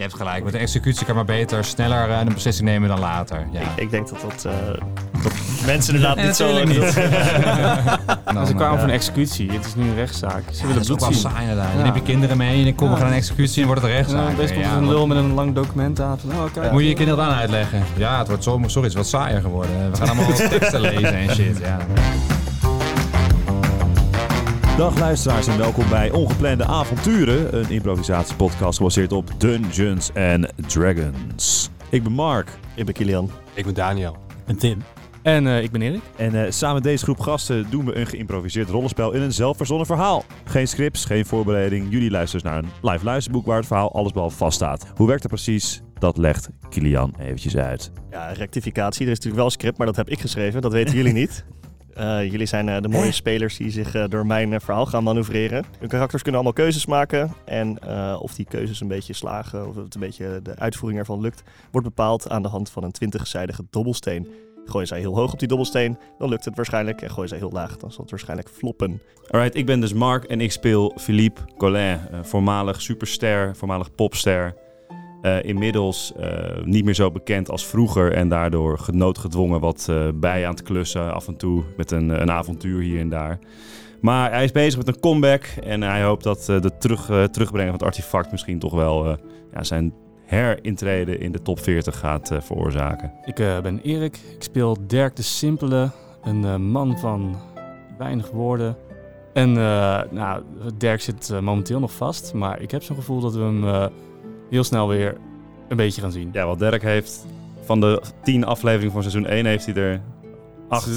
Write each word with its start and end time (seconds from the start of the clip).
Je 0.00 0.06
hebt 0.06 0.18
gelijk, 0.18 0.44
met 0.44 0.52
de 0.52 0.58
executie 0.58 1.06
kan 1.06 1.14
maar 1.14 1.24
beter 1.24 1.64
sneller 1.64 2.10
een 2.10 2.32
beslissing 2.34 2.68
nemen 2.68 2.88
dan 2.88 2.98
later. 3.00 3.46
Ja. 3.52 3.60
Ik 3.76 3.90
denk 3.90 4.08
dat 4.08 4.20
dat, 4.20 4.42
dat 5.22 5.32
mensen 5.66 5.94
inderdaad 5.94 6.24
niet 6.24 6.36
zo... 6.36 6.64
Niet. 6.64 6.94
Dan, 8.34 8.46
ze 8.46 8.54
kwamen 8.54 8.74
eh, 8.74 8.78
van 8.80 8.88
een 8.88 8.90
executie. 8.90 9.50
Het 9.52 9.64
is 9.66 9.74
nu 9.74 9.82
een 9.88 9.94
rechtszaak. 9.94 10.42
Ze 10.50 10.60
Ja, 10.60 10.66
willen 10.66 10.82
bloed 10.84 11.00
wel 11.00 11.12
zien. 11.12 11.20
saai 11.20 11.40
inderdaad. 11.40 11.68
Dan 11.72 11.78
Ja. 11.78 11.84
heb 11.84 11.94
je 11.94 12.02
kinderen 12.02 12.36
mee 12.36 12.58
en 12.58 12.64
dan 12.64 12.74
komen 12.74 12.94
we 12.94 13.00
Ja. 13.00 13.04
gaan 13.06 13.12
een 13.14 13.18
executie 13.20 13.60
en 13.60 13.66
wordt 13.66 13.82
het 13.82 13.90
een 13.90 13.96
Ja, 13.96 14.02
rechtszaak. 14.04 14.36
Deze 14.36 14.52
komt 14.52 14.64
Ja, 14.66 14.76
een 14.76 14.88
lul 14.88 15.06
met 15.06 15.16
een 15.16 15.34
lang 15.34 15.54
document 15.54 16.00
aan. 16.00 16.18
Van, 16.18 16.30
oh, 16.30 16.52
kijk. 16.52 16.72
Moet 16.72 16.82
je 16.82 16.88
je 16.88 16.94
kinderen 16.94 17.24
dan 17.24 17.34
uitleggen? 17.34 17.82
Ja, 17.96 18.18
het 18.18 18.28
wordt 18.28 18.44
zo, 18.44 18.50
sorry, 18.66 18.88
het 18.88 18.90
is 18.90 18.94
wat 18.94 19.06
saaier 19.08 19.40
geworden. 19.40 19.90
We 19.90 19.96
gaan 19.96 20.08
allemaal 20.08 20.32
teksten 20.50 20.80
lezen 20.80 21.14
en 21.14 21.34
shit. 21.34 21.58
Ja. 21.58 21.78
Dag 24.80 24.98
luisteraars 24.98 25.46
en 25.46 25.58
welkom 25.58 25.88
bij 25.88 26.10
Ongeplande 26.10 26.64
Avonturen, 26.64 27.58
een 27.58 27.70
improvisatiepodcast 27.70 28.76
gebaseerd 28.76 29.12
op 29.12 29.30
Dungeons 29.38 30.10
and 30.14 30.52
Dragons. 30.66 31.70
Ik 31.90 32.02
ben 32.02 32.12
Mark 32.12 32.58
Ik 32.74 32.84
ben 32.84 32.94
Kilian. 32.94 33.30
Ik 33.54 33.64
ben 33.64 33.74
Daniel. 33.74 34.16
En 34.46 34.56
Tim. 34.56 34.82
En 35.22 35.46
eh, 35.46 35.62
ik 35.62 35.70
ben 35.70 35.82
Erik. 35.82 36.00
en 36.16 36.44
eh, 36.44 36.50
samen 36.50 36.74
met 36.74 36.84
deze 36.84 37.04
groep 37.04 37.20
gasten 37.20 37.66
doen 37.70 37.84
we 37.84 37.94
een 37.94 38.06
geïmproviseerd 38.06 38.68
rollenspel 38.68 39.12
in 39.12 39.20
een 39.20 39.32
zelfverzonnen 39.32 39.86
verhaal. 39.86 40.24
Geen 40.44 40.68
scripts, 40.68 41.04
geen 41.04 41.26
voorbereiding, 41.26 41.86
jullie 41.90 42.10
luisteren 42.10 42.46
naar 42.46 42.58
een 42.58 42.90
live 42.90 43.04
luisterboek 43.04 43.46
waar 43.46 43.56
het 43.56 43.66
verhaal 43.66 43.92
allesbehalve 43.92 44.36
vaststaat. 44.36 44.86
Hoe 44.94 45.06
werkt 45.06 45.22
dat 45.22 45.30
precies? 45.30 45.82
Dat 45.98 46.16
legt 46.16 46.48
Kilian 46.68 47.14
eventjes 47.18 47.56
uit. 47.56 47.92
Ja, 48.10 48.32
rectificatie. 48.32 49.06
Er 49.06 49.12
is 49.12 49.16
natuurlijk 49.16 49.36
wel 49.36 49.44
een 49.44 49.50
script, 49.50 49.78
maar 49.78 49.86
dat 49.86 49.96
heb 49.96 50.08
ik 50.08 50.20
geschreven. 50.20 50.62
Dat 50.62 50.72
weten 50.72 50.94
jullie 50.94 51.12
niet. 51.12 51.44
Eh, 52.00 52.30
jullie 52.30 52.46
zijn 52.46 52.68
eh, 52.68 52.80
de 52.80 52.88
mooie 52.88 53.12
spelers 53.12 53.56
die 53.56 53.70
zich 53.70 53.94
eh, 53.94 54.04
door 54.08 54.26
mijn 54.26 54.60
verhaal 54.60 54.86
gaan 54.86 55.04
manoeuvreren. 55.04 55.64
Hun 55.78 55.88
karakters 55.88 56.22
kunnen 56.22 56.40
allemaal 56.40 56.64
keuzes 56.64 56.86
maken. 56.86 57.32
En 57.44 57.78
eh, 57.78 58.18
of 58.20 58.34
die 58.34 58.46
keuzes 58.46 58.80
een 58.80 58.88
beetje 58.88 59.12
slagen, 59.12 59.68
of 59.68 59.76
het 59.76 59.94
een 59.94 60.00
beetje 60.00 60.40
de 60.42 60.56
uitvoering 60.56 61.00
ervan 61.00 61.20
lukt, 61.20 61.42
wordt 61.70 61.86
bepaald 61.86 62.28
aan 62.28 62.42
de 62.42 62.48
hand 62.48 62.70
van 62.70 62.84
een 62.84 63.14
20-zijdige 63.20 63.62
dobbelsteen. 63.70 64.28
Gooien 64.64 64.86
zij 64.86 64.98
heel 64.98 65.14
hoog 65.14 65.32
op 65.32 65.38
die 65.38 65.48
dobbelsteen, 65.48 65.98
dan 66.18 66.28
lukt 66.28 66.44
het 66.44 66.56
waarschijnlijk. 66.56 67.02
En 67.02 67.10
gooien 67.10 67.28
zij 67.28 67.38
heel 67.38 67.50
laag, 67.50 67.76
dan 67.76 67.90
zal 67.90 68.00
het 68.00 68.10
waarschijnlijk 68.10 68.48
floppen. 68.48 69.00
Alright, 69.30 69.56
ik 69.56 69.66
ben 69.66 69.80
dus 69.80 69.92
Mark 69.92 70.24
en 70.24 70.40
ik 70.40 70.52
speel 70.52 70.92
Philippe 70.96 71.40
Collin, 71.56 71.98
eh, 72.10 72.18
voormalig 72.22 72.82
superster, 72.82 73.56
voormalig 73.56 73.94
popster. 73.94 74.54
Eh, 75.22 75.42
inmiddels 75.42 76.12
eh, 76.16 76.64
niet 76.64 76.84
meer 76.84 76.94
zo 76.94 77.10
bekend 77.10 77.50
als 77.50 77.66
vroeger 77.66 78.12
en 78.12 78.28
daardoor 78.28 78.78
genoodgedwongen 78.78 79.60
wat 79.60 79.86
eh, 79.90 80.08
bij 80.14 80.44
aan 80.44 80.50
het 80.50 80.62
klussen 80.62 81.14
af 81.14 81.28
en 81.28 81.36
toe 81.36 81.64
met 81.76 81.90
een, 81.90 82.08
een 82.08 82.30
avontuur 82.30 82.82
hier 82.82 83.00
en 83.00 83.08
daar. 83.08 83.38
Maar 84.00 84.32
hij 84.32 84.44
is 84.44 84.52
bezig 84.52 84.76
met 84.76 84.88
een 84.88 85.00
comeback 85.00 85.44
en 85.44 85.82
hij 85.82 86.02
hoopt 86.02 86.22
dat 86.22 86.44
de 86.44 86.70
terug, 86.78 87.04
terugbrengen 87.06 87.70
van 87.70 87.78
het 87.78 87.82
artefact 87.82 88.30
misschien 88.30 88.58
toch 88.58 88.74
wel 88.74 89.16
ja, 89.52 89.62
zijn 89.62 89.94
herintreden 90.24 91.20
in 91.20 91.32
de 91.32 91.42
top 91.42 91.58
40 91.58 91.98
gaat 91.98 92.30
veroorzaken. 92.40 93.12
Ik 93.24 93.34
ben 93.34 93.80
Erik. 93.82 94.16
Ik 94.16 94.42
speel 94.42 94.76
Dirk 94.86 95.16
de 95.16 95.22
Simpele. 95.22 95.90
Een 96.22 96.70
man 96.70 96.98
van 96.98 97.36
weinig 97.98 98.30
woorden. 98.30 98.76
En 99.32 99.52
nou, 100.10 100.42
Dirk 100.76 101.00
zit 101.00 101.40
momenteel 101.40 101.80
nog 101.80 101.92
vast. 101.92 102.34
Maar 102.34 102.60
ik 102.60 102.70
heb 102.70 102.82
zo'n 102.82 102.96
gevoel 102.96 103.20
dat 103.20 103.34
we 103.34 103.42
hem 103.42 103.90
heel 104.50 104.64
snel 104.64 104.88
weer 104.88 105.16
een 105.68 105.76
beetje 105.76 106.00
gaan 106.00 106.12
zien. 106.12 106.28
Ja, 106.32 106.46
wat 106.46 106.58
Dirk 106.58 106.82
heeft 106.82 107.26
van 107.64 107.80
de 107.80 108.02
10 108.22 108.44
afleveringen 108.44 108.92
van 108.92 109.02
seizoen 109.02 109.26
1 109.26 109.46
heeft 109.46 109.66
hij 109.66 109.74
er 109.74 110.00
acht 110.68 110.88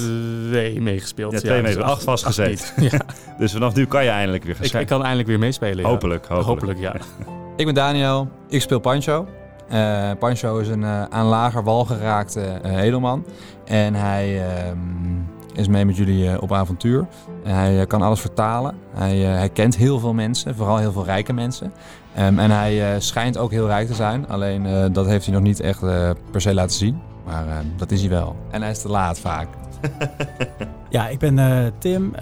Twee 0.48 0.80
meegespeeld. 0.80 1.32
Ja, 1.32 1.38
twee 1.38 1.62
mee, 1.62 1.74
dus 1.74 1.82
acht 1.82 2.02
vastgezeten. 2.02 2.66
niet. 2.76 2.90
ja. 2.92 3.00
Dus 3.38 3.52
vanaf 3.52 3.74
nu 3.74 3.86
kan 3.86 4.04
je 4.04 4.10
eindelijk 4.10 4.44
weer 4.44 4.54
gaan 4.54 4.64
ik, 4.64 4.72
ik 4.72 4.86
kan 4.86 5.00
eindelijk 5.00 5.28
weer 5.28 5.38
meespelen. 5.38 5.76
ja. 5.76 5.88
Hopelijk, 5.88 6.26
hopelijk. 6.26 6.48
Hopelijk, 6.48 6.78
ja. 6.78 6.94
Ik 7.56 7.64
ben 7.64 7.74
Daniel, 7.74 8.28
ik 8.48 8.60
speel 8.60 8.78
Pancho. 8.80 9.26
Eh, 9.68 10.10
Pancho 10.18 10.58
is 10.58 10.68
een 10.68 10.84
eh, 10.84 11.02
aan 11.02 11.26
lager 11.26 11.62
wal 11.62 11.84
geraakte 11.84 12.60
edelman. 12.62 13.24
En 13.64 13.94
hij 13.94 14.46
ehm, 14.46 14.78
is 15.54 15.68
mee 15.68 15.84
met 15.84 15.96
jullie 15.96 16.40
op 16.40 16.52
avontuur. 16.52 17.06
En 17.44 17.54
hij 17.54 17.86
kan 17.86 18.02
alles 18.02 18.20
vertalen. 18.20 18.74
Hij, 18.94 19.30
eh, 19.30 19.38
hij 19.38 19.48
kent 19.48 19.76
heel 19.76 19.98
veel 19.98 20.12
mensen, 20.12 20.54
vooral 20.54 20.76
heel 20.76 20.92
veel 20.92 21.04
rijke 21.04 21.32
mensen. 21.32 21.72
Ehm, 22.14 22.38
en 22.38 22.50
hij 22.50 22.94
eh, 22.94 23.00
schijnt 23.00 23.38
ook 23.38 23.50
heel 23.50 23.66
rijk 23.66 23.86
te 23.86 23.94
zijn. 23.94 24.28
Alleen 24.28 24.66
eh, 24.66 24.84
dat 24.92 25.06
heeft 25.06 25.24
hij 25.24 25.34
nog 25.34 25.42
niet 25.42 25.60
echt 25.60 25.82
eh, 25.82 26.10
per 26.30 26.40
se 26.40 26.54
laten 26.54 26.76
zien. 26.76 27.00
Maar 27.24 27.48
eh, 27.48 27.56
dat 27.76 27.90
is 27.90 28.00
hij 28.00 28.10
wel. 28.10 28.36
En 28.50 28.62
hij 28.62 28.70
is 28.70 28.80
te 28.80 28.88
laat 28.88 29.18
vaak. 29.18 29.48
Ja, 30.88 31.08
ik 31.08 31.18
ben 31.18 31.72
Tim. 31.78 32.14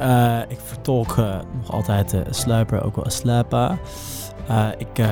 Ik 0.49 0.59
vertolk 0.65 1.17
nog 1.57 1.71
altijd 1.71 2.17
Sluiper, 2.31 2.85
ook 2.85 2.97
wel 2.97 3.11
Slapa. 3.11 3.79
Ik, 4.79 5.07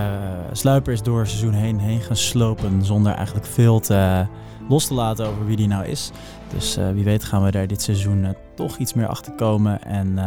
Sluiper 0.52 0.92
is 0.92 1.02
door 1.02 1.18
het 1.18 1.28
seizoen 1.28 1.52
heen, 1.52 1.78
heen 1.78 2.00
geslopen 2.00 2.84
zonder 2.84 3.12
eigenlijk 3.12 3.46
veel 3.46 3.80
te, 3.80 4.26
los 4.68 4.86
te 4.86 4.94
laten 4.94 5.26
over 5.26 5.46
wie 5.46 5.56
die 5.56 5.68
nou 5.68 5.84
is. 5.84 6.10
Dus 6.54 6.78
wie 6.92 7.04
weet 7.04 7.24
gaan 7.24 7.44
we 7.44 7.50
daar 7.50 7.66
dit 7.66 7.82
seizoen 7.82 8.36
toch 8.54 8.76
iets 8.76 8.94
meer 8.94 9.06
achter 9.06 9.32
komen. 9.32 9.82
En 9.82 10.18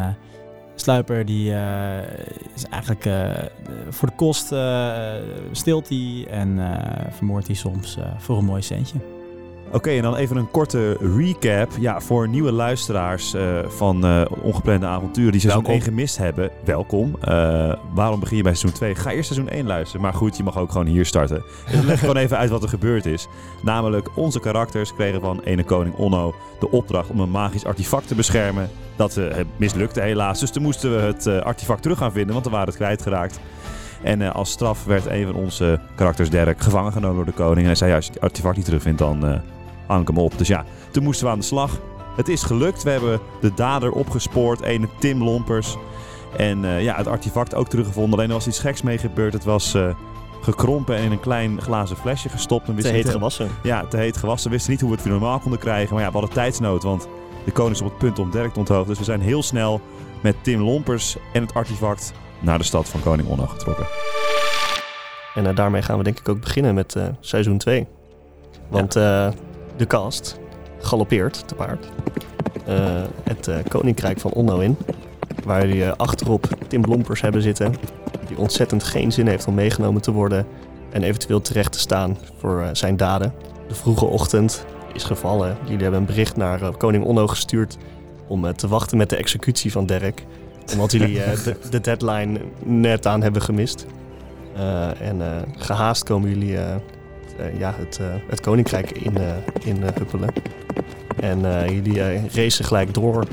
Sluiper 0.76 1.26
die 1.26 1.54
eh, 1.54 1.98
is 2.56 2.66
eigenlijk 2.70 3.06
eh, 3.06 3.30
voor 3.90 4.08
de 4.08 4.16
kost 4.16 4.52
eh, 4.52 5.14
stilt 5.52 5.90
hij 5.90 6.28
en 6.30 6.60
vermoordt 7.12 7.48
hij 7.48 7.56
soms 7.56 7.98
voor 8.18 8.38
een 8.38 8.46
mooi 8.46 8.62
centje. 8.62 9.13
Oké, 9.74 9.90
en 9.90 10.02
dan 10.02 10.16
even 10.16 10.38
een 10.38 10.52
korte 10.52 10.98
recap. 11.18 11.72
Ja, 11.80 12.02
voor 12.02 12.28
nieuwe 12.28 12.52
luisteraars 12.52 13.34
eh, 13.34 13.60
van 13.68 14.06
eh, 14.06 14.22
Ongeplande 14.42 14.86
Avonturen 14.86 15.32
die 15.32 15.42
seizoen 15.42 15.64
Welkom. 15.64 15.82
1 15.82 15.92
gemist 15.92 16.18
hebben. 16.18 16.52
Welkom. 16.66 17.16
Eh, 17.22 17.74
waarom 17.94 18.20
begin 18.20 18.38
je 18.38 18.44
bij 18.44 18.54
seizoen 18.54 18.80
2? 18.80 18.96
Ga 18.96 19.12
eerst 19.12 19.34
seizoen 19.34 19.50
1 19.50 19.66
luisteren. 19.66 20.02
Maar 20.02 20.14
goed, 20.14 20.38
je 20.38 20.44
mag 20.44 20.58
ook 20.58 20.72
gewoon 20.72 20.88
hier 20.88 21.06
starten. 21.06 21.44
En 21.66 21.76
dan 21.76 21.86
leg 21.86 21.94
ik 21.94 22.00
gewoon 22.00 22.18
even 22.18 22.38
uit 22.38 22.50
wat 22.50 22.64
er 22.64 22.70
gebeurd 22.70 23.06
is. 23.06 23.28
Namelijk, 23.62 24.18
onze 24.18 24.40
karakters 24.40 24.94
kregen 24.94 25.22
van 25.22 25.42
ene 25.44 25.64
koning 25.64 25.96
Onno 25.96 26.36
de 26.60 26.72
opdracht 26.72 27.10
om 27.10 27.20
een 27.20 27.32
magisch 27.32 27.66
artefact 27.66 28.08
te 28.08 28.16
beschermen. 28.16 28.70
Dat 28.96 29.20
mislukte 29.58 30.02
helaas. 30.02 30.40
Dus 30.40 30.52
toen 30.52 30.64
moesten 30.64 30.96
we 30.96 31.02
het 31.02 31.28
artefact 31.44 31.82
terug 31.82 31.98
gaan 31.98 32.12
vinden, 32.12 32.34
want 32.34 32.46
we 32.46 32.52
waren 32.52 32.68
het 32.68 32.76
kwijtgeraakt. 32.76 33.40
En 34.02 34.34
als 34.34 34.52
straf 34.52 34.86
werd 34.86 35.06
een 35.06 35.26
van 35.26 35.36
onze 35.36 35.80
karakters, 35.96 36.30
Dirk, 36.30 36.62
gevangen 36.62 36.92
genomen 36.92 37.16
door 37.16 37.26
de 37.26 37.32
koning. 37.32 37.60
En 37.60 37.66
hij 37.66 37.76
zei, 37.76 37.90
ja, 37.90 37.96
als 37.96 38.06
je 38.06 38.12
het 38.12 38.22
artefact 38.22 38.56
niet 38.56 38.66
terugvindt, 38.66 39.00
dan 39.00 39.42
hem 39.98 40.18
op. 40.18 40.38
Dus 40.38 40.48
ja, 40.48 40.66
toen 40.92 41.04
moesten 41.04 41.26
we 41.26 41.32
aan 41.32 41.40
de 41.40 41.46
slag. 41.46 41.80
Het 42.16 42.28
is 42.28 42.44
gelukt. 42.44 42.84
We 42.84 42.90
hebben 42.90 43.20
de 43.42 43.54
dader 43.54 43.92
opgespoord, 43.92 44.62
ene 44.62 44.88
Tim 45.00 45.24
Lompers. 45.24 45.78
En 46.38 46.66
eh, 46.66 46.84
ja, 46.84 46.96
het 46.96 47.08
artefact 47.08 47.56
ook 47.56 47.68
teruggevonden. 47.68 48.14
Alleen 48.14 48.28
er 48.28 48.36
was 48.36 48.48
iets 48.48 48.60
geks 48.60 48.82
mee 48.82 48.98
gebeurd. 48.98 49.34
Het 49.34 49.44
was 49.44 49.74
eh, 49.74 49.96
gekrompen 50.42 50.96
en 50.96 51.04
in 51.04 51.12
een 51.12 51.20
klein 51.20 51.62
glazen 51.62 51.98
flesje 51.98 52.30
gestopt. 52.30 52.68
En 52.68 52.76
Te 52.76 52.88
heet 52.88 53.10
gewassen. 53.10 53.48
Ja, 53.64 53.86
te 53.86 53.98
heet 53.98 54.18
gewassen. 54.18 54.50
We 54.50 54.56
wisten 54.56 54.72
niet 54.72 54.82
hoe 54.82 54.90
we 54.90 54.96
het 54.96 55.06
weer 55.06 55.14
normaal 55.14 55.40
konden 55.40 55.60
krijgen. 55.60 55.94
Maar 55.94 56.04
ja, 56.04 56.12
we 56.12 56.18
hadden 56.18 56.36
tijdsnood, 56.36 56.84
want 56.84 57.08
de 57.46 57.52
koning 57.52 57.76
is 57.76 57.82
op 57.82 57.88
het 57.90 57.98
punt 57.98 58.20
om 58.20 58.32
Dirk 58.32 58.54
te 58.54 58.60
onthoofden. 58.60 58.88
Dus 58.88 58.98
we 58.98 59.04
zijn 59.04 59.22
heel 59.22 59.44
snel 59.44 59.82
met 60.22 60.36
Tim 60.42 60.62
Lompers 60.62 61.16
en 61.34 61.42
het 61.42 61.54
artefact 61.54 62.14
naar 62.40 62.58
de 62.58 62.64
stad 62.64 62.90
van 62.90 63.02
koning 63.02 63.28
Onno 63.28 63.46
getrokken. 63.46 63.86
En 65.36 65.48
eh, 65.48 65.56
daarmee 65.56 65.82
gaan 65.82 65.98
we 65.98 66.04
denk 66.04 66.20
ik 66.20 66.30
ook 66.30 66.40
beginnen 66.40 66.74
met 66.74 66.96
seizoen 67.20 67.58
2. 67.58 67.88
Want 68.70 68.96
eh, 68.96 69.28
de 69.78 69.88
cast 69.88 70.40
galoppeert 70.80 71.48
te 71.48 71.56
paard 71.56 71.88
eh, 72.66 73.02
het 73.24 73.48
eh, 73.48 73.56
koninkrijk 73.68 74.20
van 74.20 74.32
Onno 74.32 74.60
in. 74.60 74.78
Waar 75.44 75.68
die 75.68 75.84
eh, 75.84 75.94
achterop 75.98 76.48
Tim 76.68 76.82
Blompers 76.82 77.22
hebben 77.22 77.42
zitten. 77.42 77.74
Die 78.28 78.38
ontzettend 78.38 78.84
geen 78.84 79.12
zin 79.12 79.28
heeft 79.28 79.48
om 79.48 79.54
meegenomen 79.54 80.02
te 80.02 80.12
worden. 80.12 80.46
En 80.92 81.04
eventueel 81.04 81.42
terecht 81.42 81.72
te 81.72 81.80
staan 81.80 82.18
voor 82.38 82.70
zijn 82.74 82.98
daden. 82.98 83.34
De 83.68 83.76
vroege 83.76 84.06
ochtend 84.06 84.66
is 84.94 85.04
gevallen. 85.04 85.58
Jullie 85.64 85.82
hebben 85.82 86.00
een 86.00 86.06
bericht 86.06 86.36
naar 86.36 86.78
koning 86.78 87.04
Onno 87.04 87.28
gestuurd. 87.28 87.78
Om 88.28 88.56
te 88.56 88.68
wachten 88.68 88.98
met 88.98 89.10
de 89.10 89.16
executie 89.16 89.72
van 89.72 89.86
Derek. 89.86 90.26
Omdat 90.72 90.92
jullie 90.92 91.14
de, 91.14 91.56
de 91.70 91.82
deadline 91.82 92.40
net 92.64 93.06
aan 93.06 93.22
hebben 93.22 93.42
gemist. 93.42 93.86
En 95.00 95.22
eh, 95.22 95.42
gehaast 95.58 96.04
komen 96.04 96.30
jullie 96.30 96.58
ja, 97.58 97.74
het, 97.78 98.00
eh, 98.02 98.06
het 98.30 98.40
koninkrijk 98.42 98.92
in, 98.92 99.18
eh, 99.18 99.24
in 99.64 99.84
eh, 99.84 99.90
huppelen. 99.96 100.30
En 101.20 101.46
eh, 101.46 101.70
jullie 101.70 102.04
eh, 102.04 102.26
racen 102.34 102.66
gelijk 102.66 102.94
door 102.94 103.24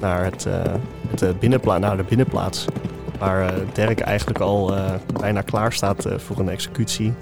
naar, 0.00 0.24
het, 0.24 0.46
eh, 0.46 0.54
het, 1.10 1.22
eh, 1.22 1.28
binnenpla 1.40 1.78
naar 1.78 1.96
de 1.96 2.02
binnenplaats. 2.08 2.64
Waar 3.18 3.42
eh, 3.48 3.52
Dirk 3.72 4.00
eigenlijk 4.00 4.38
al 4.40 4.76
eh, 4.76 4.84
bijna 5.20 5.40
klaar 5.40 5.72
staat 5.72 6.04
eh, 6.04 6.18
voor 6.18 6.38
een 6.38 6.48
executie. 6.48 7.12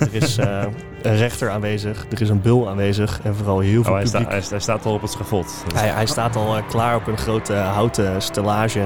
er 0.00 0.14
is 0.14 0.36
eh, 0.38 0.62
een 1.02 1.16
rechter 1.16 1.50
aanwezig, 1.50 2.06
er 2.10 2.20
is 2.20 2.28
een 2.28 2.40
bul 2.40 2.68
aanwezig 2.68 3.20
en 3.22 3.34
vooral 3.34 3.58
heel 3.58 3.82
veel 3.82 3.92
Oh, 3.92 3.98
hij, 3.98 4.06
sta- 4.06 4.18
publiek. 4.18 4.38
hij, 4.38 4.46
hij 4.50 4.60
staat 4.60 4.84
al 4.86 4.92
op 4.94 5.02
het 5.02 5.10
schavot. 5.10 5.64
Hij, 5.74 5.88
hij 5.88 6.06
staat 6.06 6.36
al 6.36 6.56
eh, 6.56 6.62
klaar 6.68 6.96
op 6.96 7.06
een 7.06 7.18
grote 7.18 7.54
houten 7.54 8.22
stellage. 8.22 8.80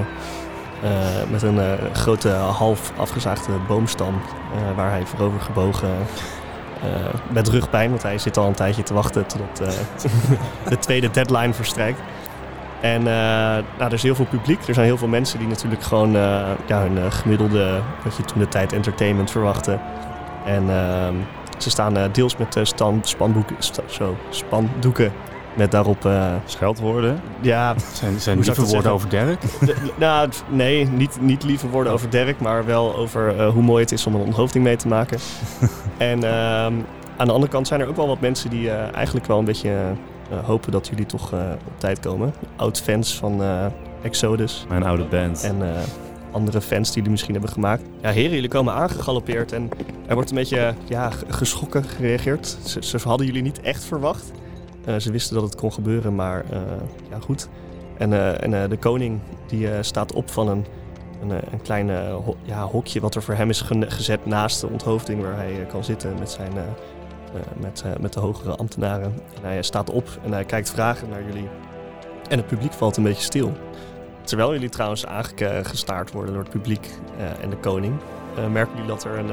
eh, 0.83 0.89
met 1.31 1.41
een 1.41 1.59
eh, 1.59 1.71
grote 1.93 2.29
half 2.29 2.91
afgezaagde 2.97 3.51
boomstam. 3.67 4.13
eh, 4.53 4.75
waar 4.75 4.89
hij 4.89 5.05
voorover 5.05 5.41
gebogen. 5.41 5.89
Eh, 6.83 6.89
met 7.33 7.47
rugpijn, 7.47 7.89
want 7.89 8.03
hij 8.03 8.17
zit 8.17 8.37
al 8.37 8.47
een 8.47 8.53
tijdje 8.53 8.83
te 8.83 8.93
wachten 8.93 9.25
totdat 9.25 9.59
eh, 9.61 10.09
de 10.71 10.77
tweede 10.79 11.11
deadline 11.11 11.53
verstrijkt. 11.53 11.99
En 12.81 12.99
eh, 12.99 13.05
nou, 13.05 13.63
er 13.79 13.93
is 13.93 14.03
heel 14.03 14.15
veel 14.15 14.25
publiek. 14.25 14.67
Er 14.67 14.73
zijn 14.73 14.85
heel 14.85 14.97
veel 14.97 15.07
mensen 15.07 15.39
die 15.39 15.47
natuurlijk 15.47 15.83
gewoon 15.83 16.15
eh, 16.15 16.41
ja, 16.65 16.79
hun 16.81 17.11
gemiddelde, 17.11 17.79
wat 18.03 18.15
je 18.15 18.23
toen 18.23 18.39
de 18.39 18.47
tijd 18.47 18.73
entertainment 18.73 19.31
verwachtte. 19.31 19.79
En 20.45 20.69
ehm, 20.69 21.13
ze 21.57 21.69
staan 21.69 21.97
deels 22.11 22.37
met 22.37 22.59
stan, 22.63 23.01
sta- 23.59 23.83
zo, 23.85 24.15
spandoeken 24.29 25.11
met 25.53 25.71
daarop... 25.71 26.09
Scheldwoorden. 26.45 27.21
ja, 27.41 27.73
Zijn, 27.93 28.19
zijn 28.19 28.39
lieve 28.39 28.65
woorden 28.65 28.91
over 28.91 29.09
Dirk? 29.09 29.41
de- 29.59 29.75
nou, 29.95 30.29
nee, 30.49 30.85
niet, 30.87 31.17
niet 31.21 31.43
lieve 31.43 31.69
woorden 31.69 31.93
over 31.93 32.09
Dirk, 32.09 32.39
maar 32.39 32.65
wel 32.65 32.95
over 32.95 33.43
hoe 33.45 33.63
mooi 33.63 33.81
het 33.81 33.91
is 33.91 34.05
om 34.07 34.15
een 34.15 34.21
onthoofding 34.21 34.63
mee 34.63 34.75
te 34.75 34.87
maken. 34.87 35.19
en 35.97 36.23
ehm, 36.23 36.73
aan 37.17 37.27
de 37.27 37.31
andere 37.33 37.51
kant 37.51 37.67
zijn 37.67 37.81
er 37.81 37.87
ook 37.87 37.95
wel 37.95 38.07
wat 38.07 38.19
mensen 38.19 38.49
die 38.49 38.69
eh, 38.71 38.93
eigenlijk 38.95 39.25
wel 39.25 39.39
een 39.39 39.45
beetje 39.45 39.69
eh, 39.69 40.37
hopen 40.45 40.71
dat 40.71 40.87
jullie 40.87 41.05
toch 41.05 41.33
eh, 41.33 41.39
op 41.67 41.79
tijd 41.79 41.99
komen. 41.99 42.33
Oud-fans 42.55 43.15
van 43.17 43.41
eh, 43.43 43.65
Exodus 44.01 44.65
Mijn 44.69 44.83
oude 44.83 45.03
band. 45.05 45.43
en 45.43 45.61
eh, 45.61 45.81
andere 46.31 46.61
fans 46.61 46.85
die 46.87 46.95
jullie 46.95 47.11
misschien 47.11 47.33
hebben 47.33 47.51
gemaakt. 47.51 47.83
Ja, 48.01 48.09
heren, 48.09 48.33
jullie 48.33 48.49
komen 48.49 48.73
aangegalopeerd 48.73 49.51
en 49.51 49.69
er 50.07 50.13
wordt 50.15 50.29
een 50.29 50.35
beetje 50.35 50.73
ja, 50.87 51.09
g- 51.09 51.23
geschrokken 51.27 51.83
gereageerd. 51.83 52.57
Ze, 52.63 52.83
ze 52.83 52.97
hadden 53.07 53.25
jullie 53.27 53.41
niet 53.41 53.61
echt 53.61 53.83
verwacht. 53.83 54.31
Eh, 54.85 54.95
ze 54.95 55.11
wisten 55.11 55.33
dat 55.35 55.43
het 55.43 55.55
kon 55.55 55.73
gebeuren, 55.73 56.15
maar 56.15 56.43
eh, 56.51 56.59
ja, 57.09 57.17
goed. 57.19 57.47
En, 57.97 58.13
eh, 58.13 58.43
en 58.43 58.61
eh, 58.63 58.69
de 58.69 58.77
koning 58.77 59.19
die 59.47 59.71
eh, 59.71 59.77
staat 59.81 60.13
op 60.13 60.31
van 60.31 60.47
een, 60.49 60.65
een, 61.21 61.31
eh, 61.31 61.51
een 61.51 61.61
klein 61.61 61.89
eh, 61.89 62.17
ja, 62.43 62.63
hokje 62.63 62.99
wat 62.99 63.15
er 63.15 63.23
voor 63.23 63.33
hem 63.33 63.49
is 63.49 63.61
gezet 63.79 64.25
naast 64.25 64.61
de 64.61 64.67
onthoofding 64.67 65.21
waar 65.21 65.35
hij 65.35 65.61
eh, 65.61 65.67
kan 65.67 65.83
zitten 65.83 66.15
met, 66.19 66.31
zijn, 66.31 66.53
met, 67.57 67.83
met 67.99 68.13
de 68.13 68.19
hogere 68.19 68.55
ambtenaren. 68.55 69.13
En 69.35 69.41
hij 69.41 69.63
staat 69.63 69.89
op 69.89 70.07
en 70.23 70.31
hij 70.31 70.45
kijkt 70.45 70.69
vragen 70.69 71.09
naar 71.09 71.23
jullie. 71.23 71.49
En 72.29 72.37
het 72.37 72.47
publiek 72.47 72.73
valt 72.73 72.97
een 72.97 73.03
beetje 73.03 73.23
stil. 73.23 73.53
Terwijl 74.23 74.51
jullie 74.53 74.69
trouwens 74.69 75.05
aangestaard 75.05 76.11
worden 76.11 76.33
door 76.33 76.43
het 76.43 76.51
publiek 76.51 76.89
en 77.41 77.49
de 77.49 77.57
koning, 77.57 77.93
merken 78.51 78.73
jullie 78.73 78.89
dat 78.89 79.03
er 79.03 79.17
een 79.17 79.31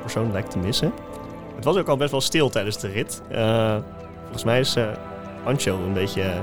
persoon 0.00 0.32
lijkt 0.32 0.50
te 0.50 0.58
missen. 0.58 0.92
Het 1.54 1.64
was 1.64 1.76
ook 1.76 1.88
al 1.88 1.96
best 1.96 2.10
wel 2.10 2.20
stil 2.20 2.48
tijdens 2.48 2.78
de 2.78 2.88
rit. 2.88 3.22
Volgens 4.22 4.44
mij 4.44 4.60
is 4.60 4.76
Ancho 5.44 5.76
een 5.76 5.92
beetje 5.92 6.42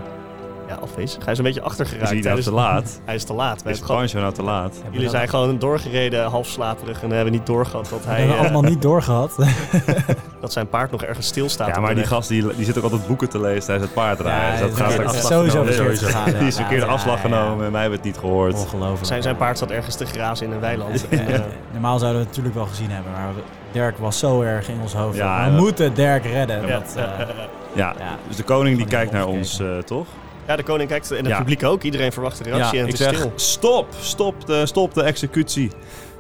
ja, 0.76 0.82
afwezig. 0.82 1.24
Hij 1.24 1.32
is 1.32 1.38
een 1.38 1.44
beetje 1.44 1.60
Is 1.60 1.66
achtergeraakt. 1.66 2.04
hij 2.10 2.12
nou 2.20 2.24
tijdens- 2.24 2.46
te 2.46 2.52
laat? 2.54 3.00
Hij 3.06 3.16
is 3.16 3.24
te 3.24 3.34
laat. 3.34 3.64
Wij 3.64 3.72
Is 3.72 3.78
hebben 3.80 3.86
gewoon- 3.86 4.02
Pancho 4.02 4.20
nou 4.20 4.34
te 4.34 4.44
laat? 4.44 4.72
Hebben 4.74 4.90
we 4.92 4.96
jullie 4.96 5.10
zijn 5.10 5.30
gewoon 5.30 5.60
doorgereden, 5.60 6.26
half 6.26 6.48
slaperig 6.48 7.04
en 7.04 7.10
hebben 7.12 7.34
niet 7.34 7.46
doorgehad 7.46 7.90
dat 7.90 8.04
We 8.04 8.10
hij 8.10 8.18
hebben 8.20 8.36
eh, 8.38 8.42
allemaal 8.44 8.62
niet 8.62 8.82
doorgehad. 8.82 9.36
dat 10.42 10.54
zijn 10.54 10.68
paard 10.70 10.92
nog 10.92 11.04
ergens 11.04 11.28
stilstaat. 11.28 11.68
Ja, 11.68 11.80
maar 11.80 11.96
die 11.96 12.06
gast 12.06 12.30
die, 12.30 12.56
die 12.56 12.66
zit 12.66 12.78
ook 12.78 12.84
altijd 12.84 13.08
boeken 13.08 13.30
te 13.30 13.40
lezen 13.42 13.64
tijdens 13.64 13.86
het 13.86 13.94
paardrijden. 13.94 14.52
dus 14.52 14.60
dat 14.60 14.78
dat 14.78 15.00
gaat 15.06 15.14
is 15.16 15.22
sowieso 15.28 15.50
genomen. 15.50 15.74
verkeerd 15.74 16.00
gegaan. 16.00 16.26
Die 16.40 16.48
is 16.48 16.56
Ja, 16.56 16.62
een 16.62 16.68
keer 16.68 16.80
de 16.80 16.86
ja, 16.86 16.92
afslag 16.92 17.22
ja, 17.24 17.30
ja. 17.30 17.36
genomen 17.36 17.66
en 17.66 17.72
mij 17.72 17.82
hebben 17.82 18.00
het 18.00 18.08
niet 18.08 18.18
gehoord. 18.18 18.54
Ongelooflijk. 18.54 19.06
zijn, 19.06 19.22
zijn 19.22 19.36
paard 19.38 19.58
zat 19.58 19.72
ergens 19.72 19.96
te 19.96 20.06
grazen 20.06 20.46
in 20.48 20.52
een 20.52 20.60
weiland. 20.60 21.08
En, 21.10 21.28
eh, 21.28 21.40
Normaal 21.72 22.00
zouden 22.00 22.20
we 22.22 22.26
het 22.28 22.28
natuurlijk 22.28 22.56
wel 22.56 22.66
gezien 22.66 22.90
hebben, 22.92 23.12
maar 23.12 23.30
Dirk 23.72 23.98
was 23.98 24.20
zo 24.20 24.42
erg 24.42 24.70
in 24.70 24.80
ons 24.82 24.94
hoofd. 24.94 25.18
Ja, 25.18 25.46
we 25.46 25.52
ja. 25.52 25.58
moeten 25.58 25.94
Dirk 25.94 26.26
redden. 26.26 26.68
ja, 26.68 26.80
dat, 26.80 26.94
ja, 26.96 27.02
eh, 27.04 27.20
ja, 27.20 27.26
ja. 27.28 27.48
Ja, 27.76 27.94
ja. 28.00 28.18
dus 28.28 28.36
de 28.36 28.44
koning 28.44 28.78
die 28.78 28.86
kijkt 28.88 29.12
naar 29.12 29.26
ons 29.26 29.38
ons, 29.38 29.60
eh, 29.60 29.78
toch? 29.78 30.06
Ja, 30.48 30.56
de 30.56 30.64
koning 30.64 30.90
kijkt 30.90 31.12
en 31.12 31.18
het 31.18 31.28
Ja. 31.28 31.38
publiek 31.38 31.64
ook. 31.64 31.84
Iedereen 31.84 32.12
verwacht 32.12 32.40
een 32.40 32.46
reactie 32.46 32.80
en 32.80 32.86
ik 32.86 32.92
het 32.92 33.00
is 33.00 33.06
zeg, 33.08 33.16
stil. 33.18 33.32
stop, 33.36 33.88
stop 34.00 34.46
de, 34.46 34.66
stop 34.66 34.94
de 34.94 35.04
executie. 35.04 35.72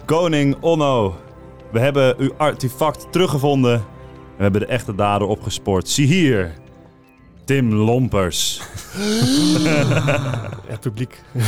Koning 0.05 0.55
Onno, 0.59 1.15
we 1.71 1.79
hebben 1.79 2.15
uw 2.17 2.33
artefact 2.37 3.07
teruggevonden. 3.11 3.73
En 3.73 3.83
we 4.37 4.43
hebben 4.43 4.61
de 4.61 4.67
echte 4.67 4.95
dader 4.95 5.27
opgespoord. 5.27 5.89
Zie 5.89 6.07
hier, 6.07 6.53
Tim 7.45 7.73
Lompers. 7.73 8.61
Het 10.67 10.79
publiek. 10.79 11.21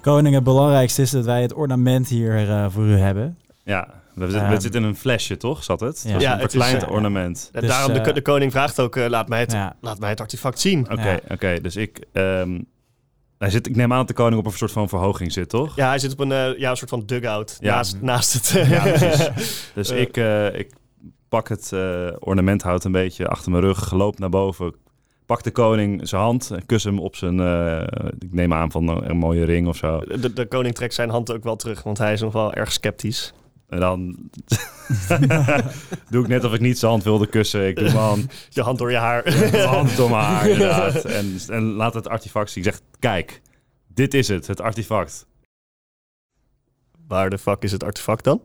Koning, 0.00 0.34
het 0.34 0.44
belangrijkste 0.44 1.02
is 1.02 1.10
dat 1.10 1.24
wij 1.24 1.42
het 1.42 1.52
ornament 1.54 2.08
hier 2.08 2.48
eh, 2.50 2.66
voor 2.68 2.84
u 2.84 2.96
hebben. 2.98 3.38
Ja, 3.64 3.88
we 4.26 4.32
zitten, 4.32 4.48
Ehm. 4.48 4.56
we 4.56 4.60
zitten 4.62 4.82
in 4.82 4.88
een 4.88 4.96
flesje, 4.96 5.36
toch? 5.36 5.64
Zat 5.64 5.80
het? 5.80 6.02
Ja. 6.06 6.10
Ja, 6.12 6.18
Ja, 6.20 6.32
een 6.32 6.38
het 6.38 6.46
is, 6.46 6.52
verkleind 6.52 6.82
eh, 6.82 6.90
ornament. 6.90 7.48
En 7.52 7.60
Dus, 7.60 7.70
Daarom 7.70 7.92
de, 7.92 8.00
eh, 8.00 8.14
de 8.14 8.22
koning 8.22 8.52
vraagt 8.52 8.80
ook, 8.80 8.96
eh, 8.96 9.08
laat, 9.08 9.28
mij 9.28 9.40
het, 9.40 9.52
Ja. 9.52 9.76
laat 9.80 9.98
mij 9.98 10.08
het 10.10 10.20
artefact 10.20 10.60
zien. 10.60 10.90
Oké, 10.90 11.08
Ja. 11.10 11.18
oké. 11.28 11.60
Dus 11.60 11.76
ik, 11.76 12.04
ehm, 12.12 12.60
hij 13.38 13.50
zit, 13.50 13.66
ik 13.66 13.76
neem 13.76 13.92
aan 13.92 13.98
dat 13.98 14.08
de 14.08 14.14
koning 14.14 14.40
op 14.40 14.46
een 14.46 14.52
soort 14.52 14.72
van 14.72 14.88
verhoging 14.88 15.32
zit, 15.32 15.48
toch? 15.48 15.76
Ja, 15.76 15.88
hij 15.88 15.98
zit 15.98 16.12
op 16.12 16.20
een, 16.20 16.32
eh, 16.32 16.58
ja, 16.58 16.70
een 16.70 16.76
soort 16.76 16.90
van 16.90 17.02
dugout 17.06 17.56
Ja. 17.60 17.74
naast, 17.74 17.96
naast 18.00 18.32
het... 18.32 18.68
Ja, 18.68 18.82
precies. 18.82 19.30
Dus 19.74 19.90
ik, 19.90 20.16
eh, 20.16 20.58
ik 20.58 20.72
pak 21.28 21.48
het 21.48 21.72
eh, 21.72 22.06
ornamenthout 22.18 22.84
een 22.84 22.92
beetje 22.92 23.28
achter 23.28 23.50
mijn 23.50 23.62
rug, 23.62 23.92
loop 23.92 24.18
naar 24.18 24.28
boven, 24.28 24.74
pak 25.26 25.42
de 25.42 25.50
koning 25.50 26.08
zijn 26.08 26.22
hand, 26.22 26.50
kus 26.66 26.84
hem 26.84 26.98
op 26.98 27.16
zijn, 27.16 27.40
eh, 27.40 27.82
ik 28.18 28.32
neem 28.32 28.52
aan 28.52 28.70
van 28.70 28.88
een, 28.88 29.10
een 29.10 29.16
mooie 29.16 29.44
ring 29.44 29.68
of 29.68 29.76
zo. 29.76 30.00
de, 30.20 30.32
de 30.32 30.46
koning 30.46 30.74
trekt 30.74 30.94
zijn 30.94 31.10
hand 31.10 31.32
ook 31.32 31.44
wel 31.44 31.56
terug, 31.56 31.82
want 31.82 31.98
hij 31.98 32.12
is 32.12 32.20
nog 32.20 32.32
wel 32.32 32.52
erg 32.52 32.72
sceptisch. 32.72 33.32
En 33.70 33.80
dan 33.80 34.16
doe 36.10 36.22
ik 36.22 36.28
net 36.28 36.44
of 36.44 36.52
ik 36.52 36.60
niet 36.60 36.78
zijn 36.78 36.90
hand 36.90 37.04
wilde 37.04 37.26
kussen. 37.26 37.66
Ik 37.66 37.76
doe 37.76 37.84
mijn 37.84 37.96
hand, 37.96 38.32
Je 38.48 38.62
hand 38.62 38.78
door 38.78 38.90
je 38.90 38.96
haar. 38.96 39.22
mijn 39.24 39.68
hand 39.68 39.96
door 39.96 40.10
mijn 40.10 40.22
haar, 40.22 40.48
inderdaad. 40.48 41.04
En, 41.04 41.38
en 41.48 41.62
laat 41.62 41.94
het 41.94 42.08
artefact 42.08 42.50
zien. 42.50 42.64
Ik 42.64 42.70
zeg, 42.70 42.80
kijk, 42.98 43.40
dit 43.86 44.14
is 44.14 44.28
het, 44.28 44.46
het 44.46 44.60
artefact. 44.60 45.26
Waar 47.06 47.30
de 47.30 47.38
fuck 47.38 47.62
is 47.62 47.72
het 47.72 47.84
artefact 47.84 48.24
dan? 48.24 48.42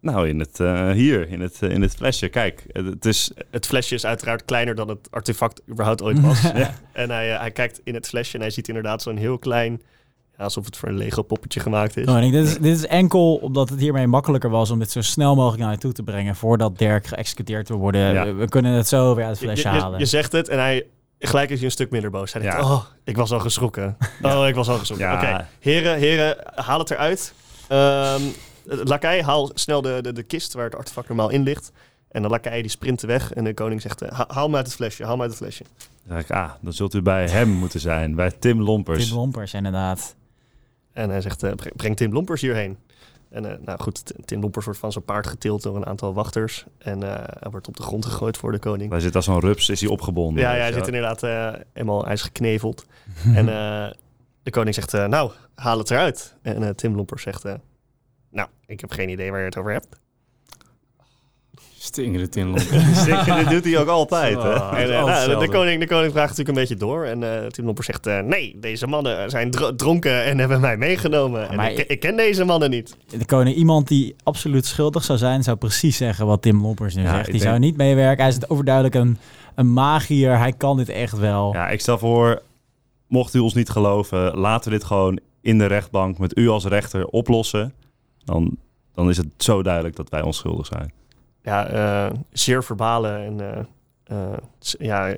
Nou, 0.00 0.28
in 0.28 0.38
het, 0.38 0.60
eh, 0.60 0.90
hier, 0.90 1.28
in 1.28 1.40
het, 1.40 1.62
eh, 1.62 1.70
in 1.70 1.82
het 1.82 1.94
flesje. 1.94 2.28
Kijk, 2.28 2.64
het, 2.72 3.04
is... 3.04 3.30
Het 3.50 3.66
flesje 3.66 3.94
is 3.94 4.06
uiteraard 4.06 4.44
kleiner 4.44 4.74
dan 4.74 4.88
het 4.88 5.10
artefact 5.10 5.62
überhaupt 5.68 6.02
ooit 6.02 6.20
was. 6.20 6.42
Ja. 6.54 6.74
En 6.92 7.10
hij, 7.10 7.32
eh, 7.32 7.40
hij 7.40 7.50
kijkt 7.50 7.80
in 7.84 7.94
het 7.94 8.08
flesje 8.08 8.34
en 8.34 8.40
hij 8.40 8.50
ziet 8.50 8.68
inderdaad 8.68 9.02
zo'n 9.02 9.16
heel 9.16 9.38
klein... 9.38 9.82
Alsof 10.38 10.64
het 10.64 10.76
voor 10.76 10.88
een 10.88 10.96
Lego 10.96 11.22
poppetje 11.22 11.60
gemaakt 11.60 11.96
is. 11.96 12.04
Koning, 12.06 12.32
dit, 12.32 12.46
is, 12.46 12.58
dit 12.58 12.76
is 12.76 12.86
enkel 12.86 13.34
omdat 13.34 13.68
het 13.68 13.80
hiermee 13.80 14.06
makkelijker 14.06 14.50
was 14.50 14.70
om 14.70 14.78
dit 14.78 14.90
zo 14.90 15.00
snel 15.02 15.34
mogelijk 15.34 15.62
naar 15.62 15.72
je 15.72 15.78
toe 15.78 15.92
te 15.92 16.02
brengen 16.02 16.36
voordat 16.36 16.78
Dirk 16.78 17.06
geëxecuteerd 17.06 17.68
wil 17.68 17.78
worden. 17.78 18.12
Ja. 18.12 18.24
We, 18.24 18.32
we 18.32 18.48
kunnen 18.48 18.72
het 18.72 18.88
zo 18.88 19.14
weer 19.14 19.24
uit 19.24 19.40
het 19.40 19.40
Je, 19.40 19.46
flesje 19.46 19.68
je- 19.76 19.80
halen. 19.82 19.98
je 19.98 20.06
zegt 20.06 20.32
het 20.32 20.48
en 20.48 20.58
hij... 20.58 20.86
Gelijk 21.20 21.50
is 21.50 21.56
hij 21.56 21.64
een 21.64 21.70
stuk 21.72 21.90
minder 21.90 22.10
boos. 22.10 22.32
Hij 22.32 22.42
denkt, 22.42 22.56
Ja. 22.56 22.62
oh, 22.72 22.84
ik 23.04 23.16
was 23.16 23.32
al 23.32 23.38
geschrokken. 23.40 23.96
Oh, 24.22 24.46
ik 24.48 24.54
was 24.54 24.68
al 24.68 24.78
geschrokken. 24.78 25.06
Ja. 25.08 25.14
Oké, 25.14 25.46
heren, 25.60 25.98
heren, 25.98 26.36
haal 26.54 26.78
het 26.78 26.90
eruit. 26.90 27.34
Ehm 27.68 28.22
Lakai, 28.64 29.22
haal 29.22 29.50
snel 29.54 29.82
de, 29.82 29.98
de, 30.02 30.12
de 30.12 30.22
kist 30.22 30.52
waar 30.52 30.64
het 30.64 30.74
artefact 30.74 31.08
normaal 31.08 31.28
in 31.30 31.42
ligt. 31.42 31.72
En 32.10 32.22
de 32.22 32.28
lakai 32.28 32.60
die 32.62 32.70
sprint 32.70 33.00
weg 33.00 33.32
en 33.32 33.44
de 33.44 33.54
koning 33.54 33.80
zegt, 33.82 34.00
ha- 34.00 34.24
haal 34.28 34.48
me 34.48 34.56
uit 34.56 34.66
het 34.66 34.74
flesje, 34.74 35.04
haal 35.04 35.16
me 35.16 35.22
uit 35.22 35.30
het 35.30 35.38
flesje. 35.40 35.64
Dan 36.06 36.16
zeg 36.16 36.22
ik, 36.22 36.30
ah, 36.36 36.50
dan 36.60 36.72
zult 36.72 36.94
u 36.94 37.02
bij 37.02 37.28
hem 37.28 37.48
moeten 37.48 37.80
zijn. 37.80 38.14
Bij 38.14 38.30
Tim 38.30 38.60
Lompers. 38.62 39.06
Tim 39.08 39.16
Lompers, 39.16 39.54
inderdaad. 39.54 40.14
En 40.98 41.10
hij 41.10 41.20
zegt, 41.20 41.42
eh, 41.42 41.52
bre- 41.52 41.70
breng 41.76 41.96
Tim 41.96 42.12
Lompers 42.12 42.40
hierheen. 42.40 42.76
En 43.30 43.50
eh, 43.50 43.56
nou 43.64 43.80
goed, 43.80 44.12
Tim 44.24 44.40
Lompers 44.40 44.64
wordt 44.64 44.80
van 44.80 44.92
zijn 44.92 45.04
paard 45.04 45.26
getild 45.26 45.62
door 45.62 45.76
een 45.76 45.86
aantal 45.86 46.14
wachters. 46.14 46.64
En 46.78 47.02
eh, 47.02 47.24
hij 47.40 47.50
wordt 47.50 47.68
op 47.68 47.76
de 47.76 47.82
grond 47.82 48.04
gegooid 48.06 48.36
voor 48.36 48.52
de 48.52 48.58
koning. 48.58 48.90
Hij 48.90 49.00
zit 49.00 49.16
als 49.16 49.24
zo'n 49.24 49.40
rups, 49.40 49.68
is 49.68 49.80
hij 49.80 49.90
opgebonden. 49.90 50.42
Ja, 50.42 50.52
ja, 50.54 50.60
hij 50.60 50.72
zit 50.72 50.86
inderdaad 50.86 51.22
eh 51.22 51.52
eenmaal, 51.72 52.04
hij 52.04 52.12
is 52.12 52.22
gekneveld. 52.22 52.86
en 53.34 53.46
de 54.42 54.50
koning 54.50 54.74
zegt, 54.74 54.92
nou, 54.92 55.32
haal 55.54 55.78
het 55.78 55.90
eruit. 55.90 56.34
En 56.42 56.76
Tim 56.76 56.94
Lompers 56.94 57.22
zegt, 57.22 57.44
nou, 58.30 58.48
ik 58.66 58.80
heb 58.80 58.90
geen 58.90 59.08
idee 59.08 59.30
waar 59.30 59.40
je 59.40 59.44
het 59.46 59.56
over 59.56 59.72
hebt. 59.72 59.86
Stinkende 61.88 62.28
tinlop. 62.28 62.58
Zeker, 63.08 63.36
dit 63.36 63.48
doet 63.50 63.64
hij 63.64 63.78
ook 63.78 63.88
altijd. 63.88 64.42
Hè? 64.42 64.52
Ah, 64.60 64.78
en, 64.80 64.94
eh, 64.94 65.04
nou, 65.04 65.38
de, 65.38 65.48
koning, 65.48 65.80
de 65.80 65.86
koning 65.86 66.12
vraagt 66.12 66.28
natuurlijk 66.28 66.48
een 66.48 66.54
beetje 66.64 66.76
door. 66.76 67.04
En 67.04 67.42
eh, 67.42 67.46
Tim 67.46 67.64
Lompers 67.64 67.86
zegt, 67.86 68.06
eh, 68.06 68.18
nee, 68.20 68.56
deze 68.60 68.86
mannen 68.86 69.30
zijn 69.30 69.50
dro- 69.50 69.74
dronken 69.74 70.24
en 70.24 70.38
hebben 70.38 70.60
mij 70.60 70.76
meegenomen. 70.76 71.48
En 71.48 71.56
maar 71.56 71.70
ik, 71.72 71.78
ik- 71.78 71.88
ik 71.88 72.00
ken 72.00 72.16
deze 72.16 72.44
mannen 72.44 72.70
niet. 72.70 72.96
De 73.18 73.24
koning, 73.24 73.56
iemand 73.56 73.88
die 73.88 74.14
absoluut 74.22 74.66
schuldig 74.66 75.04
zou 75.04 75.18
zijn, 75.18 75.42
zou 75.42 75.56
precies 75.56 75.96
zeggen 75.96 76.26
wat 76.26 76.42
Tim 76.42 76.62
Lompers 76.62 76.94
nu 76.94 77.02
Ja, 77.02 77.10
zegt. 77.10 77.24
Die 77.24 77.32
denk- 77.32 77.44
zou 77.44 77.58
niet 77.58 77.76
meewerken. 77.76 78.24
Hij 78.24 78.32
is 78.32 78.48
overduidelijk 78.48 78.94
een, 78.94 79.18
een 79.54 79.72
magier. 79.72 80.38
Hij 80.38 80.52
kan 80.52 80.76
dit 80.76 80.88
echt 80.88 81.18
wel. 81.18 81.52
Ja, 81.52 81.68
ik 81.68 81.80
stel 81.80 81.98
voor, 81.98 82.42
mocht 83.06 83.34
u 83.34 83.38
ons 83.38 83.54
niet 83.54 83.68
geloven, 83.68 84.38
laten 84.38 84.70
we 84.70 84.76
dit 84.78 84.86
gewoon 84.86 85.18
in 85.40 85.58
de 85.58 85.66
rechtbank 85.66 86.18
met 86.18 86.38
u 86.38 86.48
als 86.48 86.64
rechter 86.64 87.06
oplossen. 87.06 87.72
Dan, 88.24 88.56
dan 88.94 89.08
is 89.08 89.16
het 89.16 89.26
zo 89.36 89.62
duidelijk 89.62 89.96
dat 89.96 90.08
wij 90.10 90.22
onschuldig 90.22 90.66
zijn. 90.66 90.92
Ja, 91.48 91.66
eh, 91.66 92.16
zeer 92.32 92.64
verbale 92.64 93.08
en 93.08 93.40
eh, 93.40 93.58
eh, 94.04 94.38
ja, 94.78 95.14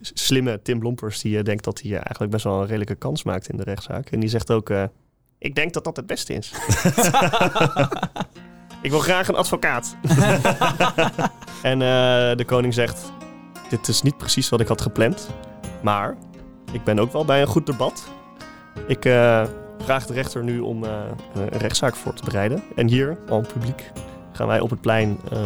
slimme 0.00 0.62
Tim 0.62 0.82
Lompers 0.82 1.20
die 1.20 1.42
denkt 1.42 1.64
dat 1.64 1.80
hij 1.80 1.92
eigenlijk 1.92 2.30
best 2.30 2.44
wel 2.44 2.60
een 2.60 2.66
redelijke 2.66 2.94
kans 2.94 3.22
maakt 3.22 3.48
in 3.48 3.56
de 3.56 3.62
rechtszaak. 3.62 4.10
En 4.10 4.20
die 4.20 4.28
zegt 4.28 4.50
ook, 4.50 4.72
ik 5.38 5.54
denk 5.54 5.72
dat 5.72 5.84
dat 5.84 5.96
het 5.96 6.06
beste 6.06 6.34
is. 6.34 6.50
ik 8.82 8.90
wil 8.90 8.98
graag 8.98 9.28
een 9.28 9.34
advocaat. 9.34 9.96
en 11.62 11.78
de 12.36 12.44
koning 12.46 12.74
zegt, 12.74 13.12
dit 13.68 13.88
is 13.88 14.02
niet 14.02 14.16
precies 14.16 14.48
wat 14.48 14.60
ik 14.60 14.68
had 14.68 14.80
gepland, 14.80 15.28
maar 15.82 16.16
ik 16.72 16.84
ben 16.84 16.98
ook 16.98 17.12
wel 17.12 17.24
bij 17.24 17.40
een 17.40 17.46
goed 17.46 17.66
debat. 17.66 18.04
Ik 18.86 19.02
vraag 19.78 20.06
de 20.06 20.12
rechter 20.12 20.44
nu 20.44 20.60
om 20.60 20.82
een 20.82 21.48
rechtszaak 21.48 21.96
voor 21.96 22.14
te 22.14 22.24
bereiden. 22.24 22.62
En 22.76 22.88
hier, 22.88 23.18
al 23.28 23.40
publiek, 23.40 23.90
gaan 24.40 24.48
wij 24.48 24.60
op 24.60 24.70
het 24.70 24.80
plein 24.80 25.18
eh, 25.32 25.38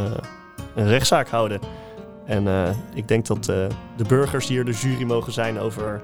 een 0.74 0.88
rechtszaak 0.88 1.28
houden. 1.28 1.60
En 2.26 2.48
eh, 2.48 2.70
ik 2.94 3.08
denk 3.08 3.26
dat 3.26 3.48
eh, 3.48 3.56
de 3.96 4.04
burgers 4.08 4.48
hier 4.48 4.64
de 4.64 4.72
jury 4.72 5.04
mogen 5.04 5.32
zijn 5.32 5.58
over 5.58 6.02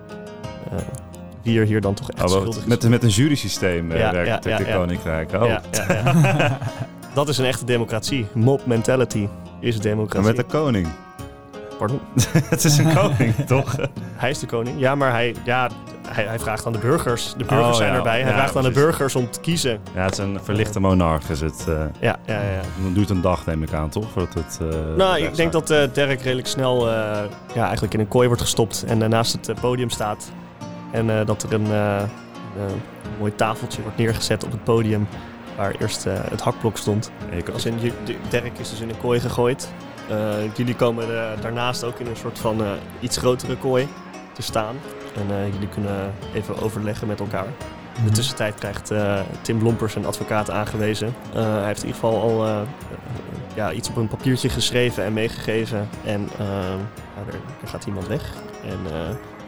wie 1.42 1.61
er 1.61 1.66
hier 1.66 1.80
dan 1.80 1.94
toch 1.94 2.11
echt 2.11 2.23
Oh, 2.23 2.28
schuldig 2.28 2.56
is. 2.56 2.64
met, 2.64 2.88
met 2.88 3.02
een 3.02 3.09
jurysysteem 3.09 3.92
Ja, 3.92 4.12
werkt 4.12 4.44
ja, 4.44 4.56
het 4.56 4.66
ja. 4.66 4.76
Koninkrijk. 4.76 5.32
Oh. 5.32 5.56
Dat 7.14 7.28
is 7.28 7.38
een 7.38 7.44
echte 7.44 7.64
democratie. 7.64 8.26
Mob 8.35 8.66
mentality 8.66 9.28
is 9.61 9.75
Maar 9.75 9.82
democratie. 9.82 10.26
met 10.26 10.37
de 10.37 10.44
koning. 10.44 10.88
Pardon? 11.80 12.00
het 12.54 12.64
is 12.64 12.78
een 12.78 12.94
koning, 12.94 13.34
toch? 13.46 13.76
Hij 14.16 14.30
is 14.30 14.38
de 14.38 14.46
koning. 14.46 14.80
Ja, 14.80 14.94
maar 14.94 15.10
hij, 15.10 15.34
ja, 15.44 15.70
hij, 16.08 16.25
hij 16.25 16.38
vraagt 16.38 16.66
aan 16.66 16.72
de 16.72 16.78
burgers. 16.78 17.34
De 17.37 17.44
burgers 17.44 17.68
Oh, 17.68 17.75
zijn 17.75 17.90
ja. 17.90 17.96
erbij. 17.96 18.20
Hij 18.20 18.30
Ja, 18.30 18.37
vraagt 18.37 18.56
aan 18.56 18.62
de 18.62 18.70
burgers 18.70 19.16
om 19.16 19.30
te 19.30 19.40
kiezen. 19.40 19.80
Ja, 19.94 20.02
het 20.02 20.12
is 20.12 20.18
een 20.18 20.38
verlichte 20.42 20.80
monarch. 20.80 21.30
Is 21.30 21.40
het, 21.40 21.64
eh, 21.68 21.75
Ja, 22.00 22.16
ja, 22.26 22.40
ja. 22.40 22.60
dan 22.82 22.92
duurt 22.92 23.10
een 23.10 23.20
dag, 23.20 23.46
neem 23.46 23.62
ik 23.62 23.72
aan, 23.72 23.88
toch? 23.88 24.10
Voordat 24.10 24.34
het, 24.34 24.58
eh, 24.62 24.96
Nou, 24.96 25.18
ik 25.20 25.34
denk 25.37 25.52
dat 25.52 25.70
eh 25.70 25.82
Derek 25.92 26.20
redelijk 26.20 26.49
snel 26.49 26.88
ja, 26.88 27.28
eigenlijk 27.62 27.94
in 27.94 28.00
een 28.00 28.08
kooi 28.08 28.26
wordt 28.26 28.42
gestopt 28.42 28.84
en 28.87 29.10
naast 29.10 29.46
het 29.46 29.60
podium 29.60 29.90
staat. 29.90 30.30
En 30.92 31.26
dat 31.26 31.42
er 31.42 31.52
een, 31.52 31.70
een 31.70 32.80
mooi 33.18 33.34
tafeltje 33.34 33.82
wordt 33.82 33.96
neergezet 33.99 34.44
op 34.44 34.50
het 34.50 34.64
podium 34.64 35.08
waar 35.56 35.75
eerst 35.78 36.04
het 36.04 36.40
hakblok 36.40 36.76
stond. 36.76 37.10
Als 37.52 37.64
in, 37.64 37.92
Derek 38.28 38.58
is 38.58 38.70
dus 38.70 38.80
in 38.80 38.88
een 38.88 38.99
kooi 39.00 39.20
gegooid. 39.20 39.72
Eh, 40.10 40.54
jullie 40.56 40.74
komen 40.76 41.04
eh, 41.04 41.40
daarnaast 41.40 41.84
ook 41.84 41.98
in 41.98 42.06
een 42.06 42.16
soort 42.16 42.38
van 42.38 42.64
eh, 42.64 42.70
iets 43.00 43.16
grotere 43.16 43.56
kooi 43.56 43.88
te 44.32 44.42
staan. 44.42 44.76
En 45.14 45.52
jullie 45.52 45.68
kunnen 45.68 46.14
even 46.34 46.62
overleggen 46.62 47.06
met 47.06 47.20
elkaar. 47.20 47.46
In 47.96 48.04
de 48.04 48.10
tussentijd 48.10 48.54
krijgt 48.54 48.92
Tim 49.40 49.62
Lompers 49.62 49.94
een 49.94 50.06
advocaat 50.06 50.50
aangewezen. 50.50 51.14
Hij 51.32 51.66
heeft 51.66 51.82
in 51.82 51.86
ieder 51.86 52.00
geval 52.00 52.20
al 52.20 52.66
ja, 53.54 53.72
iets 53.72 53.88
op 53.88 53.96
een 53.96 54.08
papiertje 54.08 54.48
geschreven 54.48 55.04
en 55.04 55.12
meegegeven. 55.12 55.88
En 56.04 56.28
ja, 56.38 57.22
er, 57.26 57.34
er 57.62 57.68
gaat 57.68 57.86
iemand 57.86 58.06
weg. 58.06 58.32
En, 58.64 58.78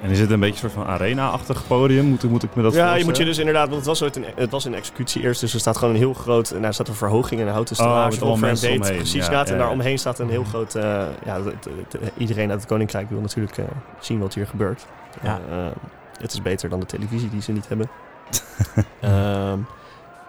En 0.02 0.10
is 0.10 0.20
het 0.20 0.30
een 0.30 0.40
beetje 0.40 0.64
een 0.64 0.70
soort 0.70 0.84
van 0.84 0.92
arena-achtig 0.94 1.66
podium? 1.66 2.04
Moet, 2.04 2.22
moet 2.22 2.42
ik 2.42 2.54
me 2.54 2.62
dat 2.62 2.74
ja, 2.74 2.94
je 2.94 3.04
moet 3.04 3.16
je 3.16 3.24
dus 3.24 3.38
inderdaad, 3.38 3.64
want 3.64 3.76
het 3.78 3.86
was, 3.86 4.02
ooit 4.02 4.16
een, 4.16 4.24
het 4.36 4.50
was 4.50 4.64
een 4.64 4.74
executie 4.74 5.22
eerst, 5.22 5.40
dus 5.40 5.54
er 5.54 5.60
staat 5.60 5.76
gewoon 5.76 5.94
een 5.94 6.00
heel 6.00 6.14
groot, 6.14 6.50
en 6.50 6.62
daar 6.62 6.74
staat 6.74 6.88
een 6.88 6.94
verhoging 6.94 7.40
en 7.40 7.46
een 7.46 7.52
houten 7.52 7.76
Oh, 7.76 7.82
stellage 7.82 8.08
met 8.10 8.14
allemaal 8.22 8.32
over 8.32 8.42
en 8.44 8.48
mensen 8.50 8.68
weet 8.68 8.78
omheen. 8.80 8.96
precies 8.96 9.14
Ja, 9.14 9.22
staat. 9.22 9.46
ja, 9.46 9.52
En 9.52 9.58
ja. 9.58 9.62
daaromheen 9.62 9.98
staat 9.98 10.18
een 10.18 10.28
heel 10.30 10.44
groot, 10.44 10.74
eh, 10.74 10.82
ja, 11.24 11.42
het- 11.42 11.44
het- 11.44 11.64
het- 12.00 12.12
iedereen 12.16 12.50
uit 12.50 12.60
het 12.60 12.68
koninkrijk 12.68 13.10
wil 13.10 13.20
natuurlijk 13.20 13.58
eh, 13.58 13.64
zien 14.00 14.18
wat 14.18 14.34
hier 14.34 14.46
gebeurt. 14.46 14.86
Ja. 15.22 15.40
Eh, 15.50 15.56
het 16.20 16.32
is 16.32 16.42
beter 16.42 16.68
dan 16.68 16.80
de 16.80 16.86
televisie 16.86 17.30
die 17.30 17.42
ze 17.42 17.52
niet 17.52 17.68
hebben. 17.68 17.88
Ehm, 19.00 19.58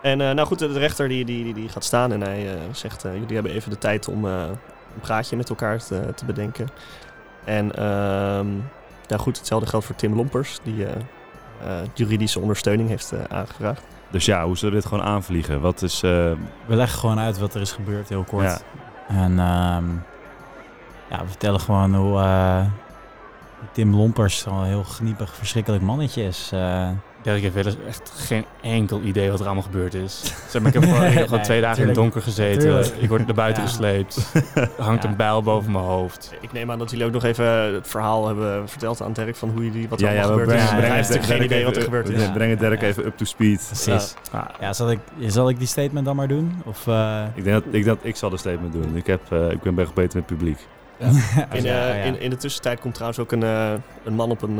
en 0.02 0.22
eh, 0.22 0.32
nou 0.32 0.48
goed, 0.48 0.60
de 0.60 0.68
rechter 0.80 1.08
die, 1.08 1.26
die, 1.26 1.44
die, 1.44 1.54
die 1.54 1.70
gaat 1.70 1.84
staan 1.84 2.12
en 2.12 2.22
hij 2.22 2.48
eh, 2.54 2.60
zegt, 2.72 3.04
eh, 3.06 3.14
jullie 3.14 3.34
hebben 3.34 3.52
even 3.52 3.70
de 3.70 3.78
tijd 3.78 4.08
om 4.08 4.26
eh, 4.28 4.32
een 4.94 5.00
praatje 5.02 5.36
met 5.36 5.50
elkaar 5.50 5.84
te, 5.84 6.02
te 6.16 6.26
bedenken. 6.26 6.68
En 7.44 7.76
ehm, 7.76 8.48
nou 9.14 9.26
goed, 9.26 9.38
hetzelfde 9.38 9.68
geldt 9.70 9.86
voor 9.86 9.96
Tim 9.96 10.16
Lompers, 10.16 10.60
die 10.64 10.86
eh, 10.86 10.96
eh, 11.64 11.88
juridische 11.94 12.40
ondersteuning 12.40 12.90
heeft 12.90 13.12
eh, 13.12 13.20
aangevraagd. 13.38 13.82
Dus 14.12 14.26
ja, 14.26 14.46
hoe 14.46 14.58
zullen 14.58 14.74
we 14.76 14.80
dit 14.82 14.90
gewoon 14.90 15.04
aanvliegen? 15.06 15.62
Wat 15.62 15.82
is... 15.82 16.04
eh, 16.04 16.10
We 16.66 16.76
leggen 16.76 17.00
gewoon 17.00 17.20
uit 17.20 17.40
wat 17.40 17.54
er 17.54 17.62
is 17.62 17.72
gebeurd, 17.72 18.10
heel 18.10 18.24
kort. 18.24 18.44
Ja. 18.46 18.58
En 19.08 19.40
ehm, 19.40 19.86
ja, 21.10 21.20
we 21.22 21.28
vertellen 21.28 21.60
gewoon 21.60 21.96
hoe 21.96 22.20
eh, 22.20 22.66
Tim 23.72 23.96
Lompers 23.96 24.48
al 24.48 24.60
een 24.62 24.68
heel 24.68 24.84
gniepig, 24.84 25.36
verschrikkelijk 25.36 25.84
mannetje 25.84 26.24
is. 26.24 26.52
Derek 27.24 27.42
heeft 27.42 27.54
wel 27.54 27.66
eens 27.66 27.76
echt 27.88 28.12
geen 28.16 28.46
enkel 28.62 29.02
idee 29.02 29.30
wat 29.32 29.40
er 29.40 29.46
allemaal 29.46 29.64
gebeurd 29.64 29.94
is. 29.94 30.22
Zeg 30.50 30.62
maar, 30.62 30.76
ik 30.76 30.82
heb 30.82 30.92
gewoon 30.92 31.30
Nee, 31.30 31.40
twee 31.42 31.62
dagen 31.62 31.82
in 31.82 31.88
het 31.88 31.96
donker 31.96 32.22
gezeten. 32.22 32.60
Tuurlijk. 32.62 32.88
Ik 33.00 33.10
word 33.10 33.26
naar 33.26 33.36
buiten 33.36 33.64
Ja. 33.64 33.70
gesleept. 33.70 34.32
Er 34.54 34.70
hangt 34.78 35.04
Ja. 35.04 35.10
een 35.10 35.16
bijl 35.16 35.44
boven 35.44 35.72
mijn 35.72 35.84
hoofd. 35.84 36.32
Ik 36.42 36.52
neem 36.52 36.72
aan 36.72 36.80
dat 36.80 36.90
jullie 36.92 37.06
ook 37.06 37.12
nog 37.12 37.24
even 37.24 37.46
het 37.74 37.88
verhaal 37.88 38.28
hebben 38.28 38.70
verteld 38.70 39.02
aan 39.02 39.14
Dirk 39.14 39.36
van 39.36 39.50
hoe 39.50 39.64
jullie 39.64 39.90
wat 39.90 40.02
er 40.02 40.08
ja, 40.08 40.14
ja, 40.14 40.22
allemaal 40.22 40.40
gebeurd 40.40 40.60
is. 40.60 40.66
brengen- 40.68 40.86
Hij 40.88 40.96
heeft 40.96 41.10
natuurlijk 41.10 41.34
geen 41.38 41.44
idee 41.44 41.66
wat 41.66 41.76
er 41.76 41.82
gebeurd 41.82 42.10
is. 42.10 42.16
We 42.16 42.22
Ja. 42.22 42.32
brengen 42.32 42.58
Dirk 42.58 42.82
Ja. 42.82 42.88
even 42.88 43.06
up 43.06 43.18
to 43.18 43.26
speed. 43.26 43.64
precies. 43.68 44.14
Ja. 44.32 44.52
Ja, 44.60 44.74
zal 44.74 44.92
ik, 44.92 45.00
zal 45.28 45.50
ik 45.50 45.58
die 45.58 45.68
statement 45.68 46.06
dan 46.06 46.16
maar 46.16 46.28
doen? 46.28 46.62
Of, 46.66 46.88
eh, 46.88 47.24
Ik 47.36 47.44
denk 47.44 47.64
dat 47.64 47.74
ik, 47.74 47.86
dat 47.86 47.98
ik 48.02 48.16
zal 48.16 48.30
de 48.30 48.38
statement 48.38 48.74
doen. 48.74 48.96
Ik, 48.96 49.08
heb, 49.08 49.22
eh, 49.32 49.50
ik 49.52 49.62
ben 49.62 49.80
echt 49.80 49.94
beter 49.94 50.20
met 50.20 50.30
het 50.30 50.38
publiek. 50.38 50.58
In, 51.00 51.14
Ja, 51.14 51.48
eh, 51.50 51.64
ja. 51.64 52.04
in, 52.04 52.20
in 52.20 52.30
de 52.30 52.38
tussentijd 52.38 52.80
komt 52.80 52.94
trouwens 52.94 53.20
ook 53.22 53.32
een, 53.32 53.44
eh, 53.44 53.72
een 54.04 54.14
man 54.14 54.32
op 54.32 54.42
een 54.42 54.60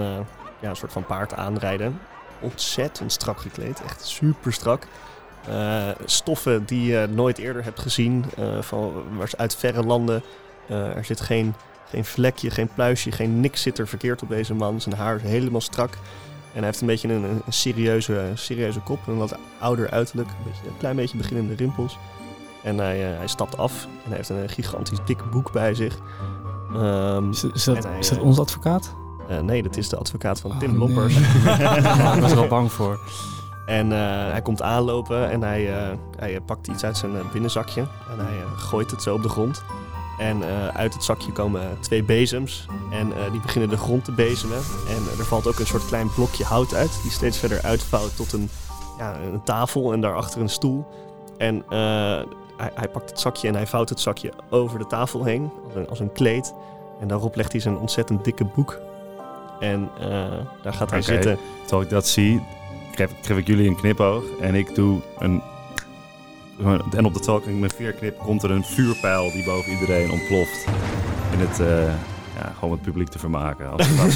ja, 0.60 0.70
een 0.70 0.76
soort 0.76 0.92
van 0.92 1.06
paard 1.06 1.34
aanrijden. 1.34 2.00
Ontzettend 2.44 3.12
strak 3.12 3.40
gekleed, 3.40 3.82
echt 3.84 4.06
super 4.06 4.54
strak. 4.54 4.88
Eh, 5.48 5.90
stoffen 6.06 6.66
die 6.66 6.92
je 6.92 7.08
nooit 7.10 7.38
eerder 7.38 7.64
hebt 7.64 7.80
gezien, 7.80 8.26
eh, 8.38 8.62
van, 8.62 9.04
uit 9.38 9.56
verre 9.56 9.84
landen. 9.84 10.24
Eh, 10.68 10.96
er 10.96 11.06
zit 11.06 11.22
geen, 11.22 11.54
geen 11.90 12.06
vlekje, 12.06 12.50
geen 12.50 12.68
pluisje, 12.68 13.12
geen 13.12 13.40
niks 13.40 13.62
zit 13.62 13.80
er 13.80 13.88
verkeerd 13.88 14.22
op 14.22 14.30
deze 14.30 14.54
man. 14.54 14.82
Zijn 14.82 14.96
haar 14.96 15.16
is 15.16 15.22
helemaal 15.22 15.62
strak. 15.62 15.94
En 15.94 16.60
hij 16.60 16.66
heeft 16.66 16.82
een 16.82 16.88
beetje 16.88 17.14
een, 17.14 17.24
een 17.24 17.54
serieuze, 17.54 18.32
serieuze 18.34 18.80
kop, 18.80 19.08
een 19.08 19.18
wat 19.18 19.38
ouder 19.60 19.90
uiterlijk. 19.90 20.30
Een, 20.30 20.52
beetje, 20.52 20.68
een 20.68 20.78
klein 20.78 20.96
beetje 20.96 21.18
beginnende 21.18 21.56
rimpels. 21.56 21.98
En 22.64 22.78
hij, 22.78 22.98
hij 22.98 23.28
stapt 23.28 23.58
af 23.58 23.84
en 23.84 24.08
hij 24.08 24.16
heeft 24.16 24.30
een 24.30 24.50
gigantisch 24.50 25.00
dik 25.06 25.32
boek 25.32 25.52
bij 25.52 25.74
zich. 25.74 25.98
Ehm, 26.74 27.30
Is, 27.30 27.44
is 27.44 27.64
dat, 27.64 27.76
En 27.76 27.90
hij, 27.90 28.00
is 28.00 28.10
dat 28.10 28.20
onze 28.20 28.42
advocaat? 28.42 28.94
Eh, 29.30 29.40
nee, 29.40 29.64
dat 29.64 29.78
is 29.78 29.90
de 29.90 29.98
advocaat 29.98 30.40
van 30.40 30.52
Oh, 30.52 30.60
Tim 30.60 30.70
nee. 30.70 30.80
Lompers. 30.80 31.18
ik 32.16 32.22
was 32.22 32.32
er 32.32 32.38
wel 32.38 32.48
bang 32.48 32.72
voor. 32.72 33.00
En 33.66 33.92
eh, 33.92 34.32
hij 34.32 34.42
komt 34.42 34.62
aanlopen 34.62 35.30
en 35.30 35.42
hij, 35.42 35.74
eh, 35.74 35.98
hij 36.18 36.42
pakt 36.42 36.68
iets 36.68 36.84
uit 36.84 36.98
zijn 36.98 37.12
binnenzakje. 37.32 37.82
En 37.82 38.26
hij 38.26 38.36
gooit 38.56 38.92
het 38.92 39.02
zo 39.02 39.16
op 39.16 39.24
de 39.24 39.30
grond. 39.30 39.64
En 40.18 40.44
uit 40.74 40.94
het 40.94 41.04
zakje 41.04 41.32
komen 41.32 41.62
twee 41.80 42.04
bezems. 42.04 42.66
En 42.92 43.12
die 43.32 43.42
beginnen 43.42 43.70
de 43.70 43.78
grond 43.78 44.06
te 44.06 44.12
bezemen. 44.12 44.58
En 44.88 45.20
er 45.20 45.26
valt 45.26 45.48
ook 45.48 45.60
een 45.60 45.66
soort 45.66 45.86
klein 45.86 46.14
blokje 46.14 46.44
hout 46.44 46.74
uit. 46.74 47.00
Die 47.02 47.12
steeds 47.12 47.38
verder 47.38 47.62
uitvouwt 47.62 48.16
tot 48.16 48.34
een, 48.34 48.50
ja, 48.98 49.16
een 49.34 49.44
tafel 49.44 49.94
en 49.94 50.02
daarachter 50.02 50.42
een 50.42 50.50
stoel. 50.50 50.88
En 51.38 51.64
hij, 52.58 52.72
hij 52.74 52.90
pakt 52.92 53.10
het 53.10 53.20
zakje 53.20 53.48
en 53.48 53.54
hij 53.54 53.68
vouwt 53.68 53.90
het 53.90 54.00
zakje 54.00 54.34
over 54.50 54.80
de 54.80 54.88
tafel 54.88 55.24
heen. 55.24 55.52
Als 55.66 55.76
een, 55.76 55.90
als 55.90 56.00
een 56.00 56.12
kleed. 56.12 56.54
En 57.00 57.08
daarop 57.08 57.36
legt 57.36 57.52
hij 57.52 57.62
zijn 57.62 57.78
ontzettend 57.78 58.24
dikke 58.24 58.46
boek. 58.46 58.80
En 59.60 59.90
eh, 60.00 60.08
daar 60.62 60.74
gaat 60.74 60.92
hij 60.92 61.02
zitten. 61.02 61.38
Terwijl 61.62 61.82
ik 61.82 61.90
dat 61.90 62.08
zie, 62.08 62.44
geef, 62.96 63.12
geef 63.22 63.38
ik 63.38 63.48
jullie 63.48 63.68
een 63.68 63.76
knipoog. 63.76 64.24
En 64.42 64.56
ik 64.56 64.76
doe 64.76 65.02
een... 65.20 65.42
En 66.96 67.06
op 67.06 67.14
de 67.14 67.20
terwijl 67.20 67.48
ik 67.48 67.56
mijn 67.56 67.72
veer 67.72 67.94
knip, 67.94 68.18
komt 68.18 68.44
er 68.44 68.52
een 68.52 68.64
vuurpijl 68.64 69.32
die 69.32 69.44
boven 69.46 69.72
iedereen 69.72 70.12
ontploft. 70.12 70.66
In 71.32 71.40
het... 71.40 71.60
eh, 71.60 71.94
ja, 72.36 72.54
gewoon 72.60 72.74
het 72.74 72.82
publiek 72.82 73.08
te 73.08 73.20
vermaken. 73.20 73.70
Als 73.70 73.88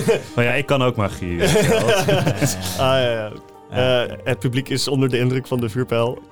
maar 0.34 0.44
ja, 0.44 0.52
ik 0.52 0.66
kan 0.66 0.82
ook 0.82 0.96
magie. 0.96 1.42
Ah, 1.42 1.48
ja, 2.78 3.10
ja. 3.10 3.30
Eh, 3.70 4.16
het 4.24 4.38
publiek 4.38 4.68
is 4.68 4.88
onder 4.88 5.08
de 5.08 5.18
indruk 5.18 5.46
van 5.46 5.60
de 5.60 5.68
vuurpijl. 5.68 6.22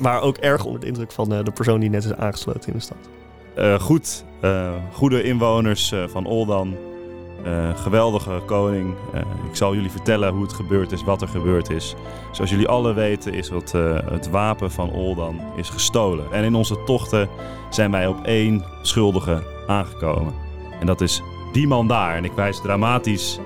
maar 0.00 0.20
ook 0.20 0.36
erg 0.36 0.64
onder 0.64 0.80
de 0.80 0.86
indruk 0.86 1.12
van 1.12 1.28
de 1.28 1.52
persoon 1.54 1.80
die 1.80 1.90
net 1.90 2.04
is 2.04 2.14
aangesloten 2.14 2.66
in 2.66 2.72
de 2.72 2.80
stad. 2.80 2.98
Eh, 3.56 3.80
goed, 3.80 4.24
eh, 4.40 4.72
goede 4.92 5.22
inwoners 5.22 5.92
eh, 5.92 6.04
van 6.08 6.26
Oldan. 6.26 6.76
Geweldige 7.74 8.42
koning. 8.46 8.94
Ik 9.48 9.56
zal 9.56 9.74
jullie 9.74 9.90
vertellen 9.90 10.32
hoe 10.32 10.42
het 10.42 10.52
gebeurd 10.52 10.92
is, 10.92 11.04
wat 11.04 11.22
er 11.22 11.28
gebeurd 11.28 11.70
is. 11.70 11.94
Zoals 12.32 12.50
jullie 12.50 12.68
alle 12.68 12.92
weten 12.92 13.32
is 13.32 13.48
het, 13.48 13.72
het 14.10 14.30
wapen 14.30 14.70
van 14.70 14.90
Oldan 14.90 15.40
is 15.56 15.68
gestolen. 15.68 16.32
En 16.32 16.44
in 16.44 16.54
onze 16.54 16.84
tochten 16.84 17.28
zijn 17.70 17.90
wij 17.90 18.06
op 18.06 18.24
één 18.24 18.64
schuldige 18.82 19.42
aangekomen. 19.66 20.34
En 20.80 20.86
dat 20.86 21.00
is 21.00 21.22
die 21.52 21.66
man 21.66 21.88
daar. 21.88 22.16
En 22.16 22.24
ik 22.24 22.32
wijs 22.32 22.60
dramatisch 22.60 23.38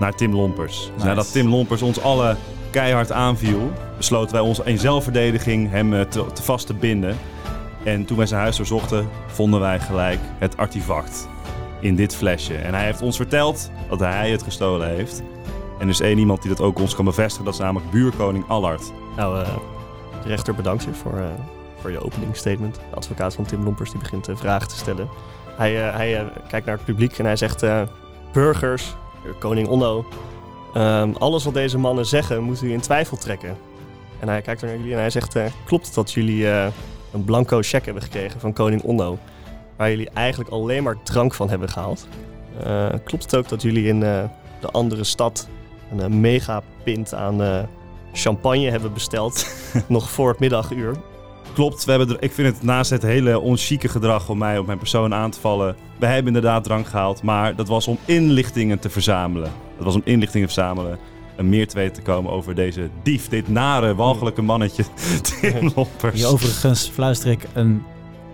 naar 0.00 0.14
Tim 0.14 0.34
Lompers. 0.34 0.90
Dus 0.94 1.04
nadat 1.04 1.32
Tim 1.32 1.48
Lompers 1.48 1.82
ons 1.82 2.00
alle 2.00 2.36
keihard 2.70 3.12
aanviel, 3.12 3.70
besloten 3.96 4.32
wij 4.32 4.42
ons 4.42 4.60
in 4.60 4.78
zelfverdediging 4.78 5.70
hem 5.70 6.08
te, 6.08 6.24
te 6.32 6.42
vast 6.42 6.66
te 6.66 6.74
binden. 6.74 7.16
En 7.84 8.04
toen 8.04 8.16
wij 8.16 8.26
zijn 8.26 8.40
huis 8.40 8.56
doorzochten, 8.56 9.08
vonden 9.26 9.60
wij 9.60 9.80
gelijk 9.80 10.20
het 10.38 10.56
artefact 10.56 11.28
in 11.80 11.96
dit 11.96 12.16
flesje. 12.16 12.54
En 12.54 12.74
hij 12.74 12.84
heeft 12.84 13.02
ons 13.02 13.16
verteld 13.16 13.70
dat 13.88 14.00
hij 14.00 14.30
het 14.30 14.42
gestolen 14.42 14.88
heeft. 14.88 15.22
En 15.78 15.80
er 15.80 15.88
is 15.88 16.00
één 16.00 16.18
iemand 16.18 16.42
die 16.42 16.50
dat 16.50 16.60
ook 16.60 16.78
ons 16.78 16.94
kan 16.94 17.04
bevestigen. 17.04 17.44
Dat 17.44 17.54
is 17.54 17.60
namelijk 17.60 17.90
buurkoning 17.90 18.48
Allard. 18.48 18.92
Nou, 19.16 19.44
de 20.22 20.28
rechter 20.28 20.54
bedankt 20.54 20.84
je 20.84 20.94
voor, 20.94 21.18
eh, 21.18 21.26
voor 21.80 21.90
je 21.90 22.04
opening 22.04 22.36
statement. 22.36 22.74
De 22.74 22.96
advocaat 22.96 23.34
van 23.34 23.44
Tim 23.44 23.64
Lompers 23.64 23.90
die 23.90 24.00
begint 24.00 24.28
eh, 24.28 24.36
vragen 24.36 24.68
te 24.68 24.76
stellen. 24.76 25.08
Hij, 25.56 25.72
hij 25.72 26.32
kijkt 26.48 26.66
naar 26.66 26.76
het 26.76 26.84
publiek 26.84 27.18
en 27.18 27.24
hij 27.24 27.36
zegt... 27.36 27.64
burgers, 28.32 28.94
koning 29.38 29.68
Onno... 29.68 30.04
ehm, 30.74 31.12
alles 31.12 31.44
wat 31.44 31.54
deze 31.54 31.78
mannen 31.78 32.06
zeggen 32.06 32.42
moet 32.42 32.62
u 32.62 32.72
in 32.72 32.80
twijfel 32.80 33.16
trekken. 33.16 33.56
En 34.20 34.28
hij 34.28 34.42
kijkt 34.42 34.62
naar 34.62 34.76
jullie 34.76 34.92
en 34.92 34.98
hij 34.98 35.10
zegt... 35.10 35.36
klopt 35.64 35.94
dat 35.94 36.12
jullie 36.12 36.46
een 37.14 37.24
blanco 37.24 37.58
cheque 37.62 37.84
hebben 37.84 38.02
gekregen 38.02 38.40
van 38.40 38.52
koning 38.52 38.82
Onno... 38.82 39.18
waar 39.76 39.90
jullie 39.90 40.10
eigenlijk 40.10 40.50
alleen 40.50 40.82
maar 40.82 41.02
drank 41.02 41.34
van 41.34 41.50
hebben 41.50 41.68
gehaald? 41.68 42.06
Eh, 42.64 42.88
klopt 43.04 43.22
het 43.22 43.36
ook 43.36 43.48
dat 43.48 43.62
jullie 43.62 43.86
in 43.86 44.02
eh, 44.02 44.24
de 44.60 44.70
andere 44.70 45.04
stad... 45.04 45.48
een 45.92 46.00
eh, 46.00 46.08
mega 46.08 46.62
pint 46.84 47.14
aan... 47.14 47.66
champagne 48.12 48.70
hebben 48.70 48.92
besteld. 48.92 49.46
nog 49.88 50.10
voor 50.10 50.28
het 50.28 50.38
middaguur. 50.38 50.96
Klopt, 51.52 51.84
we 51.84 51.90
hebben 51.90 52.08
er, 52.08 52.22
ik 52.22 52.32
vind 52.32 52.54
het 52.54 52.62
naast 52.62 52.90
het 52.90 53.02
hele 53.02 53.40
onchique 53.40 53.88
gedrag 53.88 54.28
om 54.28 54.38
mij 54.38 54.58
op 54.58 54.66
mijn 54.66 54.78
persoon 54.78 55.14
aan 55.14 55.30
te 55.30 55.40
vallen. 55.40 55.76
Wij 55.98 56.14
hebben 56.14 56.34
inderdaad 56.34 56.64
drank 56.64 56.86
gehaald, 56.86 57.22
maar 57.22 57.56
dat 57.56 57.68
was 57.68 57.88
om 57.88 57.98
inlichtingen 58.04 58.78
te 58.78 58.90
verzamelen. 58.90 59.52
Dat 59.76 59.84
was 59.84 59.94
om 59.94 60.02
inlichtingen 60.04 60.48
te 60.48 60.54
verzamelen 60.54 60.98
een 61.36 61.48
meer 61.48 61.68
te 61.68 61.74
weten 61.76 61.92
te 61.94 62.02
komen 62.02 62.32
over 62.32 62.54
deze 62.54 62.88
dief, 63.02 63.28
dit 63.28 63.48
nare, 63.48 63.94
walgelijke 63.94 64.42
mannetje, 64.42 64.84
Tim 65.40 65.72
Lompers. 65.74 66.14
Die 66.14 66.26
overigens, 66.26 66.90
fluister 66.94 67.30
ik, 67.30 67.46
een 67.52 67.82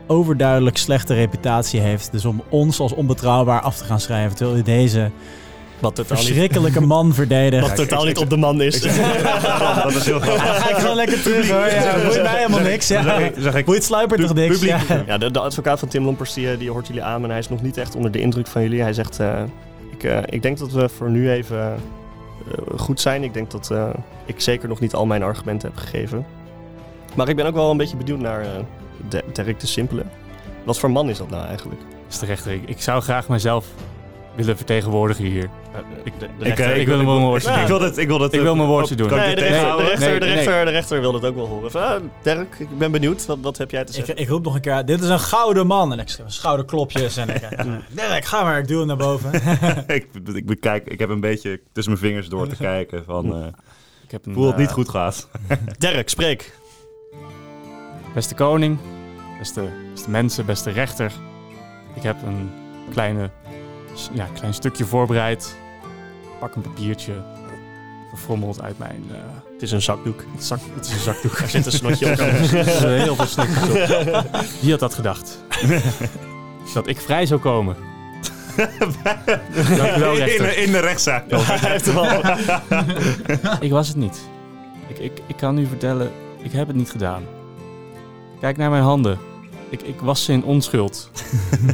overduidelijk 0.06 0.76
slechte 0.76 1.14
reputatie 1.14 1.80
heeft. 1.80 2.12
Dus 2.12 2.24
om 2.24 2.42
ons 2.48 2.80
als 2.80 2.92
onbetrouwbaar 2.92 3.60
af 3.60 3.76
te 3.76 3.84
gaan 3.84 4.00
schrijven, 4.00 4.36
terwijl 4.36 4.58
u 4.58 4.62
deze 4.62 5.10
Wat 5.78 5.94
totaal 5.94 6.16
niet, 6.16 6.24
verschrikkelijke 6.26 6.80
man 6.80 7.14
verdedigt. 7.22 7.66
wat 7.66 7.76
totaal 7.76 8.04
niet 8.04 8.18
op 8.18 8.30
de 8.30 8.36
man 8.36 8.62
is. 8.62 8.80
dat 9.82 9.94
is 9.94 10.04
heel 10.04 10.20
Ja, 10.20 10.26
dan 10.26 10.38
ga 10.38 10.68
ik 10.70 10.76
gewoon 10.76 10.96
lekker 10.96 11.22
terug 11.22 11.50
hoor. 11.50 11.66
Ja, 11.66 11.94
boeit 12.04 12.22
mij 12.22 12.36
helemaal 12.36 12.60
niks. 12.60 12.86
Zeg 12.86 13.04
Ja. 13.04 13.14
ik, 13.18 13.34
zeg 13.38 13.54
ik 13.54 13.64
Boeit 13.64 13.84
Sluiper 13.84 14.18
toch 14.18 14.34
niks? 14.34 14.52
publiek. 14.58 14.88
Ja. 14.88 15.02
Ja, 15.06 15.18
de, 15.18 15.30
de 15.30 15.40
advocaat 15.40 15.78
van 15.78 15.88
Tim 15.88 16.04
Lompers 16.04 16.32
die, 16.32 16.50
eh, 16.50 16.58
die 16.58 16.70
hoort 16.70 16.86
jullie 16.86 17.02
aan 17.02 17.22
en 17.24 17.30
hij 17.30 17.38
is 17.38 17.48
nog 17.48 17.62
niet 17.62 17.76
echt 17.76 17.94
onder 17.96 18.10
de 18.10 18.20
indruk 18.20 18.46
van 18.46 18.62
jullie. 18.62 18.80
Hij 18.82 18.92
zegt, 18.92 19.18
eh, 19.20 19.42
ik, 19.92 20.04
eh, 20.04 20.18
ik 20.26 20.42
denk 20.42 20.58
dat 20.58 20.72
we 20.72 20.88
voor 20.88 21.10
nu 21.10 21.30
even 21.30 21.74
goed 22.76 23.00
zijn. 23.00 23.22
Ik 23.22 23.34
denk 23.34 23.50
dat 23.50 23.70
eh, 23.70 23.88
ik 24.24 24.40
zeker 24.40 24.68
nog 24.68 24.80
niet 24.80 24.94
al 24.94 25.06
mijn 25.06 25.22
argumenten 25.22 25.68
heb 25.68 25.78
gegeven. 25.78 26.26
Maar 27.16 27.28
ik 27.28 27.36
ben 27.36 27.46
ook 27.46 27.54
wel 27.54 27.70
een 27.70 27.76
beetje 27.76 27.96
benieuwd 27.96 28.18
naar 28.20 28.40
eh, 28.40 28.48
De- 29.08 29.24
Derek 29.32 29.60
de 29.60 29.66
Simpele. 29.66 30.04
Wat 30.64 30.78
voor 30.78 30.90
man 30.90 31.08
is 31.08 31.18
dat 31.18 31.30
nou 31.30 31.46
eigenlijk? 31.46 31.80
is. 32.08 32.46
Ik, 32.46 32.62
ik 32.68 32.80
zou 32.82 33.02
graag 33.02 33.28
mezelf 33.28 33.66
willen 34.34 34.56
vertegenwoordigen 34.56 35.24
hier. 35.24 35.50
Ik, 36.04 36.12
de 36.18 36.26
ik, 36.48 36.58
eh, 36.58 36.76
ik 36.76 36.86
wil 36.86 36.98
hem 36.98 37.08
een 37.08 37.20
woordje 37.20 37.48
Ja. 37.48 37.54
doen. 37.54 37.62
Ik 37.62 37.68
wil 37.68 37.80
het, 37.80 37.98
ik 37.98 38.08
wil 38.08 38.20
het, 38.20 38.32
Ik 38.32 38.40
wil 38.40 38.56
mijn 38.56 38.68
woordje 38.68 38.94
doen. 38.94 39.08
Nee, 39.10 39.34
de, 39.34 39.40
rechter, 39.40 39.76
de, 39.76 39.82
rechter, 39.82 40.08
Nee, 40.10 40.18
de, 40.20 40.24
nee. 40.26 40.34
rechter, 40.34 40.64
de 40.64 40.70
rechter 40.70 41.00
wil 41.00 41.14
het 41.14 41.24
ook 41.24 41.34
wel 41.34 41.46
horen. 41.46 41.70
Van, 41.70 41.82
ah, 41.82 42.02
Dirk, 42.22 42.58
ik 42.58 42.78
ben 42.78 42.90
benieuwd. 42.92 43.26
Wat, 43.26 43.38
wat 43.40 43.58
heb 43.58 43.70
jij 43.70 43.84
te 43.84 43.92
zeggen? 43.92 44.16
ik 44.16 44.28
roep 44.28 44.44
nog 44.44 44.54
een 44.54 44.60
keer, 44.60 44.84
dit 44.84 45.02
is 45.02 45.08
een 45.08 45.20
gouden 45.20 45.66
man. 45.66 45.92
En 45.92 45.98
ik 45.98 46.08
schrijf 46.08 46.30
schouderklopjes. 46.32 47.16
En 47.16 47.28
ik, 47.28 47.40
ja, 47.56 47.80
Dirk, 47.90 48.24
ga 48.24 48.42
maar, 48.42 48.58
ik 48.58 48.66
duw 48.68 48.78
hem 48.78 48.86
naar 48.86 48.96
boven. 48.96 49.32
ik, 49.86 50.06
ik, 50.34 50.46
bekijk, 50.46 50.86
ik 50.86 50.98
heb 50.98 51.08
een 51.08 51.20
beetje 51.20 51.60
tussen 51.72 51.92
mijn 51.92 52.04
vingers 52.04 52.28
door 52.28 52.48
te 52.48 52.56
kijken 52.72 53.04
van, 53.04 53.34
eh 53.34 53.46
Ik 54.04 54.10
heb 54.10 54.26
een, 54.26 54.42
het 54.42 54.56
niet 54.56 54.68
eh, 54.68 54.74
goed 54.74 54.88
gaat. 54.88 55.28
Dirk, 55.78 56.08
spreek. 56.08 56.58
Beste 58.14 58.34
koning, 58.34 58.78
beste, 59.38 59.68
beste 59.92 60.10
mensen, 60.10 60.46
beste 60.46 60.70
rechter. 60.70 61.12
Ik 61.94 62.02
heb 62.02 62.16
een 62.26 62.50
kleine, 62.92 63.30
ja, 64.12 64.26
klein 64.34 64.54
stukje 64.54 64.84
voorbereid. 64.84 65.56
Pak 66.38 66.54
een 66.54 66.62
papiertje, 66.62 67.12
verfrommeld 68.08 68.62
uit 68.62 68.78
mijn 68.78 69.04
eh, 69.10 69.16
Het 69.52 69.62
is 69.62 69.70
een 69.70 69.82
zakdoek. 69.82 70.24
zak. 70.38 70.60
Het 70.74 70.86
is 70.86 70.92
een 70.92 70.98
zakdoek. 71.00 71.32
Er 71.38 71.48
zit 71.48 71.66
een 71.66 71.72
snotje 71.72 72.10
op. 72.12 72.18
Er 72.18 72.44
zitten 72.44 72.92
heel 73.02 73.16
veel 73.16 73.26
stukjes 73.26 73.62
op. 73.62 74.36
Wie 74.60 74.70
had 74.70 74.80
dat 74.80 74.94
gedacht? 74.94 75.38
dat 76.74 76.86
ik 76.88 77.00
vrij 77.00 77.26
zou 77.26 77.40
komen. 77.40 77.76
Dank 78.56 79.96
u 79.96 80.00
wel, 80.00 80.16
rechter. 80.16 80.56
in, 80.58 80.64
in 80.64 80.72
de 80.72 80.78
rechtszaak. 80.78 81.24
Ik 83.60 83.70
was 83.70 83.88
het 83.88 83.96
niet. 83.96 84.20
Ik, 84.88 84.98
ik, 84.98 85.20
ik 85.26 85.36
kan 85.36 85.58
u 85.58 85.66
vertellen, 85.66 86.10
ik 86.42 86.52
heb 86.52 86.66
het 86.66 86.76
niet 86.76 86.90
gedaan. 86.90 87.22
Kijk 88.40 88.56
naar 88.56 88.70
mijn 88.70 88.82
handen. 88.82 89.18
Ik, 89.70 89.82
ik 89.82 90.00
was 90.00 90.24
ze 90.24 90.32
in 90.32 90.44
onschuld. 90.44 91.10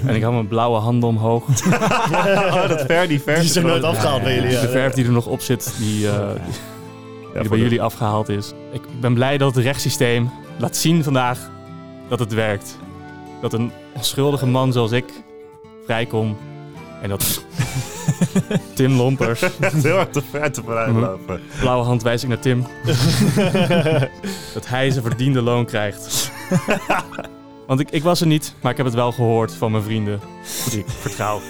en 0.07 0.15
ik 0.15 0.23
had 0.23 0.33
mijn 0.33 0.49
blauwe 0.49 0.79
handen 0.79 1.09
omhoog. 1.09 1.45
oh, 1.49 2.69
dat 2.69 2.85
ver, 2.87 3.09
die 3.09 3.21
ver. 3.21 3.35
Die 3.35 3.45
is 3.45 3.57
er 3.57 3.65
nooit 3.65 3.83
afgehaald 3.83 4.23
bij 4.23 4.35
jullie. 4.35 4.49
de 4.51 4.55
ja. 4.55 4.69
verf 4.69 4.95
die 4.95 5.05
er 5.05 5.13
nog 5.13 5.27
op 5.27 5.41
zit, 5.41 5.75
die, 5.79 6.09
eh, 6.09 6.29
die 7.41 7.49
bij 7.49 7.59
jullie 7.59 7.83
afgehaald 7.83 8.29
is. 8.29 8.53
Ik, 8.73 8.83
ik 8.83 9.01
ben 9.01 9.15
blij 9.15 9.39
dat 9.39 9.55
het 9.55 9.65
rechtssysteem 9.65 10.31
laat 10.57 10.77
zien 10.77 11.05
vandaag 11.05 11.51
dat 12.09 12.19
het 12.19 12.33
werkt. 12.33 12.79
Dat 13.41 13.53
een 13.53 13.73
onschuldige 13.95 14.47
man 14.47 14.73
zoals 14.73 14.93
ik 14.93 15.05
vrijkom. 15.85 16.37
En 17.03 17.09
dat 17.09 17.45
Tim 18.75 18.93
Lompers, 18.93 19.41
Heel 19.83 19.97
hard 19.97 20.13
te 20.13 20.23
ver 20.31 20.53
te 20.53 20.63
vooruit 20.63 20.95
lopen. 20.95 21.41
blauwe 21.61 21.85
hand 21.85 22.03
wijs 22.03 22.23
ik 22.23 22.29
naar 22.29 22.39
Tim, 22.39 22.67
dat 24.55 24.67
hij 24.67 24.91
zijn 24.91 25.05
verdiende 25.05 25.43
loon 25.43 25.65
krijgt. 25.65 26.31
Want 27.67 27.81
ik, 27.81 27.91
ik 27.91 28.03
was 28.03 28.21
er 28.21 28.27
niet, 28.27 28.55
maar 28.61 28.71
ik 28.71 28.77
heb 28.77 28.87
het 28.87 28.95
wel 28.95 29.13
gehoord 29.13 29.55
van 29.55 29.71
mijn 29.71 29.83
vrienden 29.83 30.21
die 30.71 30.79
ik 30.79 30.89
vertrouw. 30.89 31.41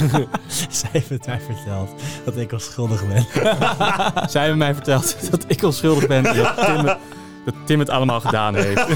Zij 0.68 0.88
heeft 0.92 1.08
het 1.08 1.26
mij 1.26 1.40
verteld 1.40 1.90
dat 2.24 2.36
ik 2.36 2.52
onschuldig 2.52 3.08
ben. 3.08 3.26
Zij 4.30 4.40
hebben 4.40 4.58
mij 4.58 4.74
verteld 4.74 5.30
dat 5.30 5.44
ik 5.46 5.62
onschuldig 5.62 6.06
ben 6.06 6.26
en 6.26 6.36
dat 6.36 6.56
Tim, 6.66 6.76
het- 6.76 6.98
dat 7.44 7.54
Tim 7.64 7.78
het 7.78 7.90
allemaal 7.90 8.20
gedaan 8.20 8.54
heeft. 8.54 8.84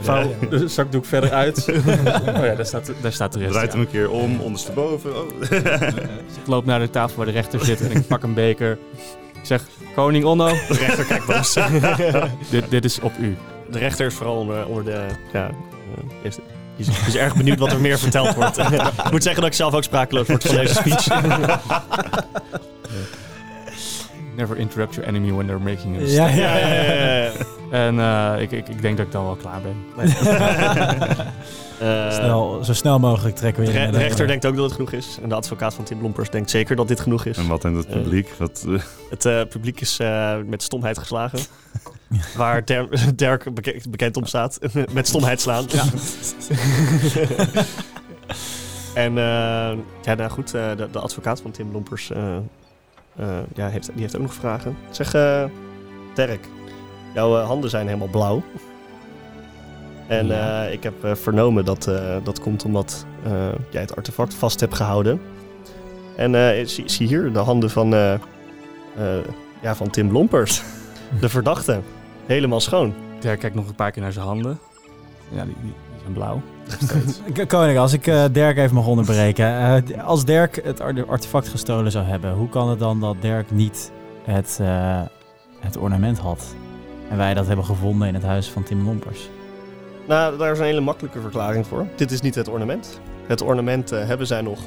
Vouw 0.00 0.34
de 0.50 0.68
zakdoek 0.68 1.04
verder 1.04 1.32
uit. 1.32 1.68
Oh 1.68 1.84
ja, 2.24 2.54
daar 2.54 2.66
staat, 2.66 2.92
daar 3.00 3.12
staat 3.12 3.32
de 3.32 3.38
rest. 3.38 3.50
Draait 3.52 3.72
ja. 3.72 3.78
hem 3.78 3.86
een 3.86 3.90
keer 3.92 4.10
om, 4.10 4.40
ondersteboven. 4.40 5.16
Oh. 5.16 5.28
Dus 5.38 5.48
ik 6.40 6.46
loop 6.46 6.64
naar 6.64 6.78
de 6.78 6.90
tafel 6.90 7.16
waar 7.16 7.26
de 7.26 7.32
rechter 7.32 7.64
zit 7.64 7.80
en 7.80 7.90
ik 7.90 8.06
pak 8.06 8.22
een 8.22 8.34
beker. 8.34 8.78
Ik 9.40 9.46
zeg, 9.46 9.62
koning 9.94 10.24
Onno, 10.24 10.46
De 10.68 10.74
rechter 10.74 11.04
kijkt 11.04 11.26
boos. 11.26 11.56
dit, 12.50 12.64
dit 12.70 12.84
is 12.84 13.00
op 13.00 13.12
u. 13.20 13.36
De 13.70 13.78
rechter 13.78 14.06
is 14.06 14.14
vooral 14.14 14.36
onder, 14.36 14.66
onder 14.66 14.84
de... 14.84 15.06
Ja, 15.32 15.46
eh, 15.46 15.52
die, 16.22 16.28
is, 16.30 16.36
die 16.76 16.86
is 17.06 17.16
erg 17.16 17.36
benieuwd 17.36 17.58
wat 17.58 17.72
er 17.72 17.80
meer 17.80 17.98
verteld 17.98 18.34
wordt. 18.34 18.58
ik 19.04 19.10
moet 19.10 19.22
zeggen 19.22 19.42
dat 19.42 19.50
ik 19.50 19.56
zelf 19.56 19.74
ook 19.74 19.84
sprakeloos 19.84 20.26
word 20.26 20.44
van 20.44 20.56
deze 20.56 20.74
speech. 20.74 21.06
Never 24.36 24.56
interrupt 24.56 24.94
your 24.94 25.08
enemy 25.08 25.32
when 25.32 25.46
they're 25.46 25.62
making 25.62 25.96
a 25.96 26.00
Ja, 26.00 26.04
mistake. 26.04 26.36
ja, 26.40 26.56
ja, 26.56 26.66
ja, 26.68 26.92
ja, 26.92 27.22
ja. 27.22 27.30
En 27.70 27.98
eh, 28.00 28.32
ik, 28.40 28.50
ik, 28.50 28.68
ik 28.68 28.82
denk 28.82 28.96
dat 28.96 29.06
ik 29.06 29.12
dan 29.12 29.24
wel 29.24 29.36
klaar 29.36 29.60
ben. 29.60 29.76
Eh, 31.80 32.10
Snel, 32.12 32.64
zo 32.64 32.72
snel 32.72 32.98
mogelijk 32.98 33.36
trekken 33.36 33.62
we 33.64 33.68
de, 33.68 33.72
je 33.74 33.78
re- 33.78 33.84
in 33.86 33.92
de 33.92 33.98
de- 33.98 34.04
rechter 34.04 34.26
denkt 34.26 34.46
ook 34.46 34.54
dat 34.54 34.64
het 34.64 34.72
genoeg 34.72 34.92
is. 34.92 35.18
En 35.22 35.28
de 35.28 35.34
advocaat 35.34 35.74
van 35.74 35.84
Tim 35.84 35.98
Blompers 35.98 36.30
denkt 36.30 36.50
zeker 36.50 36.76
dat 36.76 36.88
dit 36.88 37.00
genoeg 37.00 37.24
is. 37.24 37.36
En 37.38 37.46
wat 37.48 37.64
in 37.64 37.74
het 37.74 37.88
publiek? 37.88 38.34
Wat, 38.38 38.64
eh, 38.68 38.80
Het 39.10 39.24
eh, 39.24 39.40
publiek 39.48 39.80
is 39.80 39.98
eh, 39.98 40.36
met 40.46 40.62
stomheid 40.62 40.98
geslagen. 40.98 41.38
Waar 42.36 42.64
Der- 42.64 43.14
Dirk 43.16 43.54
beke- 43.54 43.80
bekend 43.88 44.16
om 44.16 44.24
staat. 44.26 44.58
met 44.92 45.06
stomheid 45.08 45.40
slaan. 45.40 45.66
en 48.94 49.18
eh, 49.18 49.78
ja, 50.02 50.14
nou 50.16 50.30
goed, 50.30 50.54
eh, 50.54 50.76
de, 50.76 50.88
de 50.92 50.98
advocaat 50.98 51.40
van 51.40 51.50
Tim 51.50 51.72
Lompers 51.72 52.10
eh, 52.10 52.36
eh, 52.36 52.42
ja, 53.54 53.68
heeft, 53.68 53.90
die 53.92 54.00
heeft 54.02 54.16
ook 54.16 54.22
nog 54.22 54.34
vragen. 54.34 54.76
Zeg, 54.90 55.14
eh 55.14 55.44
Dirk, 56.14 56.48
jouw 57.14 57.38
eh, 57.40 57.46
handen 57.46 57.70
zijn 57.70 57.86
helemaal 57.86 58.08
blauw. 58.08 58.42
En 60.06 60.26
Ja. 60.26 60.64
eh, 60.66 60.72
ik 60.72 60.82
heb 60.82 61.04
eh, 61.04 61.14
vernomen 61.14 61.64
dat 61.64 61.86
eh, 61.86 62.16
dat 62.22 62.40
komt 62.40 62.64
omdat 62.64 63.06
eh, 63.24 63.32
jij 63.70 63.80
het 63.80 63.96
artefact 63.96 64.34
vast 64.34 64.60
hebt 64.60 64.74
gehouden. 64.74 65.20
En 66.16 66.34
eh, 66.34 66.66
zie, 66.66 66.88
zie 66.88 67.06
hier 67.06 67.32
de 67.32 67.38
handen 67.38 67.70
van, 67.70 67.94
eh, 67.94 68.12
eh, 68.12 68.20
ja, 69.62 69.74
van 69.74 69.90
Tim 69.90 70.12
Lompers, 70.12 70.62
de 71.20 71.28
verdachte. 71.28 71.80
Helemaal 72.26 72.60
schoon. 72.60 72.94
Dirk 73.20 73.40
kijkt 73.40 73.56
nog 73.56 73.68
een 73.68 73.74
paar 73.74 73.90
keer 73.90 74.02
naar 74.02 74.12
zijn 74.12 74.26
handen. 74.26 74.58
Ja, 75.28 75.44
die, 75.44 75.54
die, 75.62 75.72
zijn 76.00 76.12
blauw. 76.12 76.40
Koning, 77.46 77.78
als 77.78 77.92
ik 77.92 78.06
eh, 78.06 78.24
Dirk 78.32 78.56
even 78.56 78.74
mag 78.74 78.86
onderbreken. 78.86 79.46
eh, 79.46 80.04
als 80.06 80.24
Dirk 80.24 80.60
het 80.64 80.80
ar- 80.80 81.06
artefact 81.08 81.48
gestolen 81.48 81.90
zou 81.92 82.04
hebben, 82.04 82.32
hoe 82.32 82.48
kan 82.48 82.68
het 82.68 82.78
dan 82.78 83.00
dat 83.00 83.16
Dirk 83.20 83.50
niet 83.50 83.92
het, 84.24 84.58
eh, 84.60 85.00
het 85.60 85.76
ornament 85.76 86.18
had? 86.18 86.54
En 87.10 87.16
wij 87.16 87.34
dat 87.34 87.46
hebben 87.46 87.64
gevonden 87.64 88.08
in 88.08 88.14
het 88.14 88.22
huis 88.22 88.48
van 88.50 88.62
Tim 88.62 88.84
Lompers. 88.84 89.28
Nou, 90.08 90.38
daar 90.38 90.52
is 90.52 90.58
een 90.58 90.64
hele 90.64 90.80
makkelijke 90.80 91.20
verklaring 91.20 91.66
voor. 91.66 91.86
Dit 91.96 92.10
is 92.10 92.20
niet 92.20 92.34
het 92.34 92.48
ornament. 92.48 93.00
Het 93.26 93.42
ornament 93.42 93.92
eh, 93.92 94.06
hebben 94.06 94.26
zij 94.26 94.40
nog 94.40 94.58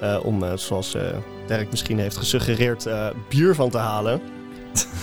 eh, 0.00 0.16
om, 0.22 0.42
eh, 0.42 0.52
zoals 0.54 0.96
Dirk 1.46 1.70
misschien 1.70 1.98
heeft 1.98 2.16
gesuggereerd, 2.16 2.88
bier 3.28 3.54
van 3.54 3.70
te 3.70 3.78
halen. 3.78 4.20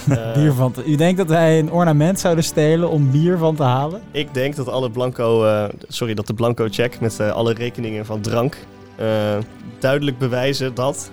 Bier 0.36 0.54
van 0.54 0.72
te- 0.72 0.86
U 0.86 0.96
denkt 0.96 1.18
dat 1.18 1.28
wij 1.28 1.60
een 1.60 1.72
ornament 1.72 2.20
zouden 2.20 2.44
stelen 2.44 2.90
om 2.90 3.12
bier 3.12 3.38
van 3.38 3.56
te 3.56 3.64
halen? 3.64 4.02
Ik 4.12 4.34
denk 4.34 4.56
dat 4.56 4.68
alle 4.70 4.92
blanco, 4.92 5.46
sorry, 5.88 6.14
dat 6.14 6.28
de 6.28 6.34
blanco 6.34 6.68
check 6.70 7.00
met 7.00 7.20
alle 7.20 7.54
rekeningen 7.54 8.06
van 8.06 8.22
drank 8.22 8.58
duidelijk 9.80 10.18
bewijzen 10.18 10.74
dat 10.74 11.12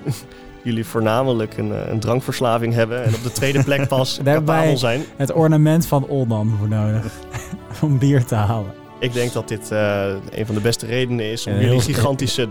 jullie 0.62 0.84
voornamelijk 0.86 1.56
een, 1.56 1.72
eh, 1.72 1.90
een 1.92 2.00
drankverslaving 2.00 2.74
hebben 2.74 3.04
en 3.04 3.14
op 3.14 3.22
de 3.22 3.32
tweede 3.32 3.64
plek 3.64 3.88
pas 3.88 4.16
Daarbij- 4.22 4.54
capabel 4.56 4.76
zijn. 4.78 5.00
Het 5.16 5.32
ornament 5.32 5.86
van 5.86 6.06
Oldan 6.08 6.54
voor 6.58 6.68
nodig. 6.68 7.12
om 7.82 7.98
bier 7.98 8.24
te 8.24 8.34
halen. 8.34 8.72
Ik 8.98 9.12
denk 9.12 9.32
dat 9.32 9.48
dit 9.48 9.70
eh, 9.70 10.06
een 10.30 10.46
van 10.46 10.54
de 10.54 10.60
beste 10.60 10.86
redenen 10.86 11.30
is 11.30 11.46
om 11.46 11.52
jullie 11.58 11.80
gigantische 11.80 12.48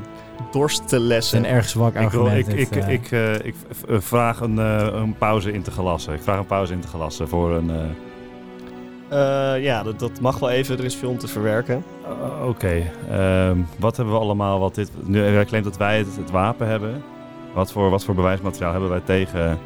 dorst 0.51 0.87
te 0.87 0.99
lessen. 0.99 1.37
een 1.37 1.45
erg 1.45 1.69
zwak 1.69 1.95
ik, 1.95 2.09
wil, 2.09 2.21
argument. 2.21 2.47
ik, 2.47 2.55
dit, 2.55 2.71
ik, 2.71 2.83
eh. 2.83 2.93
ik, 2.93 3.11
eh, 3.11 3.33
ik 3.47 3.55
v- 3.71 4.05
vraag 4.05 4.39
een, 4.39 4.57
een 4.57 5.15
pauze 5.17 5.51
in 5.51 5.61
te 5.61 5.71
gelassen. 5.71 6.13
Ik 6.13 6.21
vraag 6.21 6.39
een 6.39 6.45
pauze 6.45 6.73
in 6.73 6.79
te 6.79 6.87
gelassen 6.87 7.27
voor 7.27 7.51
een... 7.51 7.69
eh, 7.69 7.75
Eh, 9.09 9.63
ja, 9.63 9.83
dat, 9.83 9.99
dat 9.99 10.19
mag 10.21 10.39
wel 10.39 10.49
even. 10.49 10.77
Er 10.77 10.83
is 10.85 10.95
veel 10.95 11.09
om 11.09 11.17
te 11.17 11.27
verwerken. 11.27 11.83
Uh, 12.41 12.47
Oké, 12.47 12.81
ehm, 13.11 13.57
wat 13.79 13.95
hebben 13.97 14.13
we 14.13 14.19
allemaal? 14.19 14.59
Wat 14.59 14.75
dit, 14.75 14.89
nu 15.05 15.21
hij 15.23 15.45
claimt 15.45 15.65
dat 15.65 15.77
wij 15.77 15.97
het, 15.97 16.07
het 16.17 16.31
wapen 16.31 16.67
hebben. 16.67 17.03
Wat 17.53 17.71
voor, 17.71 17.89
wat 17.89 18.03
voor 18.03 18.15
bewijsmateriaal 18.15 18.71
hebben 18.71 18.89
wij 18.89 18.99
tegen 18.99 19.59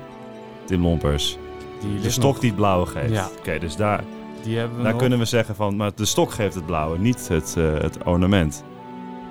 Tim 0.65 0.82
Lompers? 0.82 1.38
Die 1.82 2.00
De 2.02 2.10
stok 2.10 2.24
nog- 2.24 2.39
die 2.39 2.50
het 2.50 2.58
blauwe 2.60 2.86
geeft. 2.86 3.12
Ja. 3.13 3.28
Oké, 3.39 3.60
dus 3.60 3.76
daar, 3.76 4.04
die 4.43 4.58
hebben 4.58 4.78
we 4.78 4.84
daar 4.84 4.91
nog. 4.91 5.02
kunnen 5.02 5.19
we 5.19 5.26
zeggen 5.26 5.56
van, 5.56 5.76
maar 5.76 5.91
de 5.95 6.06
stok 6.06 6.32
geeft 6.32 6.56
het 6.56 6.65
blauwe, 6.65 6.98
niet 7.00 7.28
het, 7.28 7.56
eh, 7.58 7.74
het 7.82 7.98
ornament. 8.04 8.63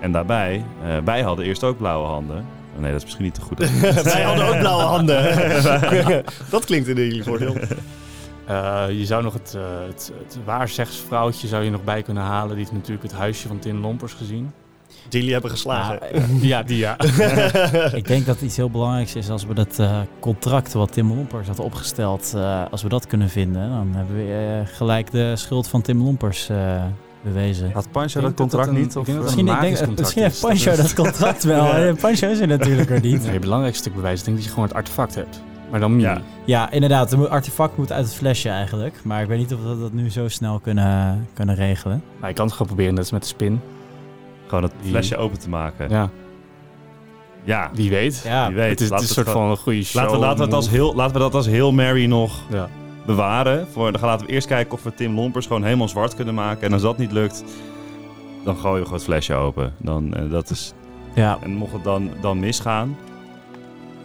En 0.01 0.13
daarbij, 0.13 0.65
eh, 0.85 0.97
wij 1.05 1.23
hadden 1.23 1.45
eerst 1.45 1.65
ook 1.65 1.79
blauwe 1.79 2.07
handen. 2.07 2.47
Nee, 2.79 2.91
dat 2.91 2.97
is 2.99 3.03
misschien 3.05 3.25
niet 3.25 3.35
te 3.35 3.41
goed. 3.41 3.59
Wij 4.13 4.23
hadden 4.23 4.47
ook 4.49 4.59
blauwe 4.65 4.83
handen. 4.83 5.23
dat 6.51 6.65
klinkt 6.65 6.89
in 6.89 6.95
jullie 6.97 7.23
voordeel. 7.25 7.57
Eh, 8.47 8.85
je 8.89 9.05
zou 9.05 9.23
nog 9.23 9.33
het, 9.33 9.55
uh, 9.57 9.63
het, 9.87 10.13
het 10.27 10.39
waarzeggsvrouwtje 10.45 11.47
zou 11.49 11.65
je 11.65 11.71
nog 11.71 11.85
bij 11.85 12.03
kunnen 12.03 12.23
halen. 12.23 12.49
Die 12.49 12.59
heeft 12.59 12.73
natuurlijk 12.73 13.03
het 13.03 13.13
huisje 13.13 13.49
van 13.49 13.59
Tim 13.59 13.81
Lompers 13.81 14.13
gezien. 14.13 14.53
Die 15.09 15.19
jullie 15.19 15.33
hebben 15.33 15.51
geslagen. 15.51 15.99
Ja, 16.41 16.63
die 16.63 16.77
ja. 16.79 16.97
Ik 17.95 18.07
denk 18.07 18.27
dat 18.27 18.41
iets 18.41 18.57
heel 18.57 18.71
belangrijks 18.71 19.15
is 19.15 19.31
als 19.31 19.47
we 19.47 19.55
dat 19.55 19.79
eh, 19.79 19.99
contract 20.21 20.73
wat 20.73 20.93
Tim 20.93 21.09
Lompers 21.09 21.47
had 21.49 21.59
opgesteld, 21.59 22.33
eh, 22.37 22.63
als 22.71 22.83
we 22.83 22.89
dat 22.89 23.07
kunnen 23.07 23.29
vinden, 23.29 23.69
dan 23.71 23.93
hebben 23.95 24.17
we 24.17 24.61
eh, 24.67 24.77
gelijk 24.77 25.11
de 25.11 25.33
schuld 25.37 25.69
van 25.69 25.83
Tim 25.83 26.03
Lompers 26.03 26.49
eh, 26.49 26.83
bewezen. 27.23 27.71
Had 27.73 27.91
Pancho 27.91 28.19
Ik 28.21 28.25
dat 28.27 28.37
dat 28.37 28.37
contract 28.37 28.67
dat 28.67 28.75
een- 28.75 28.81
niet? 28.83 28.91
ik 28.95 29.01
Of, 29.01 29.07
dat 29.07 29.15
eh, 29.17 29.23
Misschien, 29.23 29.49
ik 29.49 29.61
denk, 29.61 29.77
contract 29.77 29.99
misschien 29.99 30.23
heeft 30.23 30.35
is. 30.35 30.41
Pancho 30.41 30.71
Dat 30.71 30.79
is- 30.79 30.95
dat 30.95 31.05
contract 31.05 31.45
wel. 31.45 31.65
Ja. 31.77 31.87
Eh, 31.87 31.95
Pancho 31.95 32.29
is 32.29 32.41
er 32.41 32.47
natuurlijk 32.47 32.91
er 32.91 33.01
niet. 33.01 33.23
Nee, 33.25 33.31
het 33.33 33.41
belangrijkste 33.41 33.83
stuk 33.83 33.95
bewijs 33.95 34.19
is 34.19 34.25
denk 34.25 34.37
ik 34.37 34.43
dat 34.43 34.45
je 34.45 34.51
gewoon 34.55 34.69
het 34.69 34.77
artefact 34.79 35.15
hebt. 35.15 35.43
Maar 35.71 35.81
dan. 35.81 36.01
Ja. 36.01 36.21
Ja, 36.45 36.71
inderdaad. 36.71 37.11
Het 37.11 37.29
artefact 37.29 37.77
moet 37.77 37.93
uit 37.93 38.05
het 38.05 38.15
flesje 38.15 38.49
eigenlijk. 38.49 39.01
Maar 39.05 39.23
ik 39.23 39.29
weet 39.29 39.39
niet 39.39 39.55
of 39.55 39.61
we 39.63 39.79
dat 39.81 39.93
nu 39.93 40.11
zo 40.11 40.29
snel 40.29 40.59
kunnen, 40.59 41.27
kunnen 41.35 41.55
regelen. 41.55 42.03
Maar 42.21 42.29
je 42.29 42.35
kan 42.35 42.45
het 42.45 42.53
gewoon 42.55 42.67
proberen, 42.69 42.95
net 42.95 43.03
als 43.03 43.13
met 43.13 43.23
de 43.23 43.29
spin. 43.29 43.61
Gewoon 44.55 44.71
het 44.79 44.89
flesje 44.91 45.17
open 45.17 45.39
te 45.39 45.49
maken. 45.49 45.89
Ja, 45.91 46.11
Ja, 47.45 47.71
wie 47.75 47.91
weet. 47.91 48.23
Ja, 48.25 48.47
wie 48.47 48.57
weet. 48.57 48.71
het 48.71 48.81
is, 48.81 48.89
het 48.89 49.01
is 49.01 49.09
een 49.09 49.15
soort 49.15 49.27
gewoon- 49.29 49.43
van 49.43 49.51
een 49.51 49.57
goede 49.57 49.83
show. 49.85 49.95
Laten 50.03 50.13
we, 50.15 50.19
laten, 50.21 50.39
we 50.39 50.45
het 50.45 50.53
als 50.55 50.69
heel, 50.71 50.95
laten 50.95 51.13
we 51.15 51.19
dat 51.19 51.35
als 51.35 51.47
heel 51.47 51.73
Mary 51.73 52.07
nog 52.07 52.41
Ja. 52.51 52.69
bewaren. 53.07 53.67
Voor, 53.73 53.93
dan 53.93 54.01
laten 54.01 54.27
we 54.27 54.33
eerst 54.33 54.47
kijken 54.47 54.73
of 54.73 54.83
we 54.83 54.95
Tim 54.95 55.15
Lompers 55.15 55.47
gewoon 55.47 55.63
helemaal 55.65 55.89
zwart 55.89 56.15
kunnen 56.15 56.35
maken. 56.35 56.63
En 56.67 56.73
als 56.73 56.83
dat 56.83 56.99
niet 56.99 57.13
lukt, 57.13 57.45
dan 58.45 58.57
gooien 58.57 58.77
we 58.79 58.83
gewoon 58.83 58.95
het 58.99 59.05
flesje 59.05 59.35
open. 59.35 59.75
Dan, 59.79 60.15
eh, 60.15 60.31
dat 60.31 60.51
is, 60.51 60.73
ja. 61.15 61.39
en 61.43 61.51
mocht 61.51 61.73
het 61.73 61.85
dan, 61.85 62.11
dan 62.21 62.39
misgaan, 62.41 62.97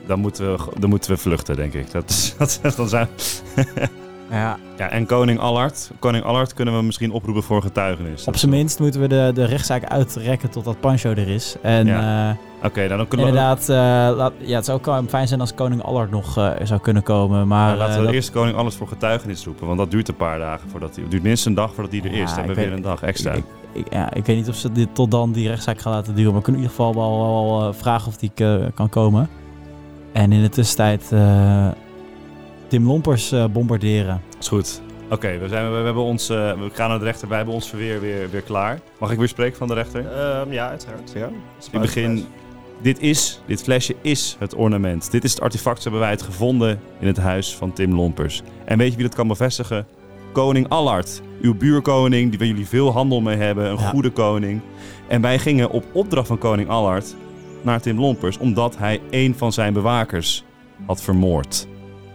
dan 0.07 0.19
moeten, 0.19 0.51
we, 0.57 0.79
dan 0.79 0.89
moeten 0.89 1.12
we 1.12 1.17
vluchten, 1.17 1.55
denk 1.55 1.73
ik. 1.73 1.91
Dat, 1.91 2.09
is- 2.09 2.35
dat, 2.38 2.59
is- 2.63 2.75
dan 2.75 2.89
zijn, 2.89 3.07
ja. 4.31 4.57
ja, 4.77 4.89
en 4.89 5.05
koning 5.05 5.39
Allard. 5.39 5.91
Koning 5.99 6.23
Allard 6.23 6.53
kunnen 6.53 6.77
we 6.77 6.83
misschien 6.83 7.11
oproepen 7.11 7.43
voor 7.43 7.61
getuigenis. 7.61 8.25
Op 8.27 8.35
zijn 8.37 8.51
minst 8.51 8.79
moeten 8.79 9.01
we 9.01 9.07
de, 9.07 9.31
de 9.33 9.45
rechtszaak 9.45 9.83
uitrekken 9.85 10.49
totdat 10.49 10.79
Pancho 10.79 11.09
er 11.09 11.27
is. 11.27 11.55
En 11.61 11.85
Ja. 11.85 12.29
eh, 12.29 12.65
Oké, 12.65 12.85
nou, 12.85 12.97
dan 12.97 13.07
kunnen 13.07 13.25
we... 13.25 13.31
inderdaad, 13.31 13.69
eh, 13.69 14.17
laat, 14.17 14.33
ja, 14.37 14.55
het 14.55 14.65
zou 14.65 14.79
ook 14.81 15.09
fijn 15.09 15.27
zijn 15.27 15.39
als 15.39 15.53
koning 15.53 15.83
Allard 15.83 16.11
nog 16.11 16.37
eh, 16.37 16.51
zou 16.63 16.79
kunnen 16.79 17.03
komen. 17.03 17.47
Maar 17.47 17.65
Nou, 17.67 17.77
laten 17.77 17.93
eh, 17.93 17.99
we 17.99 18.05
dat- 18.05 18.13
eerst 18.13 18.31
koning 18.31 18.57
alles 18.57 18.75
voor 18.75 18.87
getuigenis 18.87 19.45
roepen. 19.45 19.67
Want 19.67 19.79
dat 19.79 19.91
duurt 19.91 20.07
een 20.07 20.15
paar 20.15 20.39
dagen 20.39 20.69
voordat 20.69 20.93
hij... 20.93 21.01
Het 21.01 21.11
duurt 21.11 21.23
minstens 21.23 21.45
een 21.55 21.61
dag 21.63 21.73
voordat 21.73 21.91
hij 21.93 22.01
er 22.03 22.15
Ja, 22.17 22.23
is. 22.23 22.29
Dan 22.29 22.37
hebben 22.37 22.55
we 22.55 22.61
weer 22.61 22.69
weet- 22.69 22.77
een 22.77 22.83
dag 22.89 23.01
extra. 23.01 23.31
Ik, 23.33 23.43
ik, 23.73 23.93
ja, 23.93 24.13
ik 24.13 24.25
weet 24.25 24.35
niet 24.35 24.49
of 24.49 24.55
ze 24.55 24.71
dit 24.71 24.95
tot 24.95 25.11
dan 25.11 25.31
die 25.31 25.47
rechtszaak 25.47 25.79
gaan 25.81 25.93
laten 25.93 26.15
duren. 26.15 26.31
Maar 26.31 26.39
we 26.39 26.43
kunnen 26.45 26.61
in 26.61 26.67
ieder 26.69 26.83
geval 26.85 27.01
wel, 27.01 27.19
wel, 27.19 27.67
eh, 27.67 27.73
vragen 27.79 28.07
of 28.07 28.17
die 28.17 28.31
eh, 28.35 28.55
kan 28.73 28.89
komen. 28.89 29.29
En 30.13 30.31
in 30.31 30.41
de 30.41 30.49
tussentijd 30.49 31.11
eh, 31.11 31.67
Tim 32.69 32.86
Lompers 32.86 33.32
eh, 33.32 33.45
bombarderen. 33.45 34.21
Is 34.39 34.47
goed. 34.47 34.82
Oké, 35.10 35.38
we, 35.38 35.47
zijn, 35.47 35.71
we, 35.71 35.77
we 35.77 35.84
hebben 35.84 36.03
ons, 36.03 36.29
eh, 36.29 36.38
we 36.38 36.69
gaan 36.73 36.89
naar 36.89 36.99
de 36.99 37.05
rechter. 37.05 37.27
Wij 37.27 37.38
hebben 37.38 37.55
ons 37.55 37.69
verweer 37.69 38.01
weer, 38.01 38.29
weer 38.29 38.41
klaar. 38.41 38.79
Mag 38.99 39.12
ik 39.12 39.17
weer 39.17 39.27
spreken 39.27 39.58
van 39.58 39.67
de 39.67 39.73
rechter? 39.73 40.12
Ehm, 40.12 40.51
ja, 40.51 40.69
uiteraard. 40.69 41.12
Ja. 41.15 41.29
In 41.71 41.82
begin, 41.82 42.25
dit 42.82 42.99
is, 42.99 43.41
dit 43.45 43.63
flesje 43.63 43.95
is 44.01 44.36
het 44.39 44.55
ornament. 44.55 45.12
Dit 45.12 45.23
is 45.23 45.32
het 45.32 45.41
artefact, 45.41 45.77
zo 45.77 45.84
hebben 45.84 46.01
wij 46.01 46.10
het 46.10 46.21
gevonden 46.21 46.79
in 46.99 47.08
het 47.08 47.17
huis 47.17 47.55
van 47.55 47.73
Tim 47.73 47.93
Lompers. 47.95 48.41
En 48.65 48.77
weet 48.77 48.89
je 48.89 48.95
wie 48.97 49.05
dat 49.05 49.15
kan 49.15 49.27
bevestigen? 49.27 49.88
Koning 50.32 50.69
Allard, 50.69 51.21
uw 51.41 51.55
buurkoning, 51.55 52.29
die 52.29 52.39
waar 52.39 52.47
jullie 52.47 52.67
veel 52.67 52.91
handel 52.91 53.21
mee 53.21 53.38
hebben, 53.38 53.65
een 53.65 53.77
Ja. 53.77 53.89
goede 53.89 54.10
koning. 54.10 54.62
En 55.08 55.21
wij 55.21 55.39
gingen 55.39 55.69
op 55.69 55.84
opdracht 55.91 56.27
van 56.27 56.38
koning 56.38 56.69
Allard 56.69 57.15
naar 57.62 57.82
Tim 57.82 57.99
Lompers, 57.99 58.38
omdat 58.38 58.77
hij 58.77 59.01
een 59.10 59.36
van 59.38 59.53
zijn 59.53 59.73
bewakers 59.73 60.43
had 60.86 61.01
vermoord. 61.01 61.67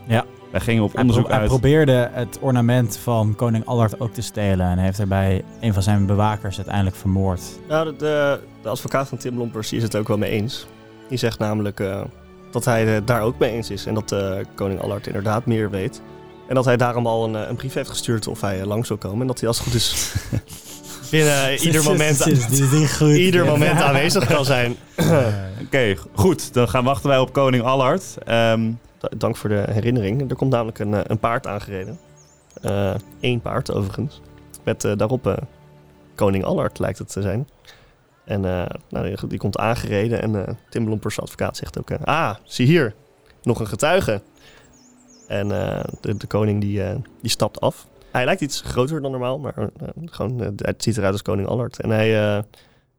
Ja. 0.07 0.25
Wij 0.55 0.63
gingen 0.63 0.83
op 0.83 0.93
Hij, 0.93 1.01
onderzoek 1.01 1.25
pro- 1.25 1.33
hij 1.33 1.43
uit. 1.43 1.51
probeerde 1.51 2.11
het 2.13 2.39
ornament 2.41 2.97
van 2.97 3.35
koning 3.37 3.67
Allard 3.67 4.01
ook 4.01 4.13
te 4.13 4.23
stelen. 4.23 4.67
En 4.67 4.79
heeft 4.79 4.97
daarbij 4.97 5.45
een 5.61 5.73
van 5.73 5.83
zijn 5.83 6.07
bewakers 6.07 6.57
uiteindelijk 6.57 6.97
vermoord. 6.97 7.41
Nou, 7.69 7.85
de, 7.85 7.97
de, 7.97 8.41
de 8.63 8.69
advocaat 8.69 9.09
van 9.09 9.19
Tim 9.19 9.37
Lompers 9.39 9.73
is 9.73 9.83
het 9.83 9.97
ook 9.97 10.09
wel 10.09 10.19
mee 10.19 10.31
eens. 10.31 10.67
Die 11.09 11.19
zegt 11.19 11.39
namelijk 11.39 11.81
eh, 11.81 12.01
dat 12.51 12.65
hij 12.65 12.87
het 12.87 13.07
daar 13.07 13.21
ook 13.23 13.39
mee 13.39 13.51
eens 13.51 13.71
is. 13.71 13.87
En 13.87 13.95
dat 13.95 14.13
eh, 14.13 14.37
koning 14.55 14.81
Allard 14.81 15.07
inderdaad 15.07 15.47
meer 15.47 15.71
weet. 15.71 16.03
En 16.49 16.55
dat 16.55 16.65
hij 16.65 16.77
daarom 16.77 17.07
al 17.07 17.25
een, 17.25 17.37
eh, 17.37 17.49
een 17.49 17.57
brief 17.57 17.75
heeft 17.75 17.89
gestuurd 17.91 18.27
of 18.29 18.41
hij 18.41 18.65
langs 18.65 18.89
wil 18.89 18.99
komen. 18.99 19.21
En 19.21 19.27
dat 19.27 19.39
hij 19.39 19.49
als 19.49 19.59
het 19.59 19.67
goed 19.67 19.77
is 19.77 20.15
binnen 21.11 21.53
ieder 21.67 21.83
moment, 21.83 22.19
ieder 23.17 23.45
moment 23.47 23.81
aanwezig 23.83 24.27
kan 24.27 24.45
zijn. 24.45 24.77
Oké, 25.65 25.95
goed. 26.15 26.55
Dan 26.55 26.69
gaan 26.69 26.85
wachten 26.85 27.09
wij 27.09 27.19
op 27.19 27.33
koning 27.33 27.63
Allard. 27.65 28.15
Ehm, 28.25 28.71
Da- 28.99 29.09
Dank 29.17 29.37
voor 29.37 29.49
de 29.49 29.65
herinnering. 29.71 30.31
Er 30.31 30.37
komt 30.37 30.51
namelijk 30.51 30.79
een, 30.79 30.95
eh, 30.95 31.01
een 31.05 31.19
paard 31.19 31.47
aangereden. 31.47 31.99
Eén 33.21 33.41
paard 33.41 33.73
overigens. 33.73 34.21
Met 34.65 34.85
eh, 34.85 34.93
daarop 34.97 35.27
eh, 35.27 35.37
koning 36.15 36.45
Allard 36.45 36.79
lijkt 36.79 36.99
het 36.99 37.13
te 37.13 37.23
zijn. 37.23 37.49
En 38.25 38.45
eh, 38.45 38.67
nou, 38.89 39.07
die, 39.07 39.27
die 39.29 39.39
komt 39.39 39.59
aangereden 39.59 40.23
en 40.23 40.47
eh, 40.47 40.55
Tim 40.71 40.89
Lompers 40.89 41.21
advocaat 41.21 41.57
zegt 41.57 41.79
ook... 41.79 41.91
eh, 41.91 41.99
ah, 42.05 42.35
zie 42.45 42.67
hier, 42.67 42.95
nog 43.43 43.61
een 43.61 43.67
getuige. 43.67 44.23
En 45.29 45.53
eh, 45.53 45.85
de, 46.01 46.17
de 46.17 46.27
koning 46.27 46.61
die, 46.61 46.83
eh, 46.83 46.95
die 47.23 47.31
stapt 47.31 47.61
af. 47.61 47.87
Hij 48.15 48.25
lijkt 48.25 48.41
iets 48.41 48.61
groter 48.61 49.01
dan 49.03 49.11
normaal, 49.11 49.39
maar 49.39 49.55
eh, 49.57 49.89
gewoon, 50.05 50.41
eh, 50.43 50.49
het 50.57 50.83
ziet 50.83 50.97
eruit 50.97 51.13
als 51.13 51.23
koning 51.23 51.49
Allard. 51.49 51.81
En 51.81 51.91
hij, 51.91 52.37
eh, 52.37 52.43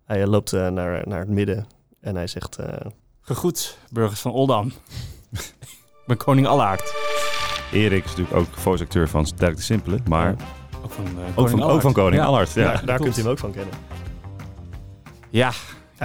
hij 0.05 0.27
loopt 0.27 0.51
naar, 0.51 1.07
naar 1.07 1.19
het 1.19 1.29
midden 1.29 1.67
en 2.01 2.15
hij 2.15 2.27
zegt... 2.27 2.55
eh, 2.57 2.91
Gegroet, 3.21 3.77
burgers 3.91 4.19
van 4.21 4.31
Oldam. 4.31 4.71
ik 5.31 6.03
ben 6.05 6.17
koning 6.17 6.47
Allaard. 6.47 6.93
Erik 7.71 8.03
is 8.03 8.09
natuurlijk 8.09 8.37
ook 8.37 8.47
voice-acteur 8.57 9.09
van 9.09 9.25
Sterk 9.25 9.55
de 9.55 9.61
Simpele, 9.61 9.97
maar 10.09 10.35
Ook 10.83 10.91
van, 10.91 11.05
ook, 11.05 11.35
koning 11.35 11.49
van, 11.49 11.59
ook 11.59 11.65
Allard. 11.67 11.81
van 11.81 11.93
koning 11.93 12.21
Ja. 12.21 12.27
Allard. 12.27 12.53
Ja. 12.53 12.81
daar 12.85 12.99
kunt 12.99 13.17
u 13.17 13.21
hem 13.21 13.31
ook 13.31 13.37
van 13.37 13.51
kennen. 13.51 13.73
Ja, 15.29 15.51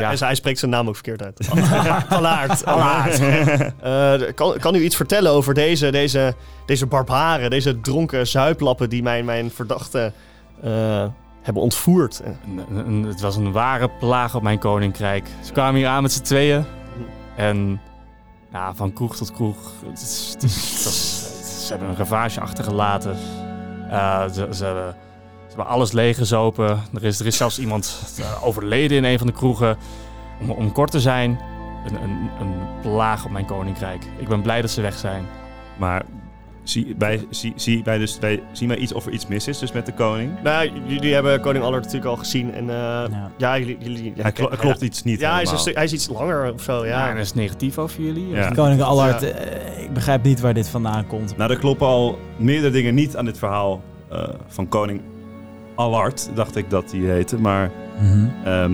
Ja. 0.01 0.15
Hij 0.27 0.35
spreekt 0.35 0.59
zijn 0.59 0.71
naam 0.71 0.89
ook 0.89 0.95
verkeerd 0.95 1.23
uit. 1.23 1.49
Allaard. 2.09 2.65
Allaard. 2.65 3.21
Eh, 3.81 4.15
kan, 4.35 4.57
kan 4.59 4.75
u 4.75 4.83
iets 4.83 4.97
vertellen 4.97 5.31
over 5.33 5.55
deze, 5.55 5.91
deze, 5.91 6.35
deze 6.67 6.87
barbaren, 6.87 7.51
deze 7.51 7.81
dronken 7.81 8.27
zuiplappen 8.27 8.89
die 8.91 9.03
mijn, 9.03 9.25
mijn 9.25 9.51
verdachte 9.51 10.13
eh, 10.63 11.07
hebben 11.43 11.63
ontvoerd? 11.63 12.21
Een- 12.25 12.61
een- 12.71 12.87
een- 12.87 13.03
het 13.05 13.21
was 13.21 13.37
een 13.37 13.53
ware 13.53 13.91
plaag 13.99 14.35
op 14.35 14.43
mijn 14.43 14.59
koninkrijk. 14.59 15.27
Ze 15.45 15.53
kwamen 15.53 15.75
hier 15.75 15.89
aan 15.89 16.03
met 16.03 16.13
z'n 16.13 16.23
tweeën. 16.23 16.65
En 17.37 17.81
ja, 18.53 18.75
van 18.75 18.93
kroeg 18.93 19.17
tot 19.17 19.33
kroeg. 19.33 19.57
Het 19.87 20.01
is, 20.03 20.31
het 20.33 20.43
is- 20.43 20.55
het 20.75 20.85
was- 20.85 21.67
ze 21.67 21.71
hebben 21.73 21.89
een 21.89 21.97
ravage 21.97 22.41
achtergelaten. 22.41 23.17
Eh, 23.91 24.23
ze, 24.33 24.49
ze, 24.53 24.65
hebben, 24.65 24.95
ze 25.51 25.57
hebben 25.57 25.67
alles 25.75 25.93
leeggezopen. 25.93 26.67
Er 26.95 27.05
is, 27.05 27.21
er 27.21 27.27
is 27.27 27.37
zelfs 27.37 27.59
iemand 27.59 28.03
eh, 28.19 28.47
overleden 28.47 28.97
in 28.97 29.05
een 29.05 29.19
van 29.19 29.27
de 29.27 29.33
kroegen. 29.33 29.77
Om, 30.41 30.51
om 30.51 30.73
kort 30.73 30.91
te 30.91 31.01
zijn, 31.01 31.39
een, 31.87 31.95
een, 32.03 32.31
een 32.41 32.55
plaag 32.83 33.25
op 33.25 33.31
mijn 33.31 33.45
koninkrijk. 33.45 34.05
Ik 34.19 34.29
ben 34.29 34.43
blij 34.43 34.61
dat 34.61 34.71
ze 34.71 34.81
weg 34.81 34.99
zijn. 34.99 35.25
Maar 35.79 36.03
zie, 36.63 36.95
wij, 36.99 37.27
zie, 37.31 37.53
zie, 37.57 37.85
wij 37.85 37.99
dus, 37.99 38.19
wij 38.19 38.43
zien 38.53 38.69
wij 38.69 38.77
iets 38.77 38.93
of 38.93 39.07
er 39.07 39.13
iets 39.13 39.27
mis 39.27 39.49
is 39.49 39.59
dus 39.59 39.73
met 39.73 39.87
de 39.87 39.93
koning? 39.95 40.33
Nou, 40.43 40.71
jullie 40.87 41.15
hebben 41.15 41.41
koning 41.41 41.65
Allard 41.65 41.83
natuurlijk 41.85 42.11
al 42.11 42.17
gezien. 42.17 42.55
En 42.55 42.71
eh, 42.71 42.77
ja. 43.11 43.31
Ja. 43.37 43.59
jullie... 43.59 43.77
jullie 43.81 44.13
ja, 44.17 44.23
Hij 44.23 44.33
klo- 44.33 44.51
er 44.51 44.57
klopt 44.57 44.81
iets 44.81 45.03
niet 45.03 45.21
Ja, 45.21 45.33
hij 45.33 45.43
is, 45.43 45.59
stu- 45.61 45.73
hij 45.73 45.85
is 45.85 45.93
iets 45.93 46.09
langer 46.09 46.53
of 46.53 46.63
zo, 46.63 46.87
Ja, 46.87 46.91
ja. 46.91 47.09
en 47.09 47.15
dat 47.17 47.25
is 47.25 47.35
negatief 47.35 47.79
over 47.79 48.03
jullie. 48.03 48.29
Ja. 48.29 48.51
Koning 48.51 48.83
Allard, 48.83 49.23
eh, 49.23 49.83
ik 49.83 49.93
begrijp 49.93 50.23
niet 50.23 50.41
waar 50.41 50.55
dit 50.55 50.69
vandaan 50.69 51.07
komt. 51.07 51.37
Nou, 51.37 51.51
er 51.51 51.59
kloppen 51.59 51.87
al 51.87 52.19
meerdere 52.37 52.73
dingen 52.73 52.95
niet 52.95 53.17
aan 53.17 53.25
dit 53.25 53.39
verhaal 53.39 53.81
eh, 54.11 54.29
van 54.47 54.69
koning 54.69 55.01
Allard, 55.81 56.31
dacht 56.35 56.57
ik 56.57 56.71
dat 56.71 56.91
hij 56.93 57.01
heette. 57.01 57.39
Maar, 57.41 57.71
Mhm. 58.01 58.27
ehm, 58.45 58.73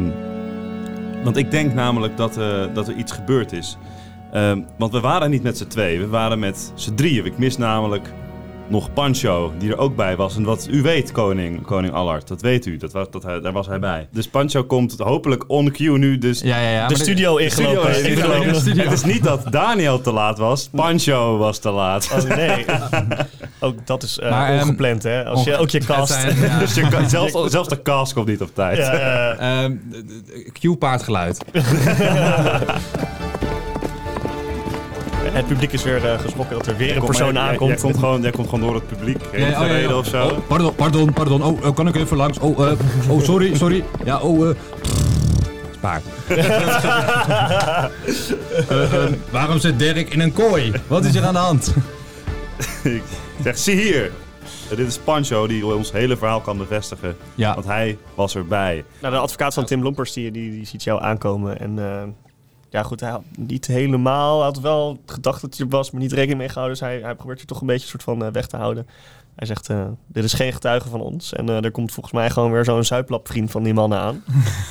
want 1.25 1.37
ik 1.37 1.51
denk 1.51 1.75
namelijk 1.75 2.17
dat, 2.17 2.37
eh, 2.37 2.65
dat 2.75 2.89
er 2.89 2.95
iets 2.95 3.13
gebeurd 3.13 3.53
is. 3.53 3.77
Ehm, 4.33 4.61
want 4.79 4.93
we 4.93 5.01
waren 5.01 5.31
niet 5.31 5.43
met 5.43 5.59
z'n 5.59 5.67
twee, 5.67 5.99
we 5.99 6.09
waren 6.09 6.39
met 6.39 6.73
z'n 6.75 6.95
drieën. 6.95 7.25
Ik 7.25 7.39
mis 7.39 7.57
namelijk 7.57 8.13
nog 8.69 8.93
Pancho, 8.93 9.53
die 9.59 9.71
er 9.71 9.79
ook 9.79 9.97
bij 9.97 10.17
was. 10.17 10.37
En 10.37 10.43
wat 10.45 10.69
u 10.71 10.83
weet, 10.83 11.13
koning, 11.13 11.63
koning 11.63 11.93
Allard, 11.95 12.29
dat 12.29 12.41
weet 12.41 12.67
u, 12.67 12.77
dat 12.77 12.93
was, 12.93 13.11
dat 13.11 13.23
hij, 13.23 13.41
daar 13.41 13.53
was 13.53 13.67
hij 13.67 13.79
bij. 13.79 14.09
Dus 14.11 14.29
Pancho 14.29 14.65
komt 14.65 14.95
hopelijk 14.99 15.45
on 15.47 15.71
cue 15.71 15.99
nu 15.99 16.19
dus 16.19 16.41
Ja, 16.41 16.59
ja, 16.59 16.71
ja. 16.71 16.89
de 16.89 16.99
studio 16.99 17.37
ingelopen. 17.37 17.91
Het 17.93 18.93
is 18.93 19.05
niet 19.05 19.25
dat 19.25 19.43
Daniel 19.51 20.01
te 20.01 20.13
laat 20.13 20.39
was, 20.39 20.69
Pancho 20.75 21.37
was 21.39 21.59
te 21.59 21.71
laat. 21.71 22.11
Oh 22.13 22.37
nee. 22.37 22.65
ook 23.61 23.87
dat 23.87 24.03
is 24.03 24.19
eh, 24.19 24.31
Maar, 24.31 24.53
ehm, 24.53 24.63
ongepland, 24.63 25.03
hè? 25.03 25.25
Als 25.25 25.45
je 25.45 25.57
ook 25.57 25.71
je 25.71 25.81
cast... 25.81 26.13
zijn, 26.13 26.37
ja. 26.37 26.59
Dus 26.67 26.75
je 26.75 27.05
zelfs, 27.07 27.33
zelfs 27.51 27.69
de 27.69 27.83
cast 27.83 28.13
komt 28.13 28.27
niet 28.27 28.41
op 28.41 28.55
tijd. 28.55 28.77
Ja, 28.77 29.69
d- 29.69 30.53
Q-paardgeluid. 30.61 31.45
Het 35.37 35.47
publiek 35.47 35.73
is 35.73 35.83
weer 35.83 36.01
geschrokken 36.01 36.57
dat 36.57 36.67
er 36.67 36.77
weer 36.77 36.93
een 36.93 36.99
Kom, 36.99 37.07
persoon 37.07 37.39
aankomt. 37.39 37.71
Jij 37.71 37.81
komt, 37.81 37.99
gewoon, 37.99 38.23
jij 38.23 38.31
komt 38.31 38.49
gewoon 38.49 38.65
door 38.65 38.75
het 38.75 38.87
publiek 38.87 39.19
heen 39.31 39.41
Ja, 39.41 39.47
oh, 39.47 39.53
ja, 39.53 39.61
ja. 39.61 39.67
gereden 39.67 39.97
of 39.97 40.07
zo. 40.07 40.25
Oh, 40.25 40.39
pardon, 40.47 40.75
pardon, 40.75 41.13
pardon. 41.13 41.43
Oh, 41.43 41.65
eh, 41.65 41.75
kan 41.75 41.89
ik 41.89 41.97
even 41.97 42.17
langs? 42.17 42.39
Oh, 42.39 42.67
eh, 42.71 42.79
oh 43.09 43.23
sorry, 43.23 43.57
sorry. 43.57 43.85
Ja, 44.05 44.21
oh, 44.21 44.49
eh. 44.49 44.57
paard. 45.81 46.03
Eh, 48.69 49.05
eh, 49.05 49.13
waarom 49.31 49.59
zit 49.59 49.79
Dirk 49.79 50.13
in 50.13 50.21
een 50.21 50.33
kooi? 50.33 50.73
Wat 50.87 51.05
is 51.05 51.15
er 51.15 51.25
aan 51.25 51.33
de 51.33 51.39
hand? 51.39 51.75
Ik 52.83 53.03
zeg, 53.43 53.59
zie 53.59 53.77
hier. 53.77 54.11
Dit 54.69 54.79
is 54.79 54.99
Pancho 54.99 55.47
die 55.47 55.67
ons 55.67 55.93
hele 55.93 56.17
verhaal 56.17 56.41
kan 56.41 56.59
bevestigen. 56.59 57.17
Ja, 57.35 57.55
Want 57.55 57.67
hij 57.67 57.99
was 58.15 58.35
erbij. 58.35 58.85
Nou, 59.01 59.15
de 59.15 59.21
advocaat 59.21 59.55
van 59.55 59.65
Tim 59.65 59.83
Lompers 59.83 60.13
die, 60.13 60.31
die, 60.31 60.51
die 60.51 60.67
ziet 60.67 60.83
jou 60.83 61.03
aankomen. 61.03 61.61
En 61.61 61.79
eh, 61.79 62.03
ja, 62.77 62.83
goed, 62.83 63.01
hij 63.01 63.11
had 63.11 63.23
niet 63.37 63.67
helemaal. 63.67 64.37
Hij 64.37 64.47
had 64.47 64.61
wel 64.61 64.99
gedacht 65.07 65.41
dat 65.41 65.57
hij 65.57 65.67
er 65.67 65.73
was, 65.73 65.91
maar 65.91 66.01
niet 66.01 66.13
rekening 66.13 66.39
mee 66.39 66.49
gehouden. 66.49 66.79
Dus 66.79 66.89
hij, 66.89 67.01
hij 67.01 67.15
probeert 67.15 67.41
je 67.41 67.47
toch 67.47 67.61
een 67.61 67.67
beetje 67.67 67.89
soort 67.89 68.03
van 68.03 68.25
eh, 68.25 68.33
weg 68.33 68.47
te 68.47 68.57
houden. 68.57 68.87
Hij 69.37 69.47
zegt: 69.47 69.69
eh, 69.69 69.85
Dit 70.07 70.25
is 70.25 70.33
geen 70.33 70.53
getuige 70.53 70.89
van 70.89 71.01
ons. 71.01 71.33
En 71.33 71.49
eh, 71.49 71.65
er 71.65 71.71
komt 71.71 71.93
volgens 71.93 72.15
mij 72.15 72.31
gewoon 72.31 72.53
weer 72.53 72.65
zo'n 72.65 72.85
zuiplapvriend 72.85 73.51
van 73.51 73.63
die 73.63 73.75
mannen 73.75 73.99
aan. 73.99 74.23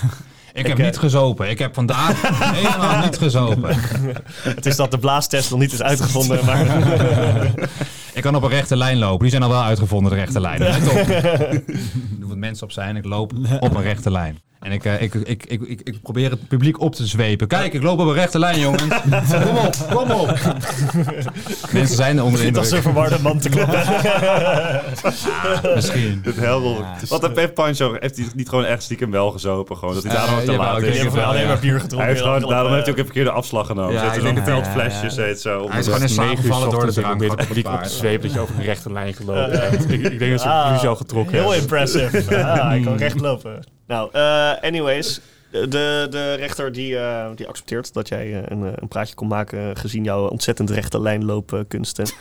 ik 0.54 0.68
heb 0.68 0.78
eh, 0.78 0.86
niet 0.86 0.98
gezopen. 0.98 1.50
Ik 1.50 1.60
heb 1.60 1.74
vandaag 1.74 2.22
helemaal 2.56 3.04
niet 3.04 3.18
gezopen. 3.18 3.76
Het 4.56 4.65
is 4.65 4.76
dat 4.76 4.91
de 4.91 4.98
blaastest 4.98 5.50
nog 5.50 5.60
niet 5.60 5.74
is 5.74 5.82
uitgevonden. 5.82 6.46
Maar 6.46 6.65
Ik 8.13 8.22
kan 8.22 8.36
op 8.36 8.44
een 8.44 8.50
rechte 8.50 8.78
lijn 8.78 8.98
lopen. 8.98 9.20
Die 9.20 9.30
zijn 9.30 9.44
al 9.44 9.50
wel 9.50 9.63
uitgevonden, 9.63 10.12
de 10.12 10.18
rechte 10.18 10.41
lijn. 10.41 10.60
Let 10.60 10.88
op. 10.88 10.96
Er 10.96 11.63
moeten 12.20 12.39
mensen 12.39 12.65
op 12.65 12.72
zijn. 12.72 12.96
Ik 12.96 13.06
loop 13.06 13.34
op 13.60 13.76
een 13.76 13.82
rechte 13.82 14.12
lijn. 14.12 14.39
En 14.60 14.72
ik, 14.72 14.86
eh, 14.86 15.02
ik, 15.02 15.13
ik, 15.13 15.46
ik, 15.46 15.62
ik, 15.62 15.82
ik 15.84 16.02
probeer 16.02 16.30
het 16.30 16.48
publiek 16.48 16.80
op 16.82 16.96
te 16.96 17.06
zwepen. 17.06 17.48
Kijk, 17.48 17.74
ik 17.74 17.84
loop 17.84 18.00
op 18.00 18.08
een 18.08 18.13
rechte 18.13 18.39
lijn, 18.39 18.60
jongens. 18.60 18.84
Kom 19.46 19.58
op, 19.58 19.76
kom 19.91 20.12
op. 20.12 20.39
Mensen 21.72 21.96
zijn 21.96 22.22
onder 22.22 22.39
de 22.39 22.46
dit 22.46 22.58
als 22.58 22.72
een 22.72 22.76
indruk. 22.78 22.94
verwarde 22.94 23.20
man 23.22 23.39
te 23.39 23.50
kloppen. 23.50 23.80
Misschien. 25.76 26.22
Het 26.24 26.36
helder. 26.36 26.72
Ja, 26.72 26.96
Wat 27.10 27.36
heeft 27.36 27.54
Pancho? 27.54 27.96
Heeft 28.00 28.15
hij 28.18 28.26
niet 28.36 28.50
gewoon 28.50 28.65
echt 28.65 28.84
stiekem 28.84 29.12
wel 29.12 29.32
gezopen? 29.32 29.78
Gewoon, 29.78 29.94
dat 29.94 30.04
hij 30.04 30.12
Eh, 30.12 30.18
daarom 30.26 30.39
te 30.46 30.52
jawel, 30.52 30.65
laat 30.65 30.82
ik 30.82 30.86
is? 30.88 30.98
hebt 31.02 31.13
wel, 31.13 31.24
alleen 31.26 31.41
ja. 31.41 31.48
maar 31.48 31.60
bier 31.60 31.82
Hij 31.96 32.06
heeft 32.08 32.22
gewoon, 32.22 32.50
daarom 32.50 32.72
heeft 32.74 32.84
hij 32.86 32.91
ook 32.94 33.00
eh, 33.00 33.06
een 33.06 33.06
verkeerde 33.06 33.32
afslag 33.32 33.68
genomen. 33.68 33.94
Ja, 33.94 34.04
ik 34.08 34.13
Zit 34.13 34.24
denk- 34.24 34.48
een 34.48 34.65
flesjes, 34.65 35.15
ja. 35.15 35.24
heet 35.24 35.41
zo. 35.41 35.70
Hij 35.70 35.80
is 35.80 35.86
gewoon 35.86 36.02
in 36.02 36.10
slaap 36.10 36.30
uur 36.32 36.38
gevallen 36.38 36.70
door 36.70 36.86
de 36.86 36.94
drank. 36.94 37.22
het 37.22 37.36
publiek 37.48 37.68
op 37.68 37.84
te 37.84 37.89
zwepen 37.89 38.22
dat 38.22 38.34
je 38.34 38.39
over 38.39 38.56
een 38.56 38.63
rechte 38.63 38.91
lijn 38.91 39.13
gelopen 39.13 39.60
hebt. 39.70 39.91
ik, 39.91 40.02
ik 40.02 40.20
denk 40.20 40.32
dat 40.32 40.41
ze 40.41 40.48
op 40.48 40.54
Ah, 40.54 40.80
jou 40.82 40.98
getrokken 40.98 41.34
Heel 41.38 41.54
impressive. 41.54 42.38
Ah, 42.44 42.68
hij 42.68 42.80
kan 42.80 42.98
recht 42.98 43.20
lopen. 43.20 43.63
Nou, 43.88 44.10
eh, 44.13 44.54
anyways. 44.62 45.21
De, 45.52 46.08
de 46.10 46.34
rechter 46.34 46.71
die, 46.71 46.98
eh, 46.98 47.30
die 47.36 47.48
accepteert 47.48 47.93
dat 47.93 48.08
jij 48.08 48.34
eh, 48.34 48.43
een, 48.58 48.82
een 48.82 48.88
praatje 48.88 49.15
kon 49.15 49.28
maken 49.28 49.78
gezien 49.78 50.04
jouw 50.04 50.28
ontzettend 50.28 50.69
rechte 50.69 51.02
lijnloopkunsten. 51.02 52.06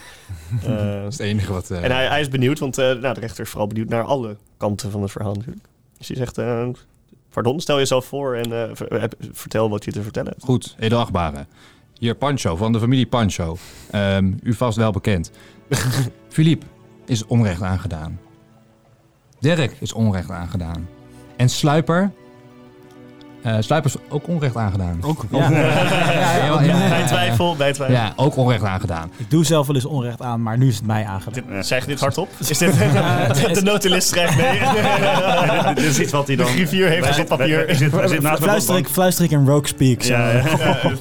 Eh, 0.62 0.68
Dat 1.02 1.12
is 1.12 1.18
het 1.18 1.26
enige 1.26 1.52
wat... 1.52 1.70
en 1.70 1.90
hij, 1.90 2.06
hij 2.06 2.20
is 2.20 2.28
benieuwd, 2.28 2.58
want 2.58 2.76
nou, 2.76 3.14
de 3.14 3.20
rechter 3.20 3.44
is 3.44 3.48
vooral 3.50 3.66
benieuwd 3.66 3.88
naar 3.88 4.02
alle 4.02 4.36
kanten 4.56 4.90
van 4.90 5.02
het 5.02 5.10
verhaal 5.10 5.34
natuurlijk. 5.34 5.66
Dus 5.98 6.08
hij 6.08 6.16
zegt, 6.16 6.40
pardon, 7.30 7.60
stel 7.60 7.76
jezelf 7.78 8.04
voor 8.04 8.34
en 8.36 8.76
ver- 8.76 9.08
vertel 9.32 9.70
wat 9.70 9.84
je 9.84 9.92
te 9.92 10.02
vertellen 10.02 10.30
hebt. 10.30 10.44
Goed, 10.44 10.76
edelachtbare. 10.78 11.46
Hier 11.98 12.14
Pancho, 12.14 12.56
van 12.56 12.72
de 12.72 12.78
familie 12.80 13.06
Pancho. 13.06 13.56
Ehm, 13.90 14.32
u 14.42 14.52
vast 14.54 14.76
wel 14.76 14.90
bekend. 14.92 15.30
Philippe 16.28 16.66
is 17.06 17.24
onrecht 17.26 17.62
aangedaan. 17.62 18.20
Dirk 19.40 19.76
is 19.80 19.92
onrecht 19.92 20.30
aangedaan. 20.30 20.88
En 21.36 21.48
Sluiper... 21.48 22.10
eh, 23.42 23.56
Sluiper 23.60 23.90
is 23.94 24.00
ook 24.12 24.28
onrecht 24.28 24.56
aangedaan. 24.56 24.98
Ook. 25.00 25.24
Ja. 25.30 25.50
Ja, 25.50 26.62
ja, 26.62 26.88
Bij 26.88 27.06
twijfel, 27.06 27.56
bij 27.56 27.72
twijfel. 27.72 27.96
Ja, 27.96 28.12
ook 28.16 28.36
onrecht 28.36 28.64
aangedaan. 28.64 29.10
Ik 29.16 29.30
doe 29.30 29.44
zelf 29.44 29.66
wel 29.66 29.76
eens 29.76 29.84
onrecht 29.84 30.22
aan, 30.22 30.42
maar 30.42 30.58
nu 30.58 30.68
is 30.68 30.76
het 30.76 30.86
mij 30.86 31.04
aangedaan. 31.04 31.44
Dit, 31.50 31.66
zeg 31.66 31.80
je 31.80 31.86
dit 31.86 32.00
hardop? 32.00 32.28
Is 32.48 32.58
dit 32.58 32.72
de, 32.78 33.50
de 33.52 33.62
notulist 33.62 34.08
schrijft 34.08 34.36
mee? 34.36 34.58
dit, 35.74 35.84
is 35.84 35.98
iets 36.00 36.12
wat 36.12 36.26
hij 36.26 36.36
De 36.36 36.42
dan... 36.42 36.52
griffier 36.52 36.88
heeft 36.88 37.08
het 37.08 37.18
op 37.18 37.38
papier. 37.38 37.90
naast 38.22 38.42
Fluister 38.42 38.76
ik, 38.76 38.88
fluister 38.88 39.24
ik 39.24 39.30
in 39.30 39.46
Rogue 39.46 39.66
Speak. 39.66 40.02
zo. 40.02 40.12
Ja, 40.12 40.42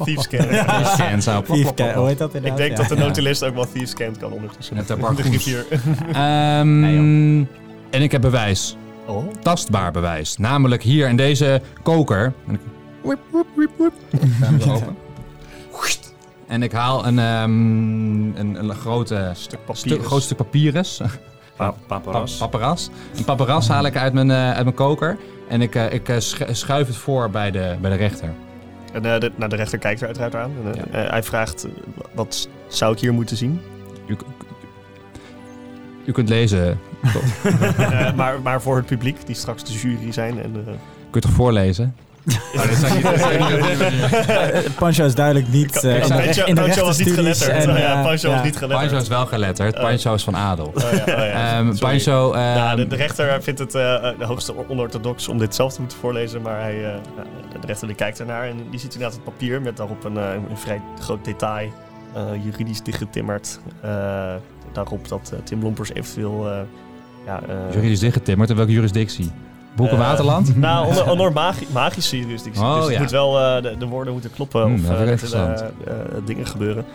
Thieves 0.04 0.28
Cant. 0.28 1.24
Scan 1.68 1.94
hoe 1.94 2.08
heet 2.08 2.18
dat 2.18 2.34
Ik 2.34 2.56
denk 2.58 2.78
dat 2.78 2.88
de 2.88 2.96
notulist 2.96 3.44
ook 3.44 3.56
wel 3.56 3.68
Thieves 3.72 3.94
Cant 3.94 4.18
kan 4.18 4.32
ondertussen. 4.32 4.76
Met 4.76 4.88
de 4.88 4.96
De 5.16 5.24
griffier. 5.24 5.66
Ehm, 6.14 7.44
en 7.90 8.02
ik 8.02 8.12
heb 8.12 8.22
bewijs. 8.22 8.78
Oh. 9.08 9.28
Tastbaar 9.42 9.92
bewijs. 9.92 10.38
Namelijk 10.38 10.84
hier 10.84 11.08
in 11.08 11.16
deze 11.16 11.62
koker. 11.84 12.34
En 12.48 12.54
ik... 12.54 12.60
Wip, 13.04 13.20
wip, 13.32 13.70
wip, 13.78 13.92
open. 14.62 14.96
En 16.48 16.64
ik 16.64 16.72
haal 16.72 17.06
een, 17.08 17.20
ehm, 17.20 18.38
een, 18.38 18.56
een 18.70 18.76
grote 18.76 19.32
Stuk 19.34 19.60
stu- 19.74 19.88
papier. 19.88 20.06
groot 20.08 20.22
stuk 20.22 20.38
papyrus. 20.38 20.98
Pa- 20.98 21.10
Pa- 21.72 21.76
Paparas. 21.88 22.38
paparas. 22.38 22.90
Een 23.18 23.24
paparas 23.24 23.68
haal 23.68 23.86
ik 23.86 23.96
uit 23.98 24.14
mijn, 24.14 24.32
eh, 24.32 24.52
uit 24.52 24.64
mijn 24.64 24.76
koker. 24.76 25.18
En 25.50 25.62
ik, 25.62 25.76
eh, 25.76 25.94
ik 25.94 26.10
eh, 26.10 26.20
schu- 26.20 26.54
schuif 26.54 26.88
het 26.88 26.96
voor 26.96 27.30
bij 27.30 27.52
de, 27.52 27.76
bij 27.82 27.90
de 27.92 27.96
rechter. 27.98 28.30
En 28.94 29.06
eh, 29.14 29.20
de, 29.20 29.32
nou, 29.36 29.50
de 29.50 29.56
rechter 29.56 29.80
kijkt 29.80 30.02
er 30.02 30.08
uiteraard 30.08 30.36
aan. 30.36 30.52
En, 30.66 30.74
Ja. 30.92 31.10
hij 31.10 31.24
vraagt, 31.24 31.68
wat 32.14 32.48
zou 32.68 32.94
ik 32.94 33.00
hier 33.00 33.14
moeten 33.14 33.38
zien? 33.38 33.62
U, 36.06 36.12
kunt 36.12 36.30
lezen. 36.30 36.80
Eh, 37.78 38.14
maar, 38.14 38.42
maar 38.42 38.62
voor 38.62 38.76
het 38.76 38.86
publiek, 38.86 39.26
die 39.26 39.36
straks 39.36 39.64
de 39.64 39.74
jury 39.74 40.12
zijn. 40.12 40.42
En, 40.44 40.64
eh, 40.68 40.74
U 40.74 40.78
kunt 41.12 41.24
toch 41.24 41.34
voorlezen? 41.34 41.96
Oh, 42.56 42.64
niet- 42.70 42.92
niet 42.92 44.28
Eh, 44.28 44.60
Pancho 44.78 45.06
is 45.06 45.16
duidelijk 45.16 45.48
niet 45.48 45.84
eh, 45.84 45.96
in 45.96 46.02
de, 46.02 46.08
Pancho- 46.08 46.24
recht- 46.26 46.48
in 46.48 46.56
de 46.56 46.62
Pancho 46.62 46.86
was 46.86 46.98
niet 46.98 47.14
geletterd. 47.14 47.50
en, 47.66 47.70
ja, 47.76 47.98
eh, 47.98 48.04
Pancho 48.04 48.30
was 48.32 48.44
niet 48.44 48.58
geletterd. 48.58 48.82
Pancho 48.82 48.98
is 48.98 49.08
wel 49.08 49.26
geletterd. 49.26 49.76
Oh. 49.76 49.82
Pancho 49.82 50.14
is 50.14 50.24
van 50.24 50.36
adel. 50.36 50.72
Oh, 50.76 50.82
ja, 50.82 50.90
oh, 50.90 51.06
ja. 51.06 51.58
Ehm. 51.58 51.78
Pancho... 51.78 52.32
ehm, 52.34 52.42
Ja, 52.42 52.76
de, 52.76 52.88
de 52.88 52.96
rechter 52.96 53.44
vindt 53.44 53.60
het 53.60 53.76
eh, 53.76 53.82
de 54.20 54.26
hoogste 54.26 54.54
onorthodox 54.70 55.28
om 55.28 55.38
dit 55.38 55.56
zelf 55.56 55.74
te 55.74 55.80
moeten 55.80 55.98
voorlezen, 55.98 56.42
maar 56.42 56.60
hij, 56.62 56.76
eh, 56.86 56.92
nou, 57.16 57.28
de 57.62 57.68
rechter 57.68 57.88
die 57.88 57.96
kijkt 57.96 58.20
ernaar 58.20 58.44
en 58.48 58.56
die 58.70 58.80
ziet 58.80 58.94
inderdaad 58.94 59.16
het 59.16 59.24
papier 59.26 59.62
met 59.62 59.78
daarop 59.78 60.04
een, 60.04 60.18
eh, 60.18 60.24
een 60.50 60.58
vrij 60.58 60.82
groot 61.00 61.26
detail, 61.26 61.66
eh, 61.68 61.72
juridisch 62.44 62.82
dichtgetimmerd. 62.82 63.60
eh, 63.82 64.34
daarop 64.72 65.08
dat 65.08 65.32
eh, 65.34 65.40
Tim 65.44 65.62
Lompers 65.62 65.94
eventueel... 65.94 66.50
eh, 66.52 66.60
ja, 67.26 67.42
eh, 67.48 67.74
Juridisch 67.74 68.00
dichtgetimmerd. 68.00 68.50
In 68.50 68.56
welke 68.56 68.72
jurisdictie? 68.72 69.32
Boeken 69.76 69.98
Eh, 69.98 70.04
Waterland? 70.08 70.58
Nou, 70.58 70.88
onder, 70.88 71.10
onder 71.12 71.32
magi 71.42 71.68
magische 71.74 72.20
jurisdictie. 72.20 72.64
Oh, 72.64 72.76
dus 72.76 72.84
het 72.84 72.94
ja. 72.94 73.00
moet 73.00 73.12
wel, 73.12 73.40
eh, 73.40 73.62
de, 73.64 73.78
de 73.78 73.86
woorden 73.86 74.14
moeten 74.14 74.32
kloppen 74.32 74.64
Hmm, 74.64 74.74
of 74.74 74.90
eh, 74.90 75.02
er 75.02 75.34
eh, 75.34 75.52
eh, 75.52 75.66
dingen 76.26 76.46
gebeuren. 76.48 76.86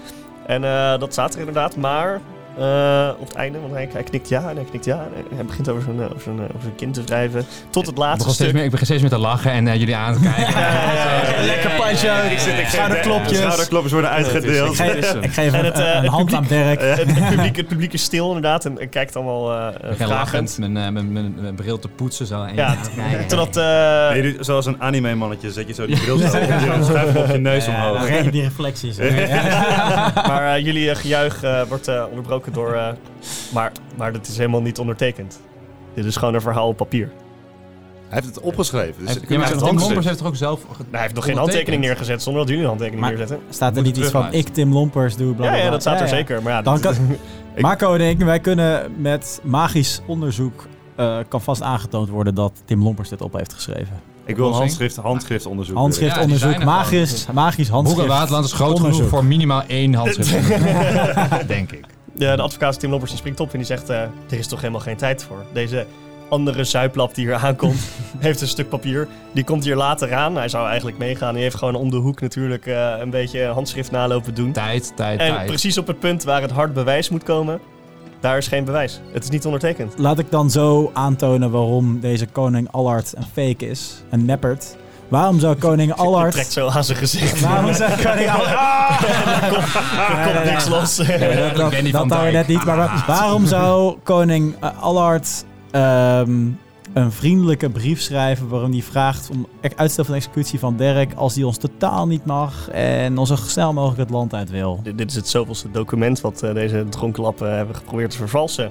En 0.46 0.64
eh, 0.64 0.98
dat 0.98 1.12
staat 1.12 1.32
er 1.34 1.38
inderdaad, 1.38 1.76
maar 1.76 2.20
eh, 2.58 3.08
op 3.18 3.26
het 3.28 3.36
einde, 3.36 3.60
want 3.60 3.72
hij, 3.72 3.88
hij 3.92 4.02
knikt 4.02 4.28
ja 4.28 4.48
en 4.50 4.56
hij 4.56 4.64
knikt 4.70 4.84
ja. 4.84 5.08
En 5.30 5.36
hij 5.36 5.44
begint 5.44 5.68
over 5.68 5.82
zijn, 5.82 5.98
eh, 6.00 6.04
over 6.04 6.20
zijn, 6.22 6.36
eh, 6.38 6.42
over 6.44 6.60
zijn 6.62 6.74
kind 6.74 6.94
te 6.94 7.02
schrijven. 7.06 7.46
Tot 7.70 7.86
het 7.86 7.94
Ik 7.94 8.00
laatste 8.00 8.22
steeds 8.22 8.36
stuk. 8.40 8.52
meer, 8.52 8.64
ik 8.64 8.70
begin 8.70 8.86
steeds 8.86 9.00
meer 9.00 9.10
te 9.10 9.18
lachen 9.18 9.50
en 9.52 9.68
eh, 9.68 9.74
jullie 9.78 9.96
aan 9.96 10.14
te 10.14 10.20
kijken. 10.20 10.46
Ja, 10.58 10.60
ja, 10.60 10.92
ja, 10.92 11.38
ja. 11.40 11.44
Lekker 11.46 11.70
Pancho. 11.70 12.14
Ik 12.30 12.38
zit, 12.38 12.58
ik 12.58 12.66
Schouderklopjes. 12.68 13.38
Schouderklopjes 13.38 13.92
worden 13.92 14.10
uitgedeeld. 14.10 14.78
Ik 14.78 14.86
geef, 14.86 15.14
ik 15.28 15.32
geef 15.32 15.52
En 15.52 15.58
een, 15.58 15.64
het, 15.64 15.78
een 15.78 16.08
hand 16.08 16.32
aan 16.34 16.44
Dirk. 16.48 16.80
Het, 16.98 16.98
het 17.14 17.28
publiek, 17.28 17.56
het 17.56 17.68
publiek 17.68 17.92
is 17.92 18.02
stil 18.02 18.26
inderdaad 18.26 18.64
en, 18.64 18.78
en 18.78 18.88
kijkt 18.88 19.16
allemaal 19.16 19.68
Ik 19.90 20.06
lachend 20.06 20.58
mijn, 20.58 20.76
eh, 20.76 20.88
mijn, 20.88 21.12
mijn, 21.12 21.34
mijn 21.40 21.54
bril 21.54 21.78
te 21.78 21.88
poetsen. 21.88 22.26
Zo. 22.26 22.42
En 22.42 22.54
Ja. 22.54 22.76
Totdat... 23.26 23.56
eh, 23.56 24.10
Nee, 24.10 24.36
zoals 24.40 24.66
een 24.66 24.82
anime 24.82 25.14
mannetje 25.14 25.52
zet 25.52 25.66
je 25.68 25.74
zo 25.74 25.86
die 25.86 25.98
bril 26.00 26.18
zo 26.18 26.24
op 26.26 27.26
je 27.32 27.38
neus 27.38 27.66
Ja, 27.66 27.90
omhoog. 27.90 28.08
je 28.24 28.30
die 28.30 28.42
reflecties. 28.42 28.96
maar 30.26 30.54
eh, 30.54 30.64
jullie 30.64 30.94
gejuich 30.94 31.42
eh, 31.42 31.62
wordt 31.68 31.88
eh, 31.88 32.04
door... 32.54 32.72
eh, 32.72 32.88
maar, 33.52 33.72
maar 33.96 34.12
dat 34.12 34.26
is 34.26 34.36
helemaal 34.36 34.62
niet 34.62 34.78
ondertekend. 34.78 35.40
Dit 35.94 36.04
is 36.04 36.16
gewoon 36.16 36.34
een 36.34 36.40
verhaal 36.40 36.68
op 36.68 36.76
papier. 36.76 37.10
Hij 38.08 38.20
heeft 38.22 38.34
het 38.34 38.44
opgeschreven. 38.44 38.94
Dus 39.04 39.14
Heeft- 39.14 39.28
ja, 39.28 39.38
maar 39.38 39.56
Tim 39.56 39.78
Lompers 39.78 40.06
heeft 40.06 40.18
toch 40.18 40.26
ook 40.26 40.36
zelf... 40.36 40.60
Nou, 40.68 40.84
hij 40.90 41.00
heeft 41.00 41.14
nog 41.14 41.24
geen 41.24 41.36
handtekening 41.36 41.82
neergezet 41.82 42.22
zonder 42.22 42.40
dat 42.40 42.48
jullie 42.50 42.62
een 42.64 42.68
handtekening 42.68 43.02
Maar- 43.06 43.10
neerzetten. 43.16 43.46
Staat 43.50 43.76
er 43.76 43.82
niet 43.82 43.96
iets 43.96 44.10
van 44.10 44.32
ik 44.32 44.48
Tim 44.48 44.72
Lompers 44.72 45.16
doe 45.16 45.34
bla 45.34 45.44
Ja, 45.44 45.50
bla, 45.50 45.60
ja, 45.62 45.70
dat 45.70 45.80
staat 45.80 45.94
er 46.00 46.06
Ja, 46.06 46.08
zeker. 46.08 46.42
Maar 46.42 46.52
ja, 46.52 46.62
Dan 46.62 46.80
kan, 46.80 46.94
Ik- 47.54 47.62
Marco 47.62 47.94
en 47.94 48.00
ik, 48.00 48.18
wij 48.18 48.40
kunnen 48.40 48.92
met 48.96 49.40
magisch 49.42 50.00
onderzoek... 50.06 50.66
eh, 50.96 51.18
kan 51.28 51.40
vast 51.40 51.62
aangetoond 51.62 52.08
worden 52.08 52.34
dat 52.34 52.52
Tim 52.64 52.82
Lompers 52.82 53.08
dit 53.08 53.20
op 53.20 53.32
heeft 53.32 53.52
geschreven. 53.52 54.00
Ik 54.24 54.36
wil 54.36 54.46
een 54.48 54.52
handschrift, 54.54 54.96
handschriftonderzoek. 54.96 55.76
Handschriftonderzoek, 55.76 56.40
Ja, 56.40 56.48
die 56.48 56.58
zijn 56.58 56.68
er 56.68 56.74
magisch, 56.76 57.26
magisch 57.32 57.68
handschrift. 57.68 58.00
Boeken 58.00 58.18
Waterland 58.18 58.44
is 58.44 58.52
groot 58.52 58.68
genoeg 58.76 58.82
onderzoek. 58.84 59.08
voor 59.08 59.24
minimaal 59.24 59.62
één 59.66 59.94
handschrift. 59.94 60.48
Denk 61.48 61.72
ik. 61.72 61.84
De, 62.18 62.36
de 62.36 62.42
advocaat 62.42 62.80
Tim 62.80 62.90
Lompers 62.90 63.10
die 63.10 63.20
springt 63.20 63.40
op 63.40 63.52
en 63.52 63.58
die 63.58 63.66
zegt... 63.66 63.88
eh, 63.90 64.00
er 64.00 64.38
is 64.38 64.46
toch 64.46 64.60
helemaal 64.60 64.80
geen 64.80 64.96
tijd 64.96 65.22
voor. 65.24 65.44
Deze 65.52 65.86
andere 66.28 66.64
zuiplap 66.64 67.14
die 67.14 67.24
hier 67.24 67.34
aankomt, 67.34 67.80
heeft 68.18 68.40
een 68.40 68.48
stuk 68.48 68.68
papier. 68.68 69.08
Die 69.32 69.44
komt 69.44 69.64
hier 69.64 69.76
later 69.76 70.14
aan. 70.14 70.36
Hij 70.36 70.48
zou 70.48 70.66
eigenlijk 70.68 70.98
meegaan. 70.98 71.34
Die 71.34 71.42
heeft 71.42 71.56
gewoon 71.56 71.74
om 71.74 71.90
de 71.90 71.96
hoek 71.96 72.20
natuurlijk 72.20 72.66
eh, 72.66 72.94
een 72.98 73.10
beetje 73.10 73.44
handschrift 73.46 73.90
nalopen 73.90 74.34
doen. 74.34 74.52
Tijd, 74.52 74.92
tijd, 74.96 75.20
En 75.20 75.34
tijd. 75.34 75.46
precies 75.46 75.78
op 75.78 75.86
het 75.86 75.98
punt 75.98 76.24
waar 76.24 76.42
het 76.42 76.50
hard 76.50 76.72
bewijs 76.72 77.08
moet 77.08 77.22
komen... 77.22 77.60
daar 78.20 78.36
is 78.36 78.48
geen 78.48 78.64
bewijs. 78.64 79.00
Het 79.12 79.24
is 79.24 79.30
niet 79.30 79.44
ondertekend. 79.44 79.94
Laat 79.98 80.18
ik 80.18 80.30
dan 80.30 80.50
zo 80.50 80.90
aantonen 80.94 81.50
waarom 81.50 82.00
deze 82.00 82.26
koning 82.26 82.68
Allard 82.70 83.12
een 83.16 83.26
fake 83.32 83.66
is. 83.66 84.02
Een 84.10 84.24
neppert. 84.24 84.76
Waarom 85.08 85.40
zou 85.40 85.56
koning 85.68 85.92
Allard... 85.92 86.32
trekt 86.32 86.52
zo 86.52 86.68
aan 86.68 86.84
zijn 86.84 86.98
gezicht. 86.98 87.40
Waarom 87.40 87.74
zou 87.74 87.90
koning 88.02 88.30
Allard... 88.30 88.50
er 89.42 89.48
komt, 89.48 89.74
er 89.74 90.32
komt 90.32 90.44
niks 90.44 90.68
los. 90.68 90.96
Dat 90.96 91.06
dat, 91.92 92.08
dat 92.08 92.32
net 92.32 92.46
niet. 92.48 92.64
Maar 92.64 92.76
wa- 92.76 93.04
waarom 93.06 93.46
zou 93.46 93.96
koning 94.02 94.54
eh, 94.60 94.82
Allard 94.82 95.44
ehm, 95.70 96.46
een 96.92 97.12
vriendelijke 97.12 97.70
brief 97.70 98.00
schrijven 98.00 98.48
waarin 98.48 98.72
hij 98.72 98.82
vraagt 98.82 99.30
om 99.30 99.46
uitstel 99.76 100.04
van 100.04 100.14
executie 100.14 100.58
van 100.58 100.76
Dirk 100.76 101.14
als 101.14 101.34
hij 101.34 101.44
ons 101.44 101.56
totaal 101.58 102.06
niet 102.06 102.24
mag 102.24 102.68
en 102.70 103.18
ons 103.18 103.28
zo 103.28 103.36
snel 103.36 103.72
mogelijk 103.72 104.00
het 104.00 104.10
land 104.10 104.34
uit 104.34 104.50
wil. 104.50 104.80
Dit, 104.82 104.98
dit 104.98 105.10
is 105.10 105.16
het 105.16 105.28
zoveelste 105.28 105.70
document 105.70 106.20
wat 106.20 106.42
eh, 106.42 106.54
deze 106.54 106.86
dronkenlappen 106.88 107.56
hebben 107.56 107.74
geprobeerd 107.76 108.10
te 108.10 108.16
vervalsen. 108.16 108.70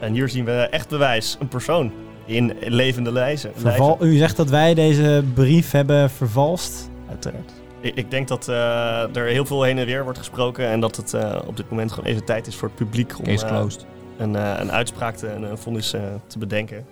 En 0.00 0.12
hier 0.12 0.28
zien 0.28 0.44
we 0.44 0.52
echt 0.52 0.88
bewijs. 0.88 1.36
Een 1.40 1.48
persoon 1.48 1.92
in 2.26 2.56
levende 2.60 3.12
lijzen. 3.12 3.52
Verval 3.54 3.96
u 4.00 4.16
zegt 4.16 4.36
dat 4.36 4.50
wij 4.50 4.74
deze 4.74 5.24
brief 5.34 5.70
hebben 5.70 6.10
vervalst? 6.10 6.90
Uiteraard. 7.08 7.52
Ik, 7.80 7.94
ik 7.94 8.10
denk 8.10 8.28
dat 8.28 8.48
eh, 8.48 9.16
er 9.16 9.26
heel 9.26 9.46
veel 9.46 9.62
heen 9.62 9.78
en 9.78 9.86
weer 9.86 10.02
wordt 10.02 10.18
gesproken 10.18 10.66
en 10.66 10.80
dat 10.80 10.96
het 10.96 11.14
eh, 11.14 11.38
op 11.46 11.56
dit 11.56 11.70
moment 11.70 11.92
gewoon 11.92 12.10
even 12.10 12.24
tijd 12.24 12.46
is 12.46 12.56
voor 12.56 12.68
het 12.68 12.76
publiek 12.76 13.18
om 13.18 13.24
eh, 13.24 13.36
closed. 13.36 13.86
een, 14.18 14.34
een 14.34 14.72
uitspraak 14.72 15.16
te, 15.16 15.28
een, 15.28 15.58
vonnis 15.58 15.90
te 16.26 16.38
bedenken. 16.38 16.86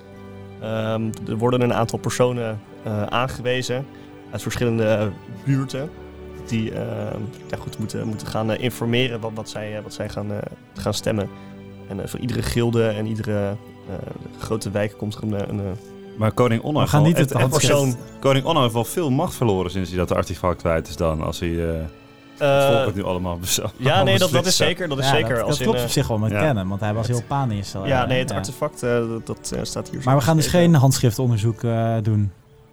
Ehm, 0.61 1.11
er 1.29 1.37
worden 1.37 1.61
een 1.61 1.75
aantal 1.75 1.99
personen 1.99 2.61
eh, 2.83 3.03
aangewezen 3.03 3.87
uit 4.31 4.43
verschillende 4.43 5.11
buurten 5.45 5.91
die 6.47 6.73
eh, 6.73 6.81
ja, 7.51 7.57
goed, 7.57 7.79
moeten, 7.79 8.07
moeten 8.07 8.27
gaan 8.27 8.57
informeren 8.57 9.21
wat, 9.21 9.31
wat 9.35 9.49
zij, 9.49 9.83
wat 9.83 9.95
zij 9.95 10.09
gaan, 10.09 10.33
eh, 10.33 10.39
gaan 10.75 10.95
stemmen. 10.95 11.29
En 11.89 12.09
voor 12.09 12.21
iedere 12.21 12.43
gilde 12.43 12.89
en 12.89 13.07
iedere 13.07 13.57
grote 14.39 14.71
wijk 14.71 14.95
komt 14.99 15.15
er 15.15 15.23
een, 15.23 15.33
een, 15.33 15.59
een 15.59 15.77
Maar 16.17 16.33
koning 16.33 16.63
Onno 16.63 16.81
wel- 16.93 17.03
niet 17.03 17.19
het 17.19 17.33
persoon- 17.51 17.97
Koning 18.21 18.45
Onno 18.45 18.61
heeft 18.63 18.75
wel 18.75 18.85
veel 18.85 19.11
macht 19.11 19.35
verloren 19.35 19.71
sinds 19.71 19.89
hij 19.89 19.99
dat 19.99 20.13
artefact 20.13 20.61
kwijt 20.61 20.89
is 20.89 20.97
dan. 20.97 21.23
Als 21.23 21.41
hij 21.41 21.69
eh 21.69 21.81
het 22.33 22.41
eh, 22.51 22.69
volk 22.75 22.87
het 22.87 22.95
nu 22.95 23.05
allemaal 23.05 23.39
bezo- 23.47 23.71
ja, 23.77 24.03
nee, 24.03 24.19
dat, 24.19 24.31
dat 24.31 24.47
is 24.47 24.57
zeker. 24.57 24.89
Dat 24.89 24.99
is 24.99 25.05
Ja, 25.05 25.11
zeker. 25.11 25.35
Dat, 25.35 25.45
als 25.45 25.55
dat 25.57 25.63
klopt 25.67 25.79
eh, 25.79 25.85
op 25.85 25.91
zich 25.91 26.09
wel 26.09 26.19
met 26.19 26.31
ja. 26.31 26.41
kennen, 26.41 26.69
want 26.69 26.81
hij 26.81 26.95
was 26.95 27.07
heel 27.07 27.23
panisch. 27.27 27.75
eh, 27.75 27.87
ja, 27.87 28.07
nee, 28.07 28.19
het 28.19 28.31
ja. 28.31 28.37
artefact, 28.37 28.83
eh, 28.83 28.91
dat, 29.09 29.27
dat, 29.27 29.53
eh, 29.57 29.61
staat 29.63 29.89
hier. 29.91 30.03
zo 30.03 30.09
Maar 30.09 30.17
we 30.19 30.23
gaan 30.23 30.37
dus 30.37 30.47
geen 30.47 30.75
handschriftonderzoek 30.75 31.63
eh, 31.63 31.95
doen. 32.03 32.31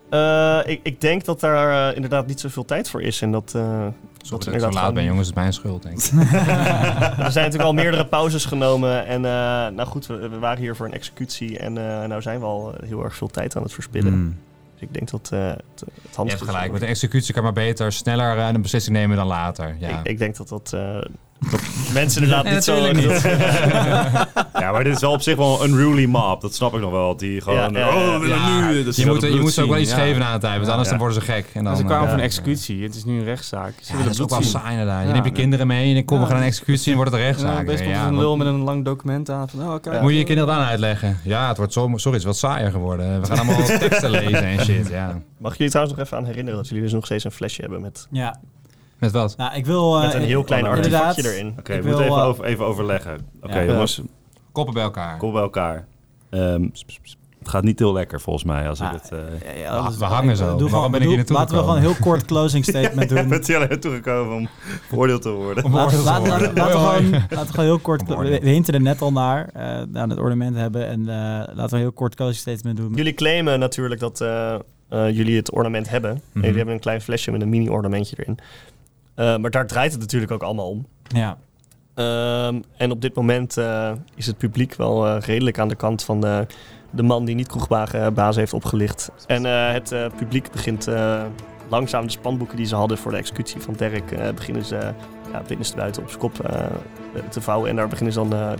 Eh, 0.09 0.59
ik, 0.65 0.79
ik 0.83 1.01
denk 1.01 1.25
dat 1.25 1.39
daar 1.39 1.89
eh, 1.89 1.95
inderdaad 1.95 2.27
niet 2.27 2.39
zoveel 2.39 2.65
tijd 2.65 2.89
voor 2.89 3.01
is. 3.01 3.21
En 3.21 3.31
dat, 3.31 3.53
eh, 3.55 3.61
Sorry 3.61 4.45
dat 4.45 4.45
dat 4.45 4.53
ik 4.53 4.59
zo 4.59 4.65
laat 4.65 4.77
gewoon- 4.77 4.93
ben, 4.93 5.03
jongens. 5.03 5.27
Het 5.27 5.35
is 5.37 5.41
mijn 5.41 5.53
schuld, 5.53 5.83
denk 5.83 5.97
ik. 5.97 6.11
er 7.25 7.31
zijn 7.31 7.45
natuurlijk 7.45 7.63
al 7.63 7.73
meerdere 7.73 8.05
pauzes 8.05 8.45
genomen. 8.45 9.05
En 9.05 9.25
eh, 9.25 9.31
nou 9.75 9.85
goed, 9.85 10.07
we, 10.07 10.29
we 10.29 10.39
waren 10.39 10.59
hier 10.59 10.75
voor 10.75 10.85
een 10.85 10.93
executie. 10.93 11.59
En 11.59 11.77
eh 11.77 12.07
nou 12.07 12.21
zijn 12.21 12.39
we 12.39 12.45
al 12.45 12.73
heel 12.85 13.03
erg 13.03 13.15
veel 13.15 13.27
tijd 13.27 13.55
aan 13.55 13.63
het 13.63 13.73
verspillen. 13.73 14.11
Hmm. 14.13 14.37
Dus 14.73 14.81
ik 14.87 14.93
denk 14.93 15.09
dat 15.09 15.29
eh, 15.33 15.47
het, 15.47 15.59
het 16.01 16.15
Je 16.15 16.29
hebt 16.29 16.41
gelijk. 16.41 16.71
Met 16.71 16.81
de 16.81 16.87
executie 16.87 17.33
kan 17.33 17.43
maar 17.43 17.53
beter 17.53 17.91
sneller 17.91 18.37
eh, 18.37 18.47
een 18.47 18.61
beslissing 18.61 18.95
nemen 18.95 19.17
dan 19.17 19.27
later. 19.27 19.75
Ja. 19.79 19.99
Ik, 19.99 20.05
ik 20.07 20.17
denk 20.17 20.37
dat 20.37 20.49
dat, 20.49 20.73
eh, 20.73 20.97
dat 21.39 21.59
mensen 21.93 22.21
inderdaad 22.23 22.43
Nee, 22.45 22.53
niet 22.53 22.63
zo... 22.63 22.91
niet. 22.91 23.21
Ja, 24.59 24.71
maar 24.71 24.83
dit 24.83 24.95
is 24.95 25.01
wel 25.01 25.11
op 25.11 25.21
zich 25.21 25.35
wel 25.35 25.63
een 25.63 25.69
unruly 25.69 26.05
mob. 26.05 26.41
Dat 26.41 26.55
snap 26.55 26.73
ik 26.73 26.81
nog 26.81 26.91
wel. 26.91 27.17
Die 27.17 27.41
gewoon... 27.41 27.59
Ja, 27.73 27.79
ja, 27.79 27.79
ja. 27.79 28.17
oh, 28.17 28.27
Ja, 28.27 28.67
nu... 28.69 28.83
dat 28.83 28.95
je 28.95 29.05
moet, 29.05 29.21
je 29.21 29.39
moet 29.39 29.51
ze 29.53 29.61
ook 29.63 29.69
wel 29.69 29.77
iets 29.77 29.93
geven 29.93 30.23
aan 30.25 30.31
het 30.31 30.41
tijd, 30.41 30.55
want 30.57 30.67
anders 30.69 30.89
Ja. 30.89 30.95
dan 30.97 31.05
worden 31.05 31.21
ze 31.25 31.31
gek. 31.31 31.45
En 31.53 31.63
dan, 31.63 31.77
ze 31.77 31.83
kwamen 31.83 32.03
eh, 32.03 32.09
van 32.09 32.17
ja. 32.17 32.23
een 32.23 32.29
executie. 32.29 32.83
Het 32.83 32.95
is 32.95 33.05
nu 33.05 33.17
een 33.19 33.23
rechtszaak. 33.23 33.73
Ze 33.75 33.81
Ja, 33.81 33.89
willen 33.91 34.03
dat 34.05 34.13
is 34.13 34.21
ook 34.21 34.29
wel 34.29 34.41
saai 34.41 34.71
inderdaad. 34.71 35.01
Je 35.01 35.07
Ja, 35.07 35.13
neemt 35.13 35.25
je 35.25 35.31
kinderen 35.31 35.67
mee 35.67 35.87
en 35.87 35.93
dan 35.93 36.05
komen 36.05 36.23
Ja. 36.23 36.29
we 36.29 36.33
gaan 36.35 36.43
een 36.43 36.49
executie 36.49 36.89
en 36.91 36.97
wordt 36.97 37.11
het 37.11 37.19
een 37.21 37.25
Ja, 37.27 37.31
rechtszaak. 37.33 37.65
best 37.65 37.79
wel 37.79 37.89
Ja, 37.89 38.05
een 38.07 38.11
wat- 38.13 38.19
lul 38.23 38.37
met 38.37 38.47
een 38.47 38.59
lang 38.63 38.85
document 38.85 39.29
aan. 39.29 39.49
Van, 39.49 39.61
oh, 39.67 39.73
oké. 39.73 39.93
Ja. 39.93 40.01
Moet 40.01 40.11
je 40.11 40.17
je 40.17 40.23
kinderen 40.23 40.53
dan 40.55 40.63
uitleggen? 40.65 41.17
Ja, 41.23 41.47
het 41.47 41.57
wordt 41.57 41.73
zo, 41.73 41.81
sorry, 41.95 42.01
het 42.03 42.13
is 42.17 42.23
wat 42.23 42.37
saaier 42.37 42.71
geworden. 42.71 43.21
We 43.21 43.27
gaan 43.27 43.37
allemaal 43.37 43.65
teksten 43.79 44.09
lezen 44.09 44.43
en 44.43 44.59
shit, 44.65 44.87
ja. 44.89 45.21
Mag 45.37 45.51
ik 45.51 45.57
jullie 45.57 45.71
trouwens 45.71 45.97
nog 45.97 46.05
even 46.05 46.17
aan 46.17 46.25
herinneren 46.25 46.59
dat 46.59 46.67
jullie 46.67 46.83
dus 46.83 46.93
nog 46.93 47.05
steeds 47.05 47.23
een 47.23 47.31
flesje 47.31 47.61
hebben 47.61 47.81
met, 47.81 48.07
Ja, 48.11 48.39
Met 48.99 49.11
wat? 49.11 49.37
nou 49.37 49.55
ik 49.55 49.65
wil... 49.65 49.95
eh, 49.97 50.01
met 50.05 50.13
een 50.13 50.21
heel 50.21 50.43
klein 50.43 50.65
artefactje 50.65 51.31
erin. 51.33 51.55
Oké, 51.59 51.73
Ik 51.73 51.81
we 51.81 51.87
moeten 51.87 52.05
even, 52.05 52.17
eh, 52.17 52.25
over, 52.27 52.43
even 52.45 52.65
overleggen. 52.65 53.27
Oké, 53.41 53.59
jongens. 53.59 54.01
Koppen 54.51 54.73
bij 54.73 54.83
elkaar. 54.83 55.17
Kom 55.17 55.31
bij 55.33 55.41
elkaar. 55.41 55.87
Ehm, 56.29 56.63
het 57.39 57.49
gaat 57.49 57.63
niet 57.63 57.79
heel 57.79 57.93
lekker 57.93 58.21
volgens 58.21 58.45
mij 58.45 58.69
als 58.69 58.79
ik 58.79 58.85
Ah, 58.85 58.93
het... 58.93 59.11
eh 59.11 59.53
Ja, 59.55 59.59
ja, 59.61 59.69
Ach, 59.69 59.83
dat 59.83 59.91
is- 59.93 59.97
we 59.99 60.05
hangen 60.05 60.37
zo. 60.37 60.43
Doe 60.43 60.55
Waarom 60.57 60.69
gewoon- 60.71 60.91
ben 60.91 61.01
ik 61.01 61.07
hier 61.07 61.15
naartoe 61.17 61.35
Laten 61.35 61.55
we 61.55 61.61
gewoon 61.61 61.75
een 61.75 61.81
heel 61.81 61.95
kort 61.99 62.25
closing 62.25 62.65
statement 62.71 63.09
doen. 63.09 63.27
bent 63.29 63.47
hier 63.47 63.55
alleen 63.55 63.69
naartoe 63.69 63.93
gekomen 63.95 64.35
om 64.35 64.47
veroordeeld 64.87 65.21
te 65.21 65.29
worden. 65.31 65.63
Om 65.63 65.73
Laten 65.75 65.97
te 65.97 66.03
laten- 66.03 66.29
worden. 66.29 66.53
laten 66.53 66.71
we 66.73 66.77
Hoi, 66.85 67.03
gewoon 67.03 67.11
laten 67.29 67.45
we 67.45 67.51
gewoon 67.51 67.65
heel 67.65 67.79
kort... 67.79 68.07
We, 68.07 68.39
hinten 68.41 68.73
er 68.73 68.81
net 68.81 69.01
al 69.01 69.11
naar, 69.11 69.49
eh 69.53 69.61
aan 69.93 70.09
het 70.09 70.19
ornament 70.19 70.55
hebben. 70.55 70.87
En 70.87 70.99
eh, 70.99 71.15
laten 71.55 71.69
we 71.69 71.75
een 71.75 71.77
heel 71.81 71.91
kort 71.91 72.15
closing 72.15 72.37
statement 72.37 72.77
doen. 72.77 72.93
Jullie 72.93 73.13
claimen 73.13 73.59
natuurlijk 73.59 73.99
dat 73.99 74.21
eh, 74.21 74.53
eh, 74.53 74.59
jullie 75.15 75.35
het 75.35 75.51
ornament 75.51 75.89
hebben. 75.89 76.11
En 76.11 76.21
Mhm. 76.31 76.39
jullie 76.39 76.55
hebben 76.57 76.73
een 76.75 76.79
klein 76.81 77.01
flesje 77.01 77.31
met 77.31 77.41
een 77.41 77.49
mini-ornamentje 77.49 78.15
erin. 78.19 78.37
Eh, 79.19 79.37
maar 79.37 79.51
daar 79.51 79.67
draait 79.67 79.91
het 79.91 80.01
natuurlijk 80.01 80.31
ook 80.31 80.43
allemaal 80.43 80.69
om. 80.69 80.87
Ja. 81.07 81.37
Ehm, 81.93 82.61
en 82.77 82.91
op 82.91 83.01
dit 83.01 83.15
moment 83.15 83.57
eh, 83.57 83.91
is 84.15 84.25
het 84.25 84.37
publiek 84.37 84.75
wel 84.75 85.07
eh, 85.07 85.21
redelijk 85.21 85.59
aan 85.59 85.67
de 85.67 85.75
kant 85.75 86.03
van 86.03 86.21
de, 86.21 86.47
de 86.89 87.03
man 87.03 87.25
die 87.25 87.35
niet 87.35 87.47
kroegbaas 87.47 88.35
heeft 88.35 88.53
opgelicht. 88.53 89.11
En 89.27 89.43
het 89.43 89.95
publiek 90.17 90.51
begint 90.51 90.87
langzaam 91.69 92.05
de 92.05 92.11
spanboeken 92.11 92.57
die 92.57 92.65
ze 92.65 92.75
hadden 92.75 92.97
voor 92.97 93.11
de 93.11 93.17
executie 93.17 93.61
van 93.61 93.73
Dirk... 93.73 94.35
beginnen 94.35 94.65
ze 94.65 94.93
ja, 95.31 95.41
binnenste 95.47 95.75
buiten 95.75 96.01
op 96.01 96.07
zijn 96.07 96.21
kop 96.21 96.33
te 97.29 97.41
vouwen. 97.41 97.69
En 97.69 97.75
daar 97.75 97.87
beginnen 97.87 98.13
ze 98.13 98.19
dan 98.27 98.59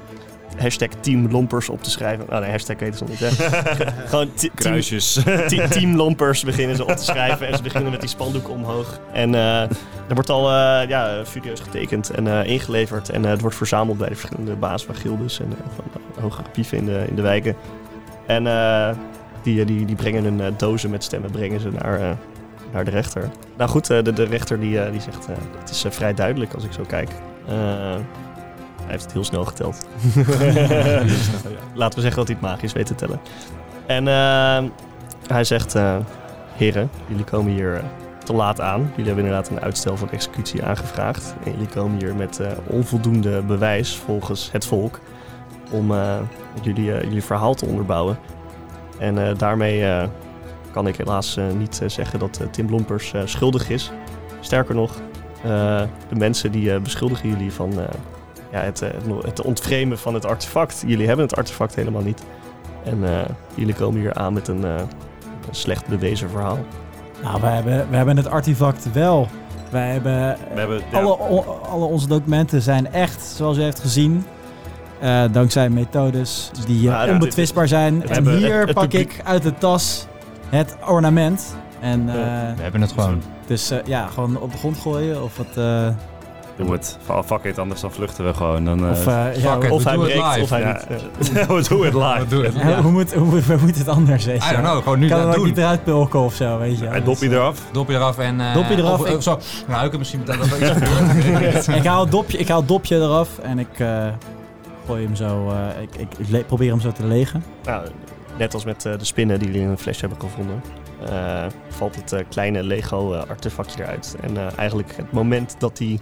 hashtag 0.57 0.89
Team 0.99 1.31
Lompers 1.31 1.69
op 1.69 1.83
te 1.83 1.89
schrijven. 1.89 2.25
Oh 2.29 2.39
nee, 2.39 2.51
hashtag 2.51 2.79
weten 2.79 2.97
ze 2.97 3.03
nog 3.03 3.09
niet. 3.11 3.19
Hè? 3.19 3.47
Gewoon 4.09 4.33
team, 4.33 4.53
Kruisjes. 4.55 5.13
Te- 5.13 5.67
Team 5.69 5.95
Lompers 5.95 6.43
beginnen 6.43 6.75
ze 6.75 6.83
op 6.85 6.91
te 6.95 7.03
schrijven 7.03 7.47
en 7.47 7.55
ze 7.57 7.63
beginnen 7.63 7.91
met 7.91 7.99
die 7.99 8.09
spandoeken 8.09 8.53
omhoog. 8.53 8.99
En 9.13 9.35
eh, 9.35 9.61
er 10.07 10.13
wordt 10.13 10.29
al 10.29 10.49
eh, 10.51 10.89
ja, 10.89 11.25
furieus 11.25 11.59
getekend 11.59 12.09
en 12.09 12.27
eh, 12.27 12.51
ingeleverd. 12.51 13.09
En 13.09 13.23
het 13.23 13.41
wordt 13.41 13.55
verzameld 13.55 13.97
bij 13.97 14.09
de 14.09 14.15
verschillende 14.15 14.55
baas 14.55 14.85
van 14.85 14.95
gildes 14.95 15.39
en 15.39 15.53
van 15.75 15.85
uh, 16.17 16.21
hogere 16.23 16.49
pieven 16.49 16.77
in 16.77 16.85
de, 16.85 17.05
in 17.07 17.15
de 17.15 17.21
wijken. 17.21 17.55
En 18.25 18.43
die, 19.43 19.65
die, 19.65 19.85
die 19.85 19.95
brengen 19.95 20.23
hun 20.23 20.53
dozen 20.57 20.89
met 20.89 21.03
stemmen 21.03 21.31
brengen 21.31 21.59
ze 21.59 21.69
naar, 21.81 22.17
naar 22.73 22.85
de 22.85 22.91
rechter. 22.91 23.29
Nou 23.57 23.69
goed, 23.69 23.87
de, 23.87 24.13
de 24.13 24.23
rechter 24.23 24.59
die, 24.59 24.91
die 24.91 25.01
zegt 25.01 25.27
het 25.59 25.69
is 25.69 25.85
vrij 25.89 26.13
duidelijk 26.13 26.53
als 26.53 26.63
ik 26.63 26.71
zo 26.71 26.83
kijk. 26.87 27.09
Hij 28.89 28.97
heeft 28.97 29.03
het 29.03 29.13
heel 29.13 29.23
snel 29.23 29.45
geteld. 29.45 29.87
Laten 31.73 31.95
we 31.95 32.01
zeggen 32.01 32.15
dat 32.15 32.27
hij 32.27 32.37
het 32.39 32.41
magisch 32.41 32.73
weet 32.73 32.85
te 32.85 32.95
tellen. 32.95 33.19
En 33.85 34.07
eh, 34.07 34.69
hij 35.27 35.43
zegt, 35.43 35.75
eh, 35.75 35.95
heren, 36.55 36.89
jullie 37.07 37.23
komen 37.23 37.51
hier 37.51 37.75
eh, 37.75 37.83
te 38.23 38.33
laat 38.33 38.61
aan. 38.61 38.79
Jullie 38.89 39.05
hebben 39.05 39.25
inderdaad 39.25 39.49
een 39.49 39.61
uitstel 39.61 39.97
van 39.97 40.11
executie 40.11 40.63
aangevraagd. 40.63 41.35
En 41.43 41.51
jullie 41.51 41.67
komen 41.67 41.99
hier 41.99 42.15
met 42.15 42.41
onvoldoende 42.67 43.41
bewijs 43.41 43.95
volgens 43.95 44.51
het 44.51 44.65
volk 44.65 44.99
om 45.71 45.93
jullie, 46.61 46.83
jullie 46.83 47.23
verhaal 47.23 47.53
te 47.53 47.65
onderbouwen. 47.65 48.19
En 48.97 49.37
daarmee 49.37 50.07
kan 50.71 50.87
ik 50.87 50.95
helaas 50.95 51.37
niet 51.57 51.81
zeggen 51.85 52.19
dat 52.19 52.41
Tim 52.51 52.69
Lompers 52.69 53.13
eh, 53.13 53.21
schuldig 53.25 53.69
is. 53.69 53.91
Sterker 54.39 54.75
nog, 54.75 54.91
de 56.09 56.15
mensen 56.17 56.51
die 56.51 56.79
beschuldigen 56.79 57.29
jullie 57.29 57.53
van 57.53 57.73
ja, 58.51 58.59
het, 58.59 58.81
eh, 58.81 58.89
het, 58.91 59.23
het 59.25 59.41
ontvremen 59.41 59.97
van 59.99 60.13
het 60.13 60.25
artefact. 60.25 60.83
Jullie 60.87 61.07
hebben 61.07 61.25
het 61.25 61.35
artefact 61.35 61.75
helemaal 61.75 62.01
niet. 62.01 62.23
En 62.83 63.03
eh, 63.03 63.19
jullie 63.53 63.73
komen 63.73 63.99
hier 63.99 64.13
aan 64.13 64.33
met 64.33 64.47
een, 64.47 64.63
eh, 64.65 64.73
een 65.49 65.55
slecht 65.55 65.87
bewezen 65.87 66.29
verhaal. 66.29 66.57
Nou, 67.23 67.41
we 67.41 67.47
hebben, 67.47 67.87
we 67.89 67.95
hebben 67.95 68.17
het 68.17 68.27
artefact 68.27 68.91
wel. 68.91 69.27
Wij 69.69 69.91
hebben... 69.91 70.37
We 70.53 70.59
hebben... 70.59 70.81
ja, 70.91 70.97
Alle, 70.99 71.19
o- 71.19 71.59
alle 71.69 71.85
onze 71.85 72.07
documenten 72.07 72.61
zijn 72.61 72.91
echt, 72.93 73.21
zoals 73.21 73.57
u 73.57 73.61
heeft 73.61 73.79
gezien. 73.79 74.25
eh, 74.99 75.23
dankzij 75.31 75.69
methodes 75.69 76.51
die 76.65 76.81
Ja, 76.81 77.03
ja, 77.03 77.11
onbetwistbaar 77.11 77.67
zijn. 77.67 78.01
En 78.03 78.13
hebben 78.13 78.37
hier 78.37 78.57
het- 78.59 78.67
het 78.67 78.73
pak 78.77 78.93
ik 78.93 79.21
uit 79.23 79.43
de 79.43 79.53
tas 79.57 80.07
het 80.49 80.75
ornament. 80.87 81.55
En 81.79 82.09
eh, 82.09 82.15
We 82.55 82.61
hebben 82.61 82.81
het 82.81 82.91
gewoon. 82.91 83.21
dus 83.45 83.71
ja, 83.85 84.07
gewoon 84.07 84.37
op 84.39 84.51
de 84.51 84.57
grond 84.57 84.77
gooien. 84.77 85.23
Of 85.23 85.37
wat. 85.37 85.63
Doe 86.65 86.71
het. 86.71 86.97
Fuck 87.25 87.43
it, 87.43 87.57
anders 87.59 87.81
dan 87.81 87.91
vluchten 87.91 88.25
we 88.25 88.33
gewoon. 88.33 88.65
Dan, 88.65 88.85
eh, 88.85 88.91
of 88.91 89.07
eh, 89.07 89.35
ja, 89.41 89.57
it. 89.61 89.69
Of 89.71 89.83
we 89.83 89.89
hij 89.89 89.97
breekt, 89.97 90.15
live. 90.25 90.41
of 90.41 90.49
hij 90.49 90.59
Ja. 90.59 90.71
niet. 90.89 91.33
eh, 91.37 91.47
we 91.55 91.65
doen 91.69 91.85
het 91.85 91.93
live. 91.93 92.19
We 92.19 92.25
doen 92.27 92.43
het. 92.43 92.53
ja, 92.55 92.67
Ja. 92.69 92.81
hoe, 92.81 92.91
moet, 92.91 93.13
hoe, 93.13 93.25
moet- 93.25 93.45
hoe 93.45 93.57
moet 93.61 93.77
het 93.77 93.87
anders 93.87 94.23
zijn? 94.23 94.35
I 94.37 94.39
don't 94.51 94.57
know, 94.61 94.77
gewoon 94.83 94.99
nu 94.99 95.07
Kan 95.07 95.17
dat 95.19 95.27
ook 95.27 95.35
doen. 95.35 95.45
niet 95.45 95.57
eruit 95.57 95.83
pulken 95.83 96.19
of 96.19 96.33
zo, 96.33 96.57
weet 96.57 96.79
je. 96.79 96.87
En 96.87 97.03
dopje 97.03 97.29
Dus, 97.29 97.37
eraf. 97.37 97.59
Dopje 97.71 97.95
eraf 97.95 98.17
en... 98.17 98.41
eh, 98.41 98.53
Dopje 98.53 98.75
eraf, 98.77 98.99
Of, 98.99 99.09
ik- 99.09 99.21
zo 99.21 99.39
ruiken 99.67 99.99
misschien 99.99 100.21
dat 100.25 100.35
er 100.35 100.41
iets 100.61 100.69
gebeurt. 100.71 101.67
ik, 101.79 101.85
haal 101.85 102.01
het 102.01 102.11
dopje, 102.11 102.37
ik 102.37 102.47
haal 102.47 102.59
het 102.59 102.67
dopje 102.67 102.95
eraf 102.95 103.29
en 103.41 103.59
ik 103.59 103.79
eh, 103.79 104.07
gooi 104.85 105.03
hem 105.05 105.15
zo. 105.15 105.49
eh, 105.49 105.81
ik, 105.81 105.89
ik, 106.17 106.27
ik 106.37 106.47
probeer 106.47 106.69
hem 106.71 106.81
zo 106.81 106.91
te 106.91 107.05
legen. 107.05 107.43
Nou, 107.63 107.87
net 108.37 108.53
als 108.53 108.65
met 108.65 108.85
eh, 108.85 108.93
de 108.97 109.05
spinnen 109.05 109.39
die 109.39 109.47
jullie 109.47 109.63
in 109.63 109.69
een 109.69 109.77
flesje 109.77 109.99
hebben 110.07 110.29
gevonden, 110.29 110.63
eh, 111.09 111.45
valt 111.69 111.95
het 111.95 112.23
kleine 112.29 112.63
Lego-artefactje 112.63 113.83
eruit. 113.83 114.15
En 114.21 114.37
eh, 114.37 114.43
eigenlijk 114.55 114.93
het 114.95 115.11
moment 115.11 115.55
dat 115.59 115.77
die 115.77 115.99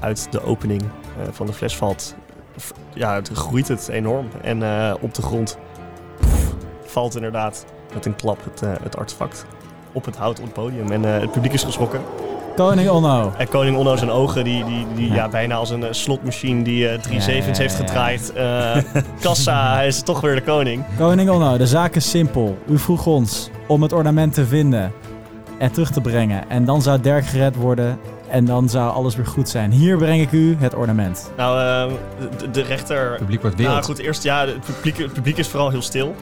uit 0.00 0.32
de 0.32 0.44
opening 0.44 0.82
eh, 0.82 1.32
van 1.32 1.46
de 1.46 1.52
fles 1.52 1.76
valt, 1.76 2.14
ja, 2.94 3.14
het 3.14 3.28
groeit 3.28 3.68
het 3.68 3.88
enorm. 3.88 4.28
En 4.42 4.62
eh, 4.62 4.94
op 5.00 5.14
de 5.14 5.22
grond 5.22 5.58
pff, 6.20 6.54
valt 6.84 7.14
inderdaad 7.14 7.64
met 7.94 8.06
een 8.06 8.16
klap 8.16 8.44
het, 8.44 8.62
eh, 8.62 8.72
het 8.82 8.96
artefact 8.96 9.46
op 9.92 10.04
het 10.04 10.16
hout 10.16 10.38
op 10.38 10.44
het 10.44 10.54
podium. 10.54 10.90
En 10.90 11.04
eh, 11.04 11.20
het 11.20 11.30
publiek 11.30 11.52
is 11.52 11.64
geschrokken. 11.64 12.00
Koning 12.56 12.90
Onno. 12.90 13.32
En 13.38 13.48
koning 13.48 13.76
Onno 13.76 13.96
zijn 13.96 14.10
ogen, 14.10 14.44
die, 14.44 14.64
die, 14.64 14.86
die 14.94 15.08
ja. 15.08 15.14
Ja. 15.14 15.28
bijna 15.28 15.54
als 15.54 15.70
een 15.70 15.84
eh, 15.84 15.92
slotmachine 15.92 16.62
die 16.62 16.88
eh, 16.88 16.98
drie 16.98 17.20
zevens 17.20 17.56
ja, 17.56 17.62
heeft 17.62 17.78
ja, 17.78 17.84
gedraaid. 17.86 18.32
Eh, 18.32 19.02
kassa, 19.22 19.74
hij 19.74 19.86
is 19.86 20.02
toch 20.02 20.20
weer 20.20 20.34
de 20.34 20.42
koning. 20.42 20.84
Koning 20.98 21.30
Onno, 21.30 21.56
de 21.56 21.66
zaak 21.66 21.94
is 21.94 22.10
simpel. 22.10 22.58
U 22.68 22.78
vroeg 22.78 23.06
ons 23.06 23.50
om 23.66 23.82
het 23.82 23.92
ornament 23.92 24.34
te 24.34 24.46
vinden 24.46 24.92
en 25.58 25.72
terug 25.72 25.90
te 25.90 26.00
brengen. 26.00 26.50
En 26.50 26.64
dan 26.64 26.82
zou 26.82 27.00
Dirk 27.00 27.26
gered 27.26 27.56
worden 27.56 27.98
en 28.30 28.44
dan 28.44 28.68
zou 28.68 28.92
alles 28.92 29.16
weer 29.16 29.26
goed 29.26 29.48
zijn. 29.48 29.70
Hier 29.70 29.96
breng 29.96 30.22
ik 30.22 30.32
u 30.32 30.56
het 30.58 30.74
ornament. 30.74 31.30
Nou, 31.36 31.60
eh, 31.90 31.96
de, 32.38 32.50
de 32.50 32.62
rechter... 32.62 33.10
Het 33.10 33.18
publiek 33.18 33.40
wordt 33.40 33.56
wild. 33.56 33.68
Nou 33.68 33.82
goed, 33.82 33.98
eerst 33.98 34.22
ja, 34.22 34.46
het 34.46 34.60
publiek, 34.60 34.98
het 34.98 35.12
publiek 35.12 35.36
is 35.36 35.48
vooral 35.48 35.70
heel 35.70 35.82
stil. 35.82 36.14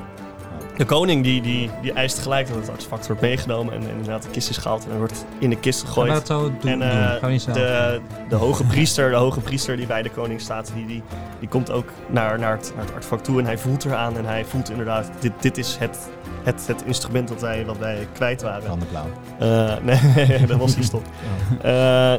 De 0.78 0.84
koning 0.84 1.22
die, 1.24 1.40
die, 1.42 1.70
die 1.82 1.92
eist 1.92 2.18
gelijk 2.18 2.48
dat 2.48 2.56
het 2.56 2.70
artefact 2.70 3.06
wordt 3.06 3.22
meegenomen 3.22 3.74
en, 3.74 3.82
en 3.82 3.88
inderdaad 3.90 4.22
de 4.22 4.28
kist 4.28 4.50
is 4.50 4.56
gehaald 4.56 4.84
en 4.84 4.90
er 4.92 4.98
wordt 4.98 5.24
in 5.38 5.50
de 5.50 5.56
kist 5.56 5.78
Gaan 5.80 5.88
we 5.88 5.92
gegooid. 5.94 6.12
dat 6.12 6.26
zo 6.26 6.42
doen? 6.60 6.70
En 6.70 6.78
doen? 6.78 6.88
eh, 6.88 7.14
Gaan 7.44 7.52
de, 7.54 8.00
de 8.28 8.34
hoge 8.36 8.64
priester, 8.64 9.10
de 9.10 9.16
hoge 9.16 9.40
priester 9.40 9.76
die 9.76 9.86
bij 9.86 10.02
de 10.02 10.10
koning 10.10 10.40
staat, 10.40 10.72
die, 10.74 10.86
die, 10.86 11.02
die 11.40 11.48
komt 11.48 11.70
ook 11.70 11.88
naar, 12.08 12.38
naar, 12.38 12.56
het, 12.56 12.72
naar 12.76 12.84
het 12.84 12.94
artefact 12.94 13.24
toe 13.24 13.38
en 13.38 13.44
hij 13.44 13.58
voelt 13.58 13.84
eraan 13.84 14.16
en 14.16 14.24
hij 14.24 14.44
voelt 14.44 14.70
inderdaad, 14.70 15.10
dit, 15.20 15.32
dit 15.40 15.58
is 15.58 15.76
het, 15.78 16.08
het, 16.42 16.66
het 16.66 16.82
instrument 16.86 17.28
dat 17.28 17.40
wij, 17.40 17.64
wat 17.66 17.78
wij 17.78 18.06
kwijt 18.12 18.42
waren. 18.42 18.62
Van 18.68 18.78
de 18.78 18.86
blauw. 18.86 19.06
Eh, 19.38 19.76
nee, 20.28 20.46
dat 20.46 20.58
was 20.58 20.76
niet 20.76 20.84
stop. 20.84 21.02
Eh, 21.62 22.12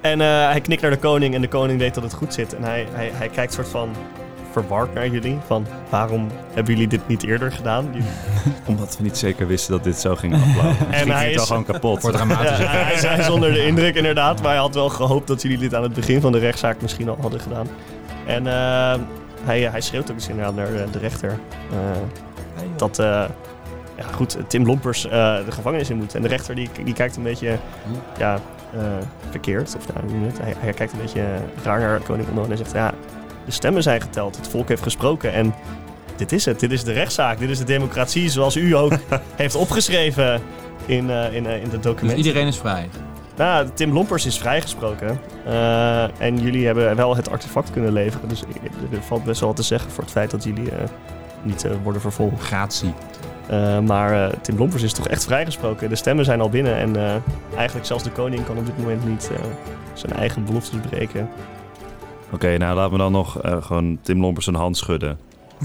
en 0.00 0.20
eh, 0.20 0.26
hij 0.50 0.60
knikt 0.60 0.82
naar 0.82 0.90
de 0.90 0.96
koning 0.98 1.34
en 1.34 1.40
de 1.40 1.48
koning 1.48 1.78
weet 1.78 1.94
dat 1.94 2.02
het 2.02 2.14
goed 2.14 2.34
zit. 2.34 2.54
En 2.54 2.62
hij, 2.62 2.86
hij, 2.92 3.10
hij 3.14 3.28
kijkt 3.28 3.52
soort 3.52 3.68
van 3.68 3.90
verward 4.62 4.94
naar 4.94 5.08
jullie. 5.08 5.38
Van 5.46 5.66
waarom 5.88 6.26
hebben 6.54 6.72
jullie 6.74 6.88
dit 6.88 7.08
niet 7.08 7.22
eerder 7.22 7.52
gedaan? 7.52 7.84
Jullie- 7.92 8.08
Omdat 8.66 8.96
we 8.96 9.02
niet 9.02 9.18
zeker 9.18 9.46
wisten 9.46 9.72
dat 9.72 9.84
dit 9.84 9.96
zo 10.00 10.14
ging 10.16 10.34
aflopen. 10.34 10.92
En 10.92 11.10
hij 11.10 11.30
is 11.30 11.38
al 11.38 11.46
gewoon 11.46 11.64
kapot. 11.64 12.00
Voor 12.00 12.12
dramatisch. 12.12 12.58
Ja, 12.58 12.66
hij, 12.66 12.82
hij 12.82 12.94
is- 12.94 13.02
hij 13.02 13.18
is 13.18 13.30
onder 13.30 13.52
de 13.52 13.66
indruk 13.66 13.94
inderdaad. 13.94 14.40
Maar 14.42 14.50
hij 14.50 14.60
had 14.60 14.74
wel 14.74 14.88
gehoopt 14.88 15.26
dat 15.26 15.42
jullie 15.42 15.58
dit 15.58 15.74
aan 15.74 15.82
het 15.82 15.94
begin 15.94 16.20
van 16.20 16.32
de 16.32 16.38
rechtszaak 16.38 16.80
misschien 16.80 17.08
al 17.08 17.18
hadden 17.20 17.40
gedaan. 17.40 17.66
En 18.26 18.46
eh, 18.46 19.00
hij, 19.44 19.60
hij 19.60 19.80
schreeuwt 19.80 20.10
ook 20.10 20.16
eens 20.16 20.28
inderdaad 20.28 20.54
naar 20.54 20.66
de, 20.66 20.84
de 20.90 20.98
rechter. 20.98 21.30
eh, 21.70 21.76
dat, 22.76 22.98
eh, 22.98 23.06
ja 23.96 24.04
goed, 24.14 24.36
Tim 24.46 24.66
Lompers 24.66 25.04
eh, 25.04 25.10
de 25.44 25.52
gevangenis 25.52 25.90
in 25.90 25.96
moet. 25.96 26.14
En 26.14 26.22
de 26.22 26.28
rechter 26.28 26.54
die, 26.54 26.68
die 26.84 26.94
kijkt 26.94 27.16
een 27.16 27.22
beetje, 27.22 27.56
ja, 28.18 28.38
eh, 28.74 28.80
verkeerd. 29.30 29.76
Of 29.76 29.86
nou? 29.94 30.30
Hij, 30.42 30.54
hij 30.58 30.72
kijkt 30.72 30.92
een 30.92 30.98
beetje 31.00 31.22
raar 31.64 31.80
naar 31.80 32.00
koning 32.00 32.28
Onno 32.28 32.42
en 32.42 32.48
hij 32.48 32.56
zegt, 32.56 32.72
ja, 32.72 32.92
de 33.46 33.52
stemmen 33.52 33.82
zijn 33.82 34.00
geteld. 34.00 34.36
Het 34.36 34.48
volk 34.48 34.68
heeft 34.68 34.82
gesproken 34.82 35.32
en 35.32 35.54
dit 36.16 36.32
is 36.32 36.44
het. 36.44 36.60
Dit 36.60 36.72
is 36.72 36.84
de 36.84 36.92
rechtszaak. 36.92 37.38
Dit 37.38 37.50
is 37.50 37.58
de 37.58 37.64
democratie 37.64 38.28
zoals 38.30 38.56
u 38.56 38.76
ook 38.76 38.92
heeft 39.36 39.54
opgeschreven 39.54 40.42
in, 40.86 41.10
eh, 41.10 41.34
in, 41.34 41.46
eh, 41.46 41.56
in 41.56 41.64
de 41.64 41.70
Dus 41.70 41.80
documenten. 41.80 42.24
iedereen 42.24 42.46
is 42.46 42.58
vrij. 42.58 42.88
Nou, 43.36 43.68
Tim 43.74 43.92
Lompers 43.92 44.26
is 44.26 44.38
vrijgesproken. 44.38 45.20
Eh, 45.46 46.20
en 46.20 46.38
jullie 46.40 46.66
hebben 46.66 46.96
wel 46.96 47.16
het 47.16 47.30
artefact 47.30 47.70
kunnen 47.70 47.92
leveren. 47.92 48.28
Dus 48.28 48.42
er 48.92 49.02
valt 49.02 49.24
best 49.24 49.40
wel 49.40 49.48
wat 49.48 49.58
te 49.58 49.62
zeggen 49.62 49.90
voor 49.90 50.02
het 50.02 50.12
feit 50.12 50.30
dat 50.30 50.44
jullie 50.44 50.68
niet 51.42 51.66
worden 51.82 52.00
vervolgd. 52.00 52.42
Gratie. 52.42 52.92
Maar 53.84 54.30
Tim 54.40 54.58
Lompers 54.58 54.82
is 54.82 54.92
toch 54.92 55.08
echt 55.08 55.24
vrijgesproken. 55.24 55.88
De 55.88 55.96
stemmen 55.96 56.24
zijn 56.24 56.40
al 56.40 56.48
binnen. 56.48 56.76
En 56.76 57.22
eigenlijk 57.56 57.86
zelfs 57.86 58.02
de 58.02 58.10
koning 58.10 58.44
kan 58.46 58.58
op 58.58 58.66
dit 58.66 58.78
moment 58.78 59.06
niet 59.08 59.30
zijn 59.94 60.12
eigen 60.12 60.44
beloftes 60.44 60.78
breken. 60.90 61.28
Oké, 62.32 62.56
nou 62.56 62.76
laten 62.76 62.92
we 62.92 62.98
dan 62.98 63.12
nog 63.12 63.40
eh, 63.40 63.62
gewoon 63.62 63.98
Tim 64.02 64.20
Lompers 64.20 64.44
zijn 64.44 64.56
hand 64.56 64.76
schudden. 64.76 65.18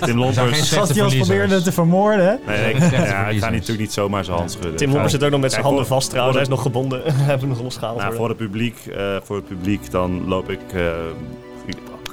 Tim 0.00 0.08
Er 0.08 0.16
Lompers... 0.18 0.72
Gast 0.72 0.92
die 0.94 1.04
ons 1.04 1.16
probeerde 1.16 1.62
te 1.62 1.72
vermoorden. 1.72 2.38
Nee, 2.46 2.58
nee, 2.74 2.74
ik, 2.74 2.90
ja, 2.90 3.28
ik 3.28 3.38
ga 3.40 3.50
natuurlijk 3.50 3.78
niet 3.78 3.92
zomaar 3.92 4.24
zijn 4.24 4.36
hand 4.36 4.50
schudden. 4.50 4.76
Tim 4.76 4.90
Lompers 4.90 5.12
zit 5.12 5.24
ook 5.24 5.30
nog 5.30 5.40
met 5.40 5.50
zijn 5.52 5.64
handen 5.64 5.86
voor- 5.86 5.94
vast 5.96 6.10
trouwens. 6.10 6.36
Hij 6.36 6.46
voor 6.46 6.56
is 6.56 6.62
nog 6.62 6.72
gebonden. 6.72 7.02
Hij 7.14 7.24
heeft 7.24 7.46
nog 7.46 7.62
losgehaald. 7.62 7.98
Nou, 7.98 8.14
voor 8.14 8.28
het 8.28 8.36
publiek, 8.36 8.76
eh, 8.96 9.16
voor 9.22 9.36
het 9.36 9.46
publiek 9.48 9.90
dan 9.90 10.28
loop 10.28 10.50
ik 10.50 10.60
eh 10.74 10.82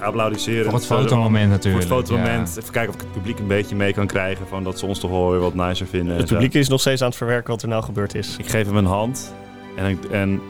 applaudisseren. 0.02 0.64
Voor 0.64 0.74
het 0.74 0.86
fotomoment 0.86 1.42
Voor 1.44 1.52
natuurlijk. 1.52 1.84
het 1.84 1.94
fotomoment. 1.94 2.58
Even 2.60 2.72
kijken 2.72 2.90
of 2.90 2.96
ik 2.96 3.02
het 3.02 3.12
publiek 3.12 3.40
een 3.40 3.48
beetje 3.48 3.76
mee 3.76 3.94
kan 3.94 4.08
krijgen. 4.08 4.48
Van 4.48 4.64
dat 4.64 4.80
ze 4.80 4.86
ons 4.86 5.00
toch 5.00 5.12
wel 5.12 5.32
weer 5.32 5.40
wat 5.40 5.54
nicer 5.54 5.88
vinden. 5.88 6.14
en 6.14 6.20
Het 6.20 6.28
zo. 6.28 6.34
publiek 6.36 6.54
is 6.54 6.68
nog 6.68 6.80
steeds 6.80 7.02
aan 7.02 7.08
het 7.08 7.18
verwerken 7.18 7.50
wat 7.52 7.62
er 7.62 7.68
nou 7.68 7.84
gebeurd 7.84 8.16
is. 8.16 8.36
Ik 8.38 8.48
geef 8.50 8.66
hem 8.66 8.76
een 8.78 8.86
hand. 8.86 9.34
En, 9.76 9.86
ik- 9.90 10.06
en 10.12 10.42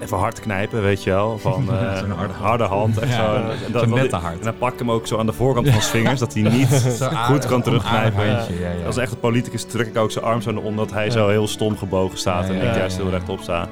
even 0.00 0.18
hard 0.18 0.40
knijpen, 0.40 0.82
weet 0.82 1.02
je 1.02 1.10
wel. 1.10 1.38
Van 1.38 1.68
eh, 1.70 1.96
Zo'n 1.98 2.10
harde 2.10 2.32
harde 2.32 2.64
hand. 2.64 2.98
Echt 2.98 3.12
Ja, 3.12 3.16
zo. 3.16 3.50
zo'n 3.50 3.66
En 3.66 3.72
dat- 3.72 3.86
nette 3.88 4.16
hard. 4.16 4.38
En 4.38 4.44
dan 4.44 4.58
pak 4.58 4.72
ik 4.72 4.78
hem 4.78 4.90
ook 4.90 5.06
zo 5.06 5.18
aan 5.18 5.26
de 5.26 5.32
voorkant 5.32 5.68
van 5.68 5.80
zijn 5.82 5.92
vingers. 6.02 6.20
Dat 6.20 6.34
hij 6.34 6.42
niet 6.42 6.98
goed 7.30 7.46
kan 7.46 7.62
terugknijpen. 7.62 8.26
ja, 8.26 8.46
ja. 8.78 8.86
Als 8.86 8.96
een 8.96 9.02
echte 9.02 9.16
politicus 9.16 9.64
trek 9.64 9.86
ik 9.86 9.96
ook 9.96 10.10
zijn 10.10 10.24
arm 10.24 10.40
zo 10.42 10.50
naar 10.52 10.62
onder. 10.62 10.84
Dat 10.86 10.94
hij 10.94 11.04
Ja. 11.04 11.10
zo 11.10 11.28
heel 11.28 11.46
stom 11.48 11.76
gebogen 11.76 12.18
staat. 12.18 12.46
Ja, 12.46 12.52
en 12.52 12.64
ja, 12.64 12.70
ik 12.70 12.76
juist 12.76 12.96
ja. 12.96 13.02
heel 13.02 13.10
rechtop 13.10 13.40
sta. 13.40 13.68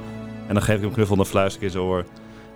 En 0.46 0.54
dan 0.54 0.62
geef 0.62 0.74
ik 0.74 0.80
hem 0.80 0.88
een 0.88 0.94
knuffel 0.94 1.16
en 1.16 1.22
dan 1.22 1.30
fluister 1.30 1.60
ik 1.62 1.66
in 1.66 1.72
zijn 1.72 1.84
oor. 1.84 2.04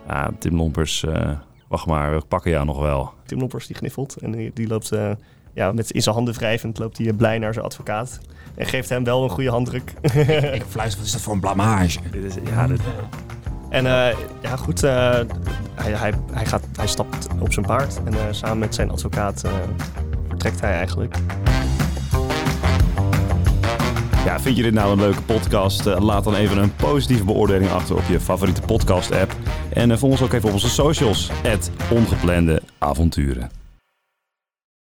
Ja, 0.09 0.31
Tim 0.39 0.57
Lompers, 0.57 1.05
eh, 1.05 1.31
wacht 1.69 1.87
maar, 1.87 2.13
we 2.15 2.23
pakken 2.29 2.51
jou 2.51 2.65
nog 2.65 2.81
wel. 2.81 3.13
Tim 3.27 3.39
Lompers 3.39 3.67
die 3.67 3.77
gniffelt 3.77 4.17
en 4.17 4.31
die, 4.31 4.51
die 4.55 4.67
loopt 4.69 4.93
eh, 4.93 5.11
ja, 5.55 5.73
met 5.73 5.91
in 5.91 6.03
zijn 6.03 6.15
handen 6.15 6.35
wrijvend 6.35 6.79
loopt 6.79 6.99
hij 6.99 7.07
eh, 7.07 7.17
blij 7.17 7.39
naar 7.39 7.53
zijn 7.53 7.65
advocaat. 7.65 8.19
En 8.55 8.67
geeft 8.67 8.89
hem 8.89 9.05
wel 9.05 9.23
een 9.23 9.31
goede 9.31 9.51
handdruk. 9.51 9.93
Ik 10.53 10.63
fluister, 10.69 10.99
wat 10.99 11.07
is 11.07 11.13
dat 11.13 11.21
voor 11.21 11.33
een 11.35 11.41
blamage? 11.41 11.99
Dit 12.11 12.25
is, 12.25 12.35
ja, 12.51 12.67
dit, 12.67 12.81
en 13.77 13.87
eh, 13.87 14.17
ja 14.43 14.57
goed, 14.57 14.83
eh, 14.83 15.21
hij, 15.75 15.93
hij, 15.93 16.13
hij, 16.33 16.47
gaat, 16.47 16.63
hij 16.77 16.87
stapt 16.87 17.27
op 17.39 17.53
zijn 17.53 17.67
paard 17.67 18.01
en 18.05 18.13
eh, 18.13 18.21
samen 18.31 18.59
met 18.59 18.75
zijn 18.75 18.91
advocaat 18.91 19.45
vertrekt 20.29 20.61
hij 20.61 20.73
eigenlijk. 20.73 21.17
Ja, 24.25 24.41
vind 24.41 24.57
je 24.57 24.63
dit 24.63 24.73
nou 24.73 24.93
een 24.93 25.01
leuke 25.01 25.23
podcast? 25.23 25.85
Laat 25.85 26.25
dan 26.25 26.35
even 26.35 26.59
een 26.59 26.75
positieve 26.77 27.25
beoordeling 27.25 27.71
achter 27.71 27.97
op 27.97 28.05
je 28.09 28.21
favoriete 28.21 28.61
podcast 28.61 29.13
app. 29.13 29.35
En 29.69 29.99
volg 29.99 30.13
ons 30.13 30.23
ook 30.23 30.33
even 30.33 30.49
op 30.49 30.55
onze 30.55 30.69
socials. 30.69 31.31
Het 31.43 31.71
Ongeplande 31.91 32.63
Avonturen. 32.79 33.56